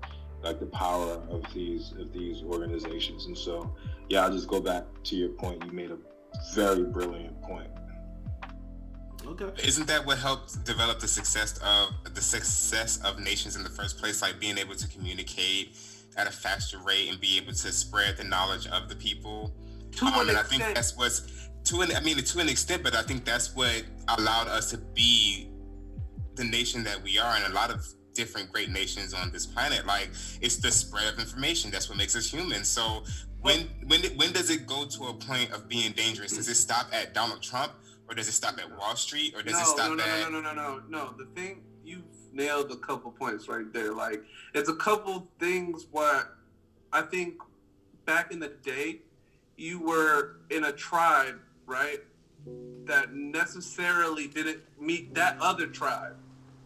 like 0.43 0.59
the 0.59 0.65
power 0.65 1.22
of 1.30 1.43
these 1.53 1.93
of 1.99 2.11
these 2.11 2.43
organizations, 2.43 3.26
and 3.26 3.38
so 3.38 3.74
yeah, 4.09 4.24
I'll 4.24 4.32
just 4.32 4.47
go 4.47 4.59
back 4.59 4.86
to 5.03 5.15
your 5.15 5.30
point. 5.30 5.63
You 5.65 5.72
made 5.72 5.91
a 5.91 5.97
very 6.53 6.84
brilliant 6.84 7.41
point. 7.41 7.69
Okay. 9.26 9.67
Isn't 9.67 9.88
that 9.88 10.05
what 10.05 10.17
helped 10.17 10.65
develop 10.65 10.99
the 10.99 11.07
success 11.07 11.59
of 11.59 12.13
the 12.13 12.22
success 12.22 12.99
of 13.03 13.19
nations 13.19 13.55
in 13.55 13.63
the 13.63 13.69
first 13.69 13.97
place? 13.97 14.22
Like 14.22 14.39
being 14.39 14.57
able 14.57 14.76
to 14.76 14.88
communicate 14.88 15.78
at 16.18 16.28
a 16.28 16.32
faster 16.32 16.78
rate 16.80 17.09
and 17.09 17.20
be 17.20 17.38
able 17.38 17.53
to 17.53 17.72
spread 17.72 18.18
the 18.18 18.24
knowledge 18.24 18.68
of 18.68 18.89
the 18.89 18.95
people. 18.95 19.53
To 19.97 20.05
Um, 20.05 20.22
an 20.22 20.30
and 20.30 20.38
I 20.38 20.43
think 20.43 20.64
that's 20.74 20.95
what's 20.95 21.49
to 21.66 21.82
an 21.82 21.95
I 21.95 21.99
mean 21.99 22.18
to 22.18 22.39
an 22.39 22.49
extent, 22.49 22.84
but 22.84 22.95
I 22.95 23.03
think 23.03 23.26
that's 23.26 23.55
what 23.55 23.84
allowed 24.07 24.47
us 24.47 24.70
to 24.72 24.78
be 24.78 25.49
the 26.36 26.43
nation 26.43 26.84
that 26.86 27.01
we 27.03 27.20
are, 27.20 27.36
and 27.36 27.45
a 27.45 27.55
lot 27.55 27.70
of 27.72 27.86
different 28.14 28.51
great 28.51 28.70
nations 28.70 29.14
on 29.14 29.32
this 29.32 29.45
planet. 29.45 29.86
Like 29.86 30.09
it's 30.41 30.57
the 30.57 30.72
spread 30.72 31.14
of 31.14 31.20
information. 31.20 31.72
That's 31.72 31.89
what 31.89 31.97
makes 31.97 32.16
us 32.16 32.30
human. 32.30 32.64
So 32.64 33.03
when 33.41 33.70
when 33.88 34.01
when 34.16 34.32
does 34.32 34.49
it 34.49 34.66
go 34.66 34.86
to 34.86 35.03
a 35.05 35.14
point 35.14 35.51
of 35.51 35.68
being 35.68 35.91
dangerous? 35.91 36.34
Does 36.38 36.47
it 36.47 36.55
stop 36.55 36.88
at 36.93 37.14
Donald 37.14 37.41
Trump, 37.41 37.74
or 38.07 38.16
does 38.16 38.28
it 38.28 38.34
stop 38.34 38.57
at 38.59 38.78
Wall 38.78 38.95
Street, 38.95 39.34
or 39.36 39.41
does 39.41 39.53
no, 39.53 39.59
it 39.59 39.66
stop 39.66 39.89
no, 39.89 39.95
no, 39.95 40.03
at 40.03 40.32
no, 40.32 40.39
no, 40.39 40.53
no, 40.53 40.53
no, 40.53 40.82
no. 40.89 41.14
The 41.18 41.26
thing 41.36 41.64
you've 41.84 42.03
nailed 42.34 42.72
a 42.72 42.78
couple 42.78 43.12
points 43.12 43.48
right 43.48 43.72
there. 43.74 43.94
Like 43.94 44.24
it's 44.54 44.70
a 44.70 44.76
couple 44.76 45.28
things 45.40 45.88
where 45.92 46.30
I 46.92 47.02
think 47.02 47.36
back 48.06 48.32
in 48.32 48.40
the 48.40 48.50
day 48.64 49.00
you 49.58 49.80
were 49.80 50.38
in 50.50 50.66
a 50.66 50.72
tribe, 50.72 51.40
right? 51.66 52.00
That 52.86 53.14
necessarily 53.14 54.28
didn't 54.28 54.62
meet 54.80 55.14
that 55.16 55.38
other 55.40 55.68
tribe. 55.68 56.16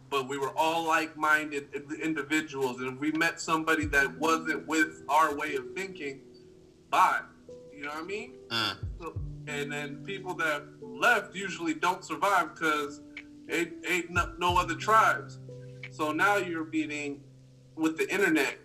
But 0.08 0.28
we 0.28 0.38
were 0.38 0.52
all 0.56 0.86
like-minded 0.86 1.68
individuals, 2.00 2.78
and 2.80 2.94
if 2.94 3.00
we 3.00 3.10
met 3.12 3.40
somebody 3.40 3.86
that 3.86 4.16
wasn't 4.18 4.66
with 4.66 5.02
our 5.08 5.34
way 5.34 5.56
of 5.56 5.74
thinking, 5.74 6.20
bye. 6.90 7.20
You 7.74 7.82
know 7.82 7.88
what 7.90 8.04
I 8.04 8.06
mean? 8.06 8.32
Mm. 8.48 8.76
So- 9.00 9.20
and 9.48 9.70
then 9.70 10.04
people 10.04 10.34
that 10.34 10.64
left 10.80 11.34
usually 11.34 11.74
don't 11.74 12.04
survive 12.04 12.54
because 12.54 13.00
ain't, 13.48 13.74
ain't 13.88 14.10
no, 14.10 14.32
no 14.38 14.58
other 14.58 14.74
tribes. 14.74 15.38
So 15.96 16.12
now 16.12 16.36
you're 16.36 16.66
meeting 16.66 17.22
with 17.74 17.96
the 17.96 18.12
internet. 18.12 18.58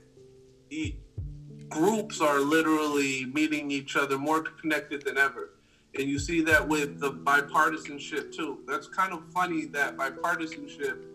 Groups 1.70 2.20
are 2.20 2.42
literally 2.42 3.26
meeting 3.28 3.72
each 3.72 3.96
other 3.96 4.18
more 4.18 4.42
connected 4.42 5.06
than 5.06 5.18
ever. 5.18 5.52
And 5.98 6.10
you 6.10 6.20
see 6.20 6.42
that 6.42 6.68
with 6.68 7.00
the 7.00 7.10
bipartisanship 7.10 8.36
too. 8.36 8.60
That's 8.68 8.90
kind 8.90 9.14
of 9.14 9.24
funny 9.32 9.64
that 9.68 9.96
bipartisanship 9.96 11.06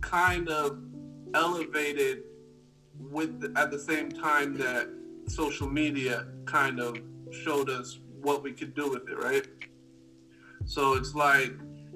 kind 0.00 0.48
of 0.48 0.78
elevated 1.34 2.22
with 3.10 3.40
the, 3.40 3.52
at 3.58 3.72
the 3.72 3.78
same 3.78 4.12
time 4.12 4.56
that 4.58 4.88
social 5.26 5.68
media 5.68 6.28
kind 6.44 6.78
of 6.78 6.98
showed 7.32 7.68
us 7.68 7.98
what 8.22 8.44
we 8.44 8.52
could 8.52 8.74
do 8.74 8.90
with 8.90 9.08
it, 9.08 9.18
right? 9.18 9.48
So 10.66 10.94
it's 10.94 11.16
like 11.16 11.52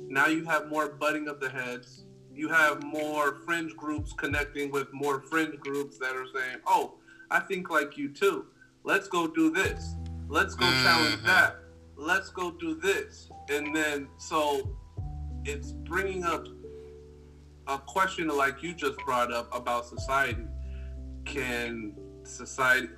now 0.08 0.26
you 0.26 0.44
have 0.46 0.68
more 0.68 0.88
butting 0.88 1.28
of 1.28 1.38
the 1.38 1.48
heads. 1.48 2.06
You 2.38 2.48
have 2.50 2.84
more 2.84 3.34
fringe 3.44 3.76
groups 3.76 4.12
connecting 4.12 4.70
with 4.70 4.86
more 4.92 5.20
fringe 5.22 5.58
groups 5.58 5.98
that 5.98 6.14
are 6.14 6.26
saying, 6.32 6.58
"Oh, 6.68 6.94
I 7.32 7.40
think 7.40 7.68
like 7.68 7.98
you 7.98 8.10
too. 8.10 8.46
Let's 8.84 9.08
go 9.08 9.26
do 9.26 9.50
this. 9.50 9.96
Let's 10.28 10.54
go 10.54 10.66
challenge 10.84 11.16
Mhm. 11.16 11.26
that. 11.26 11.56
Let's 11.96 12.30
go 12.30 12.52
do 12.52 12.76
this." 12.76 13.28
And 13.50 13.74
then 13.74 14.08
so 14.18 14.70
it's 15.44 15.72
bringing 15.72 16.22
up 16.22 16.46
a 17.66 17.76
question 17.76 18.28
like 18.28 18.62
you 18.62 18.72
just 18.72 18.98
brought 19.04 19.32
up 19.32 19.52
about 19.52 19.86
society. 19.86 20.46
Can 21.24 21.96
society 22.22 22.88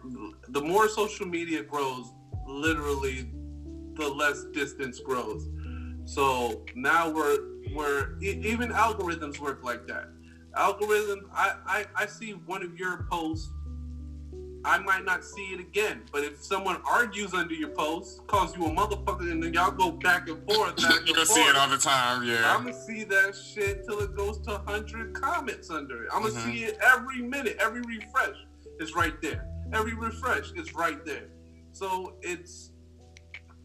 the 0.48 0.60
more 0.60 0.86
social 0.86 1.26
media 1.26 1.62
grows, 1.62 2.12
literally 2.46 3.32
the 3.94 4.06
less 4.06 4.44
distance 4.52 5.00
grows. 5.00 5.48
So 6.04 6.62
now 6.74 7.08
we're 7.08 7.38
we're 7.74 8.16
e- 8.22 8.40
even 8.44 8.70
algorithms 8.70 9.38
work 9.38 9.62
like 9.62 9.86
that. 9.88 10.08
Algorithms, 10.56 11.22
I, 11.32 11.54
I 11.66 11.86
I 11.96 12.06
see 12.06 12.32
one 12.32 12.62
of 12.62 12.76
your 12.78 13.06
posts, 13.10 13.50
I 14.64 14.78
might 14.78 15.04
not 15.04 15.24
see 15.24 15.42
it 15.54 15.60
again. 15.60 16.02
But 16.12 16.24
if 16.24 16.42
someone 16.44 16.82
argues 16.84 17.32
under 17.34 17.54
your 17.54 17.68
post, 17.70 18.26
calls 18.26 18.56
you 18.56 18.66
a 18.66 18.70
motherfucker, 18.70 19.30
and 19.30 19.42
then 19.42 19.54
y'all 19.54 19.70
go 19.70 19.90
back 19.92 20.28
and 20.28 20.42
forth, 20.52 20.76
back 20.76 20.98
and 20.98 21.06
gonna 21.06 21.14
forth, 21.24 21.28
see 21.28 21.40
it 21.42 21.56
all 21.56 21.68
the 21.68 21.78
time. 21.78 22.24
Yeah. 22.24 22.54
I'm 22.54 22.64
gonna 22.64 22.74
see 22.86 23.04
that 23.04 23.34
shit 23.36 23.84
till 23.86 24.00
it 24.00 24.14
goes 24.16 24.38
to 24.40 24.50
100 24.64 25.14
comments 25.14 25.70
under 25.70 26.04
it. 26.04 26.10
I'm 26.12 26.22
gonna 26.22 26.34
Mhm. 26.34 26.52
see 26.52 26.64
it 26.64 26.78
every 26.82 27.22
minute, 27.22 27.56
every 27.60 27.80
refresh 27.82 28.36
is 28.80 28.94
right 28.94 29.20
there. 29.22 29.46
Every 29.72 29.94
refresh 29.94 30.50
is 30.52 30.74
right 30.74 31.04
there. 31.06 31.28
So 31.72 32.16
it's 32.22 32.72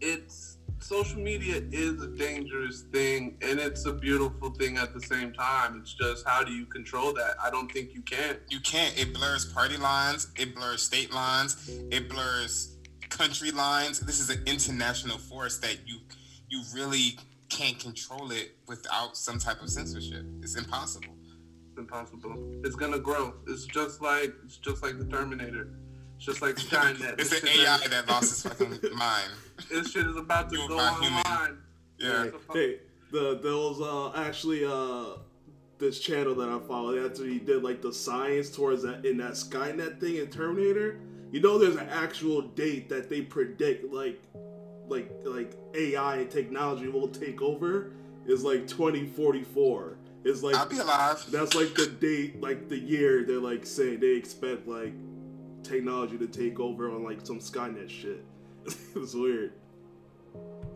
it's 0.01 0.54
social 0.85 1.19
media 1.19 1.63
is 1.71 1.99
a 2.03 2.07
dangerous 2.07 2.81
thing 2.93 3.35
and 3.41 3.59
it's 3.59 3.85
a 3.87 3.91
beautiful 3.91 4.51
thing 4.51 4.77
at 4.77 4.93
the 4.93 5.01
same 5.01 5.33
time. 5.33 5.79
It's 5.81 5.95
just 5.95 6.27
how 6.27 6.43
do 6.43 6.53
you 6.53 6.67
control 6.67 7.11
that? 7.13 7.35
I 7.43 7.49
don't 7.49 7.71
think 7.71 7.93
you 7.95 8.01
can. 8.03 8.37
you 8.49 8.59
can't. 8.59 8.95
It 8.99 9.11
blurs 9.11 9.51
party 9.51 9.77
lines. 9.77 10.27
It 10.37 10.53
blurs 10.55 10.83
state 10.83 11.11
lines. 11.11 11.71
It 11.89 12.07
blurs 12.07 12.77
country 13.09 13.49
lines. 13.49 13.99
This 13.99 14.19
is 14.19 14.29
an 14.29 14.43
international 14.45 15.17
force 15.17 15.57
that 15.59 15.79
you 15.87 15.97
you 16.49 16.61
really 16.75 17.17
can't 17.49 17.79
control 17.79 18.31
it 18.31 18.55
without 18.67 19.17
some 19.17 19.39
type 19.39 19.61
of 19.63 19.69
censorship. 19.71 20.23
It's 20.43 20.55
impossible. 20.55 21.15
It's 21.69 21.79
impossible. 21.79 22.61
It's 22.63 22.75
gonna 22.75 22.99
grow. 22.99 23.33
It's 23.47 23.65
just 23.65 24.03
like 24.03 24.35
it's 24.43 24.57
just 24.57 24.83
like 24.83 24.99
the 24.99 25.05
Terminator. 25.05 25.67
It's 26.17 26.25
just 26.25 26.43
like 26.43 26.55
Skynet. 26.67 27.19
it's 27.19 27.31
This 27.31 27.41
an 27.41 27.49
AI 27.49 27.87
that 27.87 28.07
lost 28.07 28.45
its 28.45 28.55
fucking 28.55 28.95
mind. 28.95 29.31
This 29.69 29.91
shit 29.91 30.05
is 30.05 30.15
about 30.17 30.49
to 30.49 30.55
Fueled 30.55 30.69
go 30.69 30.77
by 30.77 30.89
human. 31.01 31.19
online. 31.25 31.57
Yeah. 31.97 32.23
Hey, 32.23 32.31
hey, 32.53 32.79
the 33.11 33.39
there 33.41 33.53
was 33.53 33.81
uh 33.81 34.17
actually 34.19 34.65
uh 34.65 35.17
this 35.77 35.99
channel 35.99 36.35
that 36.35 36.49
I 36.49 36.59
follow. 36.67 36.93
They 36.93 37.05
actually 37.05 37.39
did 37.39 37.63
like 37.63 37.81
the 37.81 37.93
science 37.93 38.49
towards 38.49 38.83
that 38.83 39.05
in 39.05 39.17
that 39.17 39.33
Skynet 39.33 39.99
thing 39.99 40.17
in 40.17 40.27
Terminator. 40.27 40.99
You 41.31 41.41
know, 41.41 41.57
there's 41.57 41.75
an 41.75 41.89
actual 41.89 42.41
date 42.41 42.89
that 42.89 43.09
they 43.09 43.21
predict 43.21 43.91
like 43.93 44.21
like 44.87 45.11
like 45.23 45.53
AI 45.73 46.17
and 46.17 46.29
technology 46.31 46.87
will 46.87 47.07
take 47.07 47.41
over 47.41 47.91
is 48.25 48.43
like 48.43 48.67
2044. 48.67 49.97
It's 50.23 50.41
like 50.43 50.55
I'll 50.55 50.65
be 50.67 50.77
alive. 50.79 51.23
that's 51.29 51.53
like 51.55 51.73
the 51.75 51.87
date, 51.87 52.41
like 52.41 52.67
the 52.67 52.77
year 52.79 53.23
they're 53.25 53.39
like 53.39 53.65
saying 53.65 53.99
they 53.99 54.15
expect 54.15 54.67
like 54.67 54.93
technology 55.63 56.17
to 56.17 56.27
take 56.27 56.59
over 56.59 56.91
on 56.91 57.03
like 57.03 57.25
some 57.25 57.39
Skynet 57.39 57.89
shit. 57.89 58.23
it's 58.95 59.13
weird. 59.13 59.53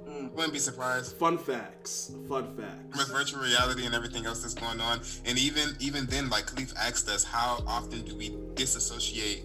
Mm. 0.07 0.31
Wouldn't 0.31 0.53
be 0.53 0.59
surprised. 0.59 1.17
Fun 1.17 1.37
facts. 1.37 2.11
Fun 2.27 2.55
facts. 2.57 2.97
with 2.97 3.07
virtual 3.09 3.41
reality 3.41 3.85
and 3.85 3.93
everything 3.93 4.25
else 4.25 4.41
that's 4.41 4.53
going 4.53 4.79
on. 4.79 5.01
And 5.25 5.37
even 5.37 5.75
even 5.79 6.05
then, 6.07 6.29
like 6.29 6.45
Khalif 6.45 6.75
asked 6.75 7.09
us, 7.09 7.23
how 7.23 7.63
often 7.67 8.01
do 8.03 8.15
we 8.15 8.35
disassociate 8.55 9.43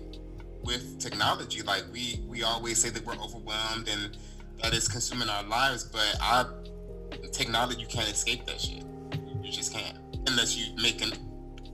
with 0.63 0.99
technology? 0.99 1.63
Like 1.63 1.85
we 1.93 2.21
we 2.27 2.43
always 2.43 2.81
say 2.81 2.91
that 2.91 3.05
we're 3.05 3.15
overwhelmed 3.15 3.89
and 3.89 4.17
that 4.63 4.75
it's 4.75 4.89
consuming 4.89 5.29
our 5.29 5.45
lives, 5.45 5.85
but 5.85 6.17
our 6.21 6.55
technology 7.33 7.81
you 7.81 7.87
can't 7.87 8.09
escape 8.09 8.47
that 8.47 8.61
shit. 8.61 8.85
You 9.43 9.53
just 9.53 9.73
can't 9.73 9.99
unless 10.27 10.57
you 10.57 10.75
make 10.77 11.03
a 11.05 11.13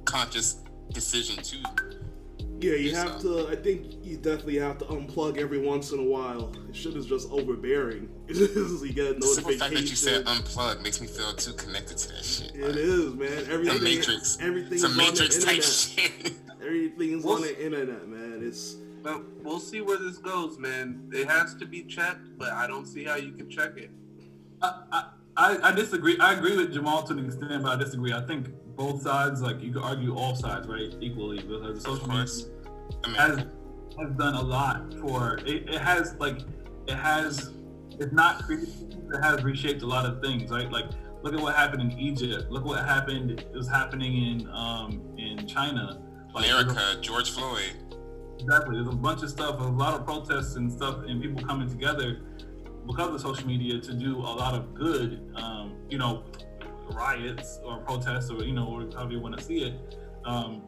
conscious 0.04 0.58
decision 0.92 1.42
to. 1.42 1.56
Yeah, 2.61 2.74
you 2.74 2.94
have 2.94 3.20
so. 3.20 3.46
to. 3.46 3.52
I 3.52 3.56
think 3.56 4.04
you 4.04 4.16
definitely 4.16 4.58
have 4.58 4.78
to 4.78 4.84
unplug 4.86 5.38
every 5.38 5.58
once 5.58 5.92
in 5.92 5.98
a 5.98 6.02
while. 6.04 6.52
Shit 6.72 6.94
is 6.94 7.06
just 7.06 7.30
overbearing. 7.30 8.08
you 8.28 8.92
get 8.92 9.20
The 9.20 9.26
simple 9.26 9.52
fact 9.52 9.72
that 9.74 9.80
you 9.82 9.96
said 9.96 10.24
unplug 10.26 10.82
makes 10.82 11.00
me 11.00 11.06
feel 11.06 11.32
too 11.32 11.52
connected 11.54 11.96
to 11.98 12.08
that 12.08 12.24
shit. 12.24 12.54
It 12.54 12.61
Like, 12.62 12.76
is, 12.76 13.14
man. 13.14 13.44
The 13.46 13.52
Everything. 13.52 13.82
Matrix. 13.84 14.38
Everything's 14.40 14.84
It's 14.84 14.84
a 14.84 14.88
on 14.88 14.96
Matrix 14.96 15.36
the 15.36 15.42
type 15.46 15.54
internet. 15.56 15.64
shit. 16.24 16.32
Everything's 16.62 17.24
Well, 17.24 17.36
on 17.36 17.42
the 17.42 17.64
internet, 17.64 18.06
man. 18.08 18.40
It's 18.44 18.74
But 19.02 19.22
we'll 19.42 19.58
see 19.61 19.80
where 19.80 19.96
this 19.98 20.18
goes, 20.18 20.58
man. 20.58 21.08
It 21.12 21.28
has 21.28 21.54
to 21.56 21.64
be 21.66 21.82
checked, 21.84 22.36
but 22.38 22.52
I 22.52 22.66
don't 22.66 22.86
see 22.86 23.04
how 23.04 23.16
you 23.16 23.32
can 23.32 23.48
check 23.48 23.78
it. 23.78 23.90
I, 24.61 24.82
I, 24.92 25.04
I 25.36 25.58
I 25.70 25.72
disagree. 25.72 26.18
I 26.18 26.34
agree 26.34 26.54
with 26.56 26.74
Jamal 26.74 27.02
to 27.04 27.14
an 27.14 27.24
extent, 27.24 27.62
but 27.62 27.72
I 27.72 27.76
disagree. 27.82 28.12
I 28.12 28.20
think 28.26 28.48
both 28.80 29.02
sides, 29.02 29.42
like 29.42 29.60
you 29.60 29.72
could 29.74 29.82
argue 29.82 30.16
all 30.16 30.34
sides, 30.34 30.66
right, 30.66 30.94
equally, 31.02 31.36
because 31.42 31.74
the 31.74 31.80
social 31.82 32.08
media. 32.08 32.26
I 33.04 33.08
mean, 33.08 33.16
has 33.16 33.36
has 33.98 34.10
done 34.16 34.34
a 34.34 34.40
lot 34.40 34.94
for 35.02 35.38
it. 35.44 35.68
It 35.68 35.78
has 35.78 36.14
like 36.18 36.38
it 36.86 36.94
has 36.94 37.50
it's 37.98 38.12
not 38.12 38.42
created, 38.44 38.96
it 39.12 39.22
has 39.22 39.44
reshaped 39.44 39.82
a 39.82 39.86
lot 39.86 40.06
of 40.06 40.22
things, 40.22 40.50
right? 40.50 40.70
Like 40.72 40.86
look 41.22 41.34
at 41.34 41.40
what 41.40 41.54
happened 41.54 41.92
in 41.92 41.98
Egypt. 41.98 42.50
Look 42.50 42.64
what 42.64 42.82
happened 42.86 43.44
is 43.54 43.68
happening 43.68 44.14
in 44.28 44.48
um 44.50 45.02
in 45.18 45.46
China. 45.46 46.00
Like, 46.32 46.46
America, 46.46 46.96
George 47.02 47.32
Floyd. 47.32 47.74
Exactly. 48.38 48.76
There's 48.76 48.88
a 48.88 48.96
bunch 48.96 49.22
of 49.22 49.28
stuff, 49.28 49.60
a 49.60 49.64
lot 49.64 49.92
of 49.92 50.06
protests 50.06 50.56
and 50.56 50.72
stuff, 50.72 51.04
and 51.06 51.20
people 51.20 51.42
coming 51.44 51.68
together 51.68 52.22
because 52.86 53.14
of 53.14 53.20
social 53.20 53.46
media 53.46 53.78
to 53.78 53.92
do 53.92 54.16
a 54.16 54.32
lot 54.42 54.54
of 54.54 54.72
good. 54.72 55.30
Um, 55.34 55.76
you 55.90 55.98
know, 55.98 56.24
riots 56.91 57.61
or 57.64 57.78
protests 57.78 58.30
or 58.30 58.45
you 58.45 58.53
know 58.53 58.88
however 58.95 59.12
you 59.12 59.20
want 59.20 59.36
to 59.36 59.43
see 59.43 59.62
it. 59.64 59.97
Um, 60.24 60.62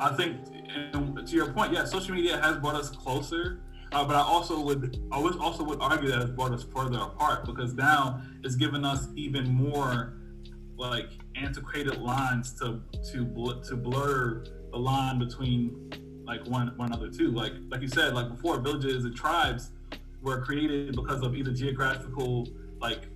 I 0.00 0.08
think, 0.16 0.44
to 0.92 1.22
your 1.28 1.52
point, 1.52 1.72
yeah, 1.72 1.84
social 1.84 2.14
media 2.14 2.40
has 2.40 2.56
brought 2.56 2.74
us 2.74 2.90
closer. 2.90 3.60
Uh, 3.92 4.04
but 4.04 4.16
I 4.16 4.22
also 4.22 4.60
would, 4.60 5.00
I 5.12 5.20
would 5.20 5.38
also 5.38 5.62
would 5.62 5.80
argue 5.80 6.08
that 6.10 6.20
it's 6.20 6.30
brought 6.30 6.52
us 6.52 6.64
further 6.74 6.98
apart 6.98 7.44
because 7.44 7.74
now 7.74 8.20
it's 8.42 8.56
given 8.56 8.84
us 8.84 9.06
even 9.14 9.48
more 9.48 10.14
like 10.76 11.10
antiquated 11.36 11.98
lines 11.98 12.52
to 12.54 12.80
to 13.12 13.24
bl- 13.24 13.60
to 13.60 13.76
blur 13.76 14.44
the 14.72 14.78
line 14.78 15.20
between 15.20 15.92
like 16.26 16.44
one 16.48 16.72
one 16.76 16.88
another 16.88 17.08
too. 17.08 17.30
Like 17.30 17.52
like 17.68 17.82
you 17.82 17.88
said, 17.88 18.14
like 18.14 18.28
before, 18.30 18.58
villages 18.58 19.04
and 19.04 19.14
tribes 19.14 19.70
were 20.22 20.40
created 20.40 20.96
because 20.96 21.22
of 21.22 21.36
either 21.36 21.52
geographical 21.52 22.48
like 22.80 23.06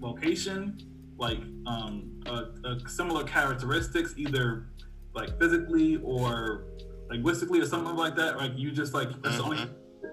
location, 0.00 0.78
like 1.18 1.38
um, 1.66 2.22
a 2.26 2.88
similar 2.88 3.24
characteristics, 3.24 4.14
either 4.16 4.66
like 5.14 5.38
physically 5.38 5.96
or 6.04 6.64
linguistically 7.10 7.60
or 7.60 7.66
something 7.66 7.96
like 7.96 8.16
that. 8.16 8.36
Like 8.36 8.52
you 8.56 8.70
just 8.70 8.94
like 8.94 9.08
that's 9.22 9.36
mm-hmm. 9.36 9.50
the 9.50 9.56
only 9.56 9.70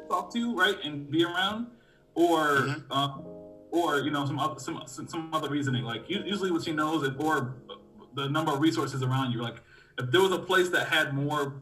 talk 0.09 0.33
to, 0.33 0.55
right, 0.55 0.77
and 0.83 1.09
be 1.09 1.23
around, 1.23 1.67
or 2.15 2.37
mm-hmm. 2.37 2.91
um, 2.91 3.23
or 3.71 3.99
you 3.99 4.11
know 4.11 4.25
some 4.25 4.39
other 4.39 4.59
some 4.59 4.81
some 4.85 5.33
other 5.33 5.49
reasoning. 5.49 5.83
Like 5.83 6.09
usually 6.09 6.51
what 6.51 6.63
she 6.63 6.71
knows, 6.71 7.07
or 7.19 7.55
the 8.15 8.27
number 8.29 8.51
of 8.51 8.61
resources 8.61 9.03
around 9.03 9.31
you. 9.31 9.41
Like 9.41 9.57
if 9.99 10.11
there 10.11 10.21
was 10.21 10.31
a 10.31 10.39
place 10.39 10.69
that 10.69 10.87
had 10.87 11.13
more 11.13 11.61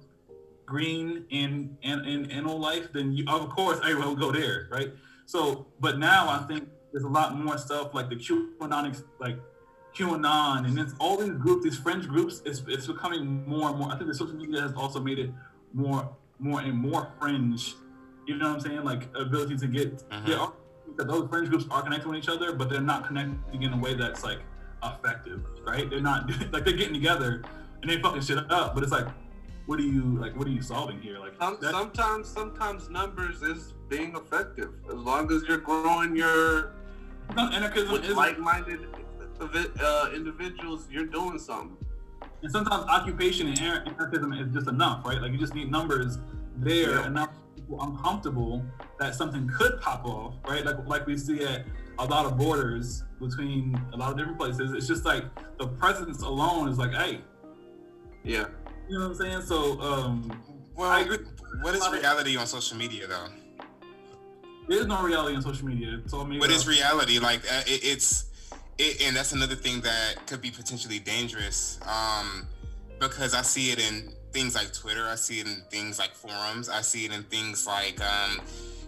green 0.66 1.26
in 1.30 1.78
in 1.82 2.06
in 2.06 2.32
animal 2.32 2.60
life, 2.60 2.94
then 2.94 3.12
you, 3.12 3.26
of 3.28 3.50
course 3.50 3.80
everyone 3.84 4.10
would 4.10 4.20
go 4.20 4.32
there, 4.32 4.68
right? 4.72 4.92
So, 5.26 5.68
but 5.80 6.00
now 6.00 6.30
I 6.30 6.46
think 6.48 6.68
there's 6.94 7.04
a 7.04 7.10
lot 7.10 7.38
more 7.38 7.58
stuff 7.58 7.94
like 7.94 8.08
the 8.08 8.16
QAnon, 8.16 9.04
like 9.20 9.38
QAnon, 9.96 10.68
and 10.68 10.80
it's 10.80 10.94
all 11.00 11.18
these 11.18 11.32
groups, 11.32 11.64
these 11.64 11.78
fringe 11.78 12.08
groups. 12.08 12.42
It's 12.46 12.62
it's 12.68 12.88
becoming 12.88 13.46
more 13.48 13.70
and 13.70 13.80
more. 13.80 13.92
I 13.92 13.98
think 13.98 14.08
the 14.08 14.14
social 14.14 14.36
media 14.36 14.62
has 14.62 14.74
also 14.74 15.00
made 15.00 15.18
it 15.20 15.32
more 15.74 16.08
more 16.40 16.62
and 16.62 16.78
more 16.78 17.12
fringe. 17.20 17.76
You 18.28 18.38
know 18.38 18.50
what 18.50 18.56
I'm 18.56 18.62
saying? 18.62 18.84
Like 18.84 19.10
ability 19.16 19.58
to 19.58 19.68
get 19.68 20.04
uh-huh. 20.12 20.52
that 20.98 21.08
those 21.08 21.28
fringe 21.30 21.50
groups 21.50 21.66
are 21.72 21.82
connected 21.82 22.08
with 22.08 22.18
each 22.18 22.30
other, 22.30 22.54
but 22.54 22.70
they're 22.70 22.80
not 22.80 23.08
connecting 23.08 23.64
in 23.64 23.74
a 23.74 23.78
way 23.78 23.96
that's 23.96 24.24
like 24.24 24.40
effective, 24.84 25.42
right? 25.66 25.90
They're 25.90 26.00
not 26.00 26.30
like 26.52 26.64
they're 26.64 26.74
getting 26.74 26.94
together 26.94 27.44
and 27.82 27.90
they 27.90 28.00
fucking 28.00 28.22
shit 28.22 28.38
up, 28.52 28.76
but 28.76 28.84
it's 28.84 28.92
like 28.92 29.08
what 29.66 29.80
are 29.80 29.84
you 29.84 30.18
like 30.20 30.36
what 30.36 30.46
are 30.46 30.52
you 30.52 30.62
solving 30.62 31.00
here 31.00 31.20
like 31.20 31.32
Some, 31.40 31.58
sometimes 31.62 32.28
sometimes 32.28 32.90
numbers 32.90 33.42
is 33.42 33.74
being 33.88 34.14
effective 34.14 34.74
as 34.90 34.96
long 34.96 35.32
as 35.32 35.44
you're 35.44 35.60
growing 35.60 36.18
your 36.18 36.74
anarchism 37.38 37.96
is 38.04 38.16
like-minded 38.16 38.80
uh, 39.82 40.10
individuals 40.16 40.88
you're 40.90 41.06
doing 41.06 41.38
something 41.38 41.78
and 42.42 42.52
sometimes 42.52 42.86
occupation 42.86 43.48
and 43.48 43.60
anarchism 43.60 44.34
is 44.34 44.54
just 44.54 44.68
enough 44.68 45.06
right 45.06 45.22
like 45.22 45.32
you 45.32 45.38
just 45.38 45.56
need 45.56 45.70
numbers 45.70 46.20
there 46.58 46.92
yeah. 46.92 47.08
enough 47.08 47.30
people 47.56 47.82
uncomfortable 47.82 48.64
that 49.00 49.16
something 49.16 49.50
could 49.58 49.80
pop 49.82 50.06
off 50.06 50.36
right 50.48 50.66
like 50.66 50.78
like 50.86 51.06
we 51.08 51.18
see 51.18 51.44
at 51.44 51.66
a 52.00 52.06
lot 52.06 52.26
of 52.26 52.38
borders 52.38 53.04
between 53.20 53.80
a 53.94 53.98
lot 53.98 54.12
of 54.12 54.18
different 54.18 54.38
places 54.38 54.72
it's 54.72 54.88
just 54.88 55.06
like 55.06 55.26
the 55.58 55.68
presence 55.68 56.22
alone 56.22 56.70
is 56.70 56.78
like 56.78 56.94
hey 56.94 57.22
yeah 58.24 58.46
you 58.88 59.00
know 59.00 59.08
what 59.08 59.12
I'm 59.12 59.16
saying? 59.16 59.42
So, 59.44 59.80
um, 59.82 60.44
well, 60.76 60.90
I 60.90 61.02
agree. 61.02 61.18
What 61.62 61.76
is 61.76 61.88
reality 61.90 62.36
on 62.36 62.48
social 62.48 62.78
media, 62.78 63.08
though? 63.08 63.28
There 64.68 64.80
is 64.80 64.88
no 64.88 65.04
reality 65.04 65.36
on 65.36 65.42
social 65.42 65.68
media. 65.68 66.02
So 66.08 66.24
What 66.24 66.50
is 66.50 66.68
reality? 66.68 67.20
Like, 67.20 67.40
uh, 67.52 67.62
it, 67.68 67.82
it's, 67.84 68.26
it, 68.78 69.02
and 69.04 69.16
that's 69.16 69.34
another 69.34 69.56
thing 69.56 69.82
that 69.82 70.26
could 70.26 70.42
be 70.42 70.52
potentially 70.52 71.00
dangerous. 71.00 71.80
Um, 71.86 72.48
because 73.00 73.34
I 73.34 73.42
see 73.42 73.72
it 73.72 73.80
in 73.80 74.14
things 74.32 74.56
like 74.56 74.74
Twitter. 74.74 75.08
I 75.08 75.16
see 75.16 75.40
it 75.40 75.48
in 75.48 75.64
things 75.70 76.00
like 76.00 76.14
forums. 76.14 76.70
I 76.70 76.82
see 76.82 77.06
it 77.06 77.12
in 77.12 77.24
things 77.24 77.68
like 77.68 78.00
um, 78.02 78.40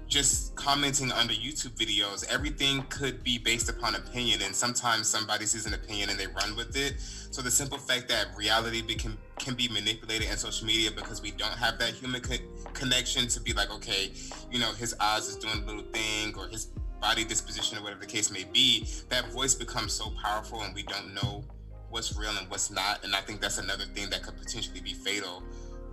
just 0.08 0.56
commenting 0.56 1.12
under 1.12 1.34
YouTube 1.34 1.76
videos. 1.76 2.28
Everything 2.30 2.84
could 2.90 3.24
be 3.24 3.38
based 3.38 3.70
upon 3.70 3.96
opinion, 3.96 4.42
and 4.44 4.56
sometimes 4.56 5.08
somebody 5.08 5.46
sees 5.46 5.66
an 5.66 5.74
opinion 5.74 6.10
and 6.10 6.20
they 6.20 6.28
run 6.28 6.56
with 6.56 6.76
it. 6.76 7.00
So 7.32 7.42
the 7.42 7.52
simple 7.52 7.78
fact 7.78 8.08
that 8.10 8.28
reality 8.38 8.82
can 8.96 9.18
can 9.38 9.56
be 9.56 9.68
manipulated 9.68 10.30
in 10.30 10.38
social 10.38 10.66
media 10.66 10.92
because 10.92 11.22
we 11.22 11.32
don't 11.32 11.58
have 11.58 11.78
that 11.80 11.90
human 11.90 12.22
co- 12.22 12.36
connection 12.74 13.28
to 13.28 13.42
be 13.42 13.52
like, 13.54 13.70
okay, 13.70 14.12
you 14.50 14.60
know, 14.60 14.72
his 14.74 14.96
eyes 15.00 15.28
is 15.28 15.36
doing 15.36 15.62
a 15.64 15.66
little 15.66 15.84
thing 15.92 16.34
or 16.38 16.48
his 16.48 16.68
body 17.02 17.26
disposition 17.26 17.78
or 17.78 17.84
whatever 17.84 18.02
the 18.02 18.08
case 18.08 18.32
may 18.32 18.46
be. 18.46 18.88
That 19.10 19.32
voice 19.32 19.54
becomes 19.54 19.92
so 19.94 20.12
powerful, 20.24 20.62
and 20.62 20.74
we 20.74 20.84
don't 20.84 21.14
know 21.14 21.44
what's 21.90 22.16
real 22.18 22.32
and 22.38 22.50
what's 22.50 22.72
not. 22.72 23.04
And 23.04 23.16
I 23.16 23.22
think 23.22 23.42
that's 23.42 23.58
another 23.58 23.86
thing 23.86 24.10
that 24.10 24.24
could 24.24 24.38
potentially 24.38 24.82
be 24.82 24.94
fatal 24.94 25.44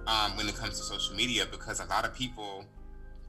um, 0.06 0.36
when 0.36 0.48
it 0.48 0.56
comes 0.56 0.78
to 0.78 0.84
social 0.84 1.14
media 1.14 1.46
because 1.50 1.80
a 1.80 1.86
lot 1.86 2.04
of 2.04 2.14
people 2.14 2.64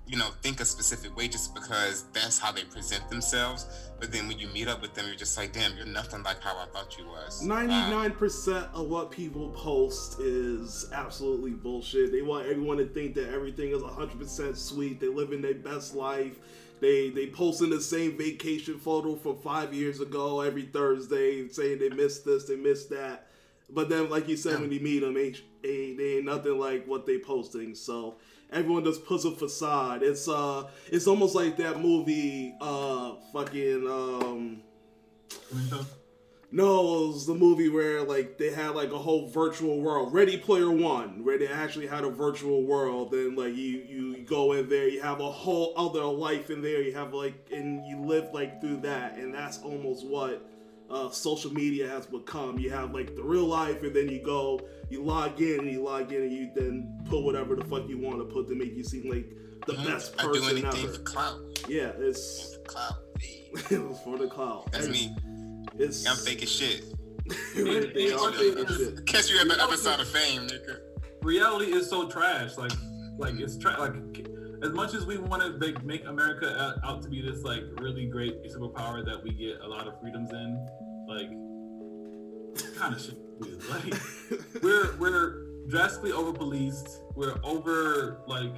you 0.05 0.17
know, 0.17 0.29
think 0.41 0.59
a 0.59 0.65
specific 0.65 1.15
way 1.15 1.27
just 1.27 1.55
because 1.55 2.05
that's 2.11 2.37
how 2.37 2.51
they 2.51 2.63
present 2.65 3.07
themselves. 3.09 3.67
But 3.99 4.11
then 4.11 4.27
when 4.27 4.37
you 4.37 4.47
meet 4.49 4.67
up 4.67 4.81
with 4.81 4.93
them, 4.93 5.05
you're 5.07 5.15
just 5.15 5.37
like, 5.37 5.53
damn, 5.53 5.77
you're 5.77 5.85
nothing 5.85 6.23
like 6.23 6.41
how 6.41 6.57
I 6.57 6.65
thought 6.65 6.97
you 6.97 7.05
was. 7.05 7.41
Ninety-nine 7.41 8.11
percent 8.11 8.67
of 8.73 8.89
what 8.89 9.11
people 9.11 9.49
post 9.51 10.19
is 10.19 10.89
absolutely 10.93 11.51
bullshit. 11.51 12.11
They 12.11 12.21
want 12.21 12.47
everyone 12.47 12.77
to 12.77 12.85
think 12.85 13.15
that 13.15 13.33
everything 13.33 13.71
is 13.71 13.81
hundred 13.81 14.19
percent 14.19 14.57
sweet. 14.57 14.99
They're 14.99 15.09
living 15.09 15.41
their 15.41 15.53
best 15.53 15.95
life. 15.95 16.37
They 16.81 17.09
they 17.09 17.27
posting 17.27 17.69
the 17.69 17.79
same 17.79 18.17
vacation 18.17 18.77
photo 18.77 19.15
from 19.15 19.37
five 19.37 19.73
years 19.73 20.01
ago 20.01 20.41
every 20.41 20.63
Thursday, 20.63 21.47
saying 21.47 21.79
they 21.79 21.89
missed 21.89 22.25
this, 22.25 22.43
they 22.43 22.57
missed 22.57 22.89
that. 22.89 23.27
But 23.69 23.89
then, 23.89 24.09
like 24.09 24.27
you 24.27 24.35
said, 24.35 24.53
yeah. 24.53 24.59
when 24.59 24.71
you 24.71 24.81
meet 24.81 24.99
them, 24.99 25.17
ain't, 25.17 25.41
they 25.63 26.17
ain't 26.17 26.25
nothing 26.25 26.59
like 26.59 26.85
what 26.85 27.05
they 27.05 27.17
posting. 27.17 27.73
So 27.73 28.17
everyone 28.53 28.83
puts 29.05 29.25
a 29.25 29.31
facade. 29.31 30.03
It's 30.03 30.27
uh, 30.27 30.69
it's 30.91 31.07
almost 31.07 31.35
like 31.35 31.57
that 31.57 31.79
movie, 31.79 32.55
uh, 32.61 33.13
fucking 33.33 33.87
um. 33.87 34.61
No, 36.55 37.05
it 37.05 37.07
was 37.07 37.25
the 37.25 37.33
movie 37.33 37.67
where 37.67 38.03
like 38.03 38.37
they 38.37 38.51
had 38.51 38.75
like 38.75 38.91
a 38.91 38.97
whole 38.99 39.27
virtual 39.27 39.81
world, 39.81 40.13
Ready 40.13 40.37
Player 40.37 40.69
One, 40.69 41.25
where 41.25 41.39
they 41.39 41.47
actually 41.47 41.87
had 41.87 42.03
a 42.03 42.11
virtual 42.11 42.61
world, 42.61 43.11
and 43.15 43.35
like 43.35 43.55
you 43.55 43.81
you 43.89 44.17
go 44.19 44.51
in 44.53 44.69
there, 44.69 44.87
you 44.87 45.01
have 45.01 45.19
a 45.19 45.31
whole 45.31 45.73
other 45.75 46.03
life 46.03 46.51
in 46.51 46.61
there, 46.61 46.83
you 46.83 46.93
have 46.93 47.11
like 47.11 47.33
and 47.51 47.83
you 47.87 47.99
live 48.01 48.31
like 48.35 48.61
through 48.61 48.81
that, 48.81 49.17
and 49.17 49.33
that's 49.33 49.63
almost 49.63 50.05
what 50.05 50.47
uh, 50.89 51.09
social 51.09 51.53
media 51.53 51.87
has 51.89 52.05
become. 52.05 52.59
You 52.59 52.69
have 52.71 52.93
like 52.93 53.15
the 53.15 53.23
real 53.23 53.45
life, 53.45 53.83
and 53.83 53.95
then 53.95 54.09
you 54.09 54.21
go, 54.23 54.59
you 54.89 55.03
log 55.03 55.41
in, 55.41 55.61
and 55.61 55.71
you 55.71 55.83
log 55.83 56.11
in, 56.11 56.23
and 56.23 56.31
you 56.31 56.51
then 56.55 56.99
put 57.05 57.23
whatever 57.23 57.55
the 57.55 57.65
fuck 57.65 57.87
you 57.87 57.97
want 57.97 58.19
to 58.19 58.25
put 58.25 58.47
to 58.49 58.55
make 58.55 58.75
you 58.75 58.83
seem 58.83 59.09
like 59.09 59.29
the 59.65 59.73
mm-hmm. 59.73 59.85
best 59.85 60.17
person 60.17 60.43
I 60.43 60.49
do 60.49 60.57
anything 60.57 60.85
ever. 60.85 60.93
for 60.93 61.03
clout. 61.03 61.39
Yeah, 61.67 61.91
it's 61.97 62.57
clout. 62.67 62.95
it 63.71 63.87
was 63.87 63.99
for 63.99 64.17
the 64.17 64.27
clout. 64.27 64.71
That's 64.71 64.85
and 64.85 64.93
me. 64.93 65.15
It's 65.77 66.05
I'm 66.07 66.17
faking 66.17 66.47
shit. 66.47 66.83
they 67.55 68.11
are 68.11 68.31
faking 68.31 68.67
shit. 68.67 69.05
Catch 69.05 69.29
you 69.29 69.39
at 69.39 69.47
the 69.47 69.57
other 69.61 69.77
side 69.77 69.99
of 69.99 70.07
fame, 70.07 70.47
nigga. 70.47 70.79
Reality 71.21 71.71
is 71.71 71.89
so 71.89 72.09
trash. 72.09 72.57
Like, 72.57 72.71
like 73.17 73.35
it's 73.39 73.57
trash. 73.57 73.79
Like 73.79 73.93
as 74.63 74.71
much 74.71 74.93
as 74.93 75.05
we 75.05 75.17
want 75.17 75.41
to 75.41 75.57
make, 75.57 75.83
make 75.83 76.05
America 76.05 76.77
out, 76.83 77.01
to 77.01 77.09
be 77.09 77.21
this 77.21 77.43
like 77.43 77.63
really 77.79 78.05
great 78.05 78.43
superpower 78.45 79.05
that 79.05 79.21
we 79.23 79.31
get 79.31 79.59
a 79.61 79.67
lot 79.67 79.87
of 79.87 79.99
freedoms 79.99 80.31
in, 80.31 80.67
like 81.07 81.29
kind 82.77 82.95
of 82.95 83.01
shit. 83.01 83.17
Like 83.69 83.93
we're 84.63 84.95
we're 84.97 85.67
drastically 85.67 86.13
over 86.13 86.31
policed. 86.31 87.03
We're 87.15 87.35
over 87.43 88.21
like 88.27 88.55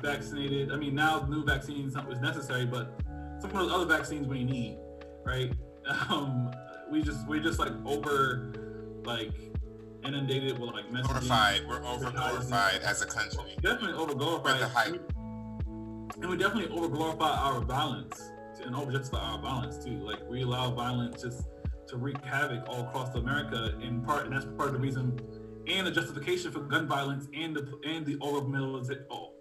vaccinated. 0.00 0.72
I 0.72 0.76
mean, 0.76 0.94
now 0.94 1.26
new 1.28 1.44
vaccines 1.44 1.94
is 1.96 2.20
necessary, 2.20 2.64
but 2.64 2.98
some 3.40 3.50
of 3.50 3.56
those 3.56 3.72
other 3.72 3.86
vaccines 3.86 4.26
we 4.26 4.44
need, 4.44 4.78
right? 5.24 5.52
Um, 6.08 6.52
we 6.92 7.02
just 7.02 7.26
we're 7.26 7.42
just 7.42 7.58
like 7.58 7.72
over 7.84 8.52
like 9.04 9.32
inundated 10.04 10.58
with 10.58 10.70
like. 10.70 10.90
Glorified. 10.90 11.66
We're 11.68 11.84
over 11.84 12.10
glorified 12.10 12.82
as 12.82 13.02
a 13.02 13.06
country. 13.06 13.56
Definitely 13.62 13.94
over 13.94 14.14
glorified. 14.14 14.60
the 14.60 14.68
hype. 14.68 15.12
And 16.20 16.30
we 16.30 16.36
definitely 16.36 16.76
over 16.76 16.88
glorify 16.88 17.30
our 17.30 17.60
violence 17.60 18.30
and 18.64 18.76
over 18.76 18.92
just 18.92 19.12
our 19.14 19.38
violence 19.38 19.82
too. 19.82 19.98
Like 19.98 20.28
we 20.28 20.42
allow 20.42 20.70
violence 20.70 21.22
just 21.22 21.48
to 21.88 21.96
wreak 21.96 22.22
havoc 22.24 22.68
all 22.68 22.82
across 22.82 23.14
America 23.14 23.74
in 23.82 24.02
part, 24.02 24.26
and 24.26 24.34
that's 24.34 24.46
part 24.56 24.68
of 24.68 24.74
the 24.74 24.80
reason 24.80 25.18
and 25.68 25.86
the 25.86 25.90
justification 25.90 26.50
for 26.50 26.60
gun 26.60 26.86
violence 26.86 27.28
and 27.34 27.54
the 27.54 27.78
and 27.84 28.04
the 28.04 28.18
over 28.20 28.46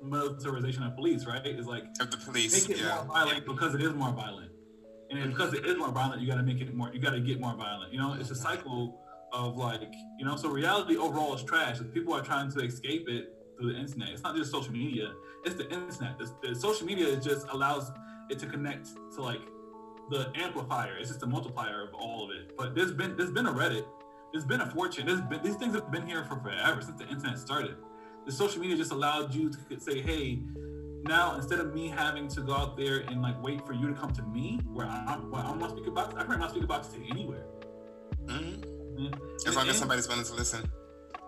militarization 0.04 0.84
of 0.84 0.96
police, 0.96 1.26
right? 1.26 1.46
Is 1.46 1.66
like 1.66 1.84
of 2.00 2.12
the 2.12 2.18
police, 2.18 2.68
make 2.68 2.78
it 2.78 2.84
yeah. 2.84 2.96
more 2.96 3.06
violent 3.06 3.46
because 3.46 3.76
it 3.76 3.82
is 3.82 3.94
more 3.94 4.12
violent, 4.12 4.52
and 5.10 5.32
because 5.32 5.54
it 5.54 5.66
is 5.66 5.78
more 5.78 5.92
violent, 5.92 6.22
you 6.22 6.28
got 6.28 6.36
to 6.36 6.44
make 6.44 6.62
it 6.62 6.74
more. 6.74 6.92
You 6.94 7.00
got 7.00 7.12
to 7.12 7.20
get 7.20 7.40
more 7.40 7.56
violent. 7.56 7.92
You 7.92 8.00
know, 8.00 8.16
it's 8.20 8.32
a 8.32 8.36
cycle 8.36 9.01
of 9.34 9.58
like, 9.58 9.94
you 10.18 10.26
know, 10.26 10.36
so 10.36 10.50
reality 10.50 10.98
overall 10.98 11.34
is 11.36 11.44
trash. 11.44 11.80
People 11.94 12.14
are 12.14 12.22
trying 12.22 12.52
to 12.52 12.60
escape 12.62 13.08
it 13.08 13.34
through 13.58 13.74
the 13.74 13.80
internet. 13.80 14.10
It's 14.10 14.24
not 14.24 14.36
just 14.36 14.52
social 14.52 14.74
media; 14.74 15.14
it's 15.46 15.56
the 15.56 15.70
internet. 15.72 16.18
The, 16.18 16.32
the 16.42 16.56
social 16.56 16.86
media 16.86 17.16
just 17.18 17.48
allows 17.50 17.92
it 18.30 18.40
to 18.40 18.46
connect 18.46 18.90
to 19.16 19.22
like 19.22 19.42
the 20.10 20.32
amplifier. 20.36 20.98
It's 20.98 21.10
just 21.10 21.20
the 21.20 21.28
multiplier 21.28 21.84
of 21.84 21.94
all 21.94 22.26
of 22.26 22.32
it. 22.32 22.56
But 22.58 22.76
there's 22.76 22.92
been 22.92 23.16
there's 23.16 23.32
been 23.32 23.48
a 23.48 23.54
Reddit. 23.54 23.86
There's 24.32 24.46
been 24.46 24.62
a 24.62 24.66
4chan. 24.66 25.06
There's 25.06 25.22
been 25.22 25.42
these 25.44 25.56
things 25.56 25.76
have 25.76 25.92
been 25.92 26.08
here 26.08 26.24
for 26.24 26.38
forever 26.38 26.82
since 26.82 26.98
the 27.00 27.08
internet 27.08 27.38
started. 27.38 27.76
The 28.26 28.32
social 28.32 28.62
media 28.62 28.78
just 28.78 28.92
allowed 28.92 29.34
you 29.34 29.50
to 29.50 29.80
say, 29.80 30.00
hey, 30.00 30.44
now 31.04 31.36
instead 31.36 31.60
of 31.60 31.74
me 31.74 31.88
having 31.88 32.28
to 32.30 32.42
go 32.42 32.54
out 32.54 32.78
there 32.78 33.00
and 33.00 33.22
like 33.22 33.42
wait 33.42 33.66
for 33.66 33.74
you 33.74 33.88
to 33.88 33.94
come 33.94 34.14
to 34.14 34.22
me 34.24 34.60
where 34.72 34.86
I'm 34.86 35.32
where 35.32 35.42
I'm 35.42 35.62
on 35.62 35.70
speaker 35.72 35.92
box, 35.92 36.14
I 36.16 36.20
can 36.20 36.28
bring 36.28 36.40
my 36.40 36.50
speaker 36.50 36.68
box 36.68 36.88
to 36.90 37.00
anywhere. 37.10 37.46
Mm-hmm. 38.26 38.71
As 39.48 39.56
long 39.56 39.68
as 39.68 39.78
somebody's 39.78 40.08
willing 40.08 40.26
to 40.26 40.34
listen. 40.34 40.70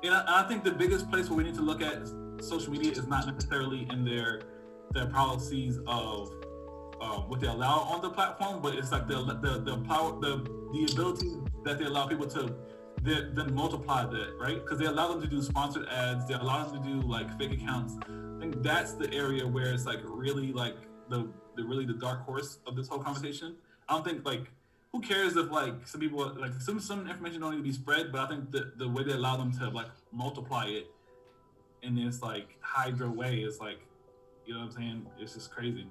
And 0.04 0.14
I, 0.14 0.42
I, 0.42 0.48
think 0.48 0.64
the 0.64 0.72
biggest 0.72 1.10
place 1.10 1.30
where 1.30 1.38
we 1.38 1.44
need 1.44 1.56
to 1.56 1.62
look 1.62 1.82
at 1.82 2.08
social 2.42 2.72
media 2.72 2.92
is 2.92 3.08
not 3.08 3.26
necessarily 3.26 3.88
in 3.90 4.04
their 4.04 4.42
their 4.92 5.08
policies 5.08 5.80
of 5.88 6.30
um, 7.02 7.30
what 7.30 7.40
they 7.40 7.48
allow 7.48 7.80
on 7.80 8.02
the 8.02 8.10
platform, 8.10 8.62
but 8.62 8.76
it's 8.76 8.92
like 8.92 9.08
the 9.08 9.16
the 9.42 9.60
the 9.60 9.78
power 9.88 10.20
the 10.20 10.44
the 10.74 10.92
ability 10.92 11.32
that 11.64 11.80
they 11.80 11.86
allow 11.86 12.06
people 12.08 12.28
to 12.28 12.54
then 13.02 13.54
multiply 13.54 14.06
that 14.06 14.34
right 14.40 14.64
because 14.64 14.80
they 14.80 14.86
allow 14.86 15.10
them 15.10 15.22
to 15.22 15.28
do 15.28 15.42
sponsored 15.42 15.88
ads, 15.90 16.26
they 16.28 16.34
allow 16.36 16.66
them 16.66 16.82
to 16.82 16.90
do 16.90 17.02
like 17.08 17.38
fake 17.38 17.52
accounts. 17.52 17.98
I 18.08 18.40
think 18.40 18.62
that's 18.64 18.94
the 18.94 19.14
area 19.14 19.46
where 19.46 19.74
it's 19.74 19.86
like 19.86 20.00
really 20.04 20.52
like 20.54 20.76
the 21.10 21.30
the 21.56 21.64
really 21.64 21.86
the 21.86 21.94
dark 21.94 22.26
horse 22.26 22.60
of 22.66 22.76
this 22.76 22.88
whole 22.88 23.00
conversation. 23.00 23.56
I 23.90 23.94
don't 23.94 24.06
think 24.06 24.26
like 24.26 24.52
who 24.94 25.02
cares 25.02 25.36
if 25.36 25.50
like 25.50 25.74
some 25.86 26.00
people 26.00 26.32
like 26.38 26.54
some 26.62 26.80
some 26.80 27.08
information 27.10 27.42
don't 27.42 27.52
need 27.52 27.58
to 27.58 27.64
be 27.64 27.72
spread, 27.72 28.12
but 28.12 28.22
I 28.22 28.28
think 28.28 28.52
the 28.52 28.72
the 28.78 28.88
way 28.88 29.04
they 29.04 29.14
allow 29.14 29.36
them 29.36 29.52
to 29.54 29.70
like 29.70 29.88
multiply 30.12 30.68
it 30.68 30.88
in 31.82 31.96
this 31.96 32.22
like 32.22 32.58
Hydra 32.62 33.10
way 33.10 33.38
is 33.38 33.60
like, 33.60 33.80
you 34.46 34.54
know 34.54 34.62
what 34.62 34.68
I'm 34.68 34.72
saying? 34.72 35.06
It's 35.20 35.34
just 35.34 35.52
crazy. 35.52 35.88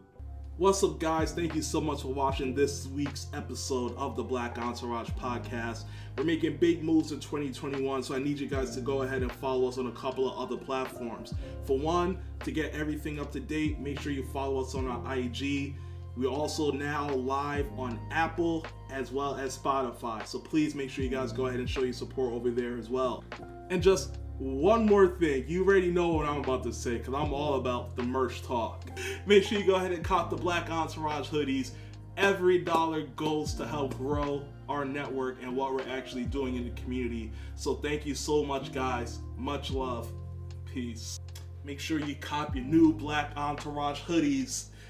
What's 0.59 0.85
up, 0.85 1.01
guys? 1.01 1.33
Thank 1.33 1.55
you 1.55 1.63
so 1.63 1.81
much 1.81 2.03
for 2.03 2.09
watching 2.09 2.55
this 2.55 2.87
week's 2.89 3.27
episode 3.33 3.97
of 3.97 4.17
the 4.17 4.23
Black 4.23 4.59
Entourage 4.59 5.09
podcast. 5.11 5.85
We're 6.17 6.25
making 6.25 6.59
big 6.59 6.85
moves 6.85 7.11
in 7.11 7.21
2021, 7.21 8.03
so 8.03 8.15
I 8.15 8.19
need 8.19 8.39
you 8.39 8.47
guys 8.47 8.75
to 8.75 8.83
go 8.83 9.03
ahead 9.03 9.23
and 9.23 9.33
follow 9.33 9.67
us 9.67 9.79
on 9.79 9.87
a 9.87 9.93
couple 9.93 10.31
of 10.31 10.39
other 10.39 10.63
platforms. 10.63 11.33
For 11.65 11.79
one, 11.79 12.19
to 12.45 12.53
get 12.53 12.75
everything 12.75 13.19
up 13.19 13.33
to 13.33 13.41
date, 13.41 13.81
make 13.81 13.99
sure 13.99 14.13
you 14.13 14.25
follow 14.25 14.61
us 14.61 14.75
on 14.75 14.87
our 14.87 15.17
IG 15.17 15.75
we're 16.17 16.29
also 16.29 16.71
now 16.71 17.09
live 17.11 17.67
on 17.79 17.99
Apple 18.11 18.67
as 18.91 19.11
well 19.11 19.35
as 19.35 19.57
Spotify. 19.57 20.27
So 20.27 20.39
please 20.39 20.75
make 20.75 20.91
sure 20.91 21.05
you 21.05 21.11
guys 21.11 21.33
go 21.33 21.47
ahead 21.47 21.59
and 21.59 21.69
show 21.69 21.83
your 21.83 21.95
support 21.95 22.33
over 22.33 22.51
there 22.51 22.77
as 22.77 22.91
well. 22.91 23.25
And 23.71 23.83
just 23.83 24.19
one 24.39 24.85
more 24.85 25.07
thing, 25.07 25.45
you 25.47 25.65
already 25.65 25.91
know 25.91 26.09
what 26.09 26.27
I'm 26.27 26.39
about 26.41 26.65
to 26.65 26.73
say 26.73 26.99
because 26.99 27.15
I'm 27.15 27.33
all 27.33 27.55
about 27.55 27.97
the 27.97 28.03
merch 28.03 28.43
talk. 28.43 28.85
Make 29.27 29.45
sure 29.45 29.59
you 29.59 29.65
go 29.65 29.77
ahead 29.77 29.93
and 29.93 30.05
cop 30.05 30.29
the 30.29 30.37
Black 30.37 30.71
Entourage 30.71 31.29
hoodies. 31.29 31.71
Every 32.19 32.59
dollar 32.59 33.03
goes 33.17 33.55
to 33.55 33.67
help 33.67 33.97
grow 33.97 34.43
our 34.69 34.85
network 34.85 35.43
and 35.43 35.57
what 35.57 35.73
we're 35.73 35.89
actually 35.89 36.25
doing 36.25 36.57
in 36.57 36.65
the 36.65 36.81
community. 36.83 37.33
So 37.55 37.77
thank 37.77 38.05
you 38.05 38.15
so 38.15 38.43
much, 38.45 38.73
guys. 38.73 39.21
Much 39.39 39.71
love. 39.71 40.13
Peace. 40.67 41.19
Make 41.65 41.81
sure 41.81 42.01
you 42.01 42.17
cop 42.17 42.55
your 42.55 42.65
new 42.65 42.93
Black 42.93 43.33
Entourage 43.37 44.01
hoodies. 44.01 44.67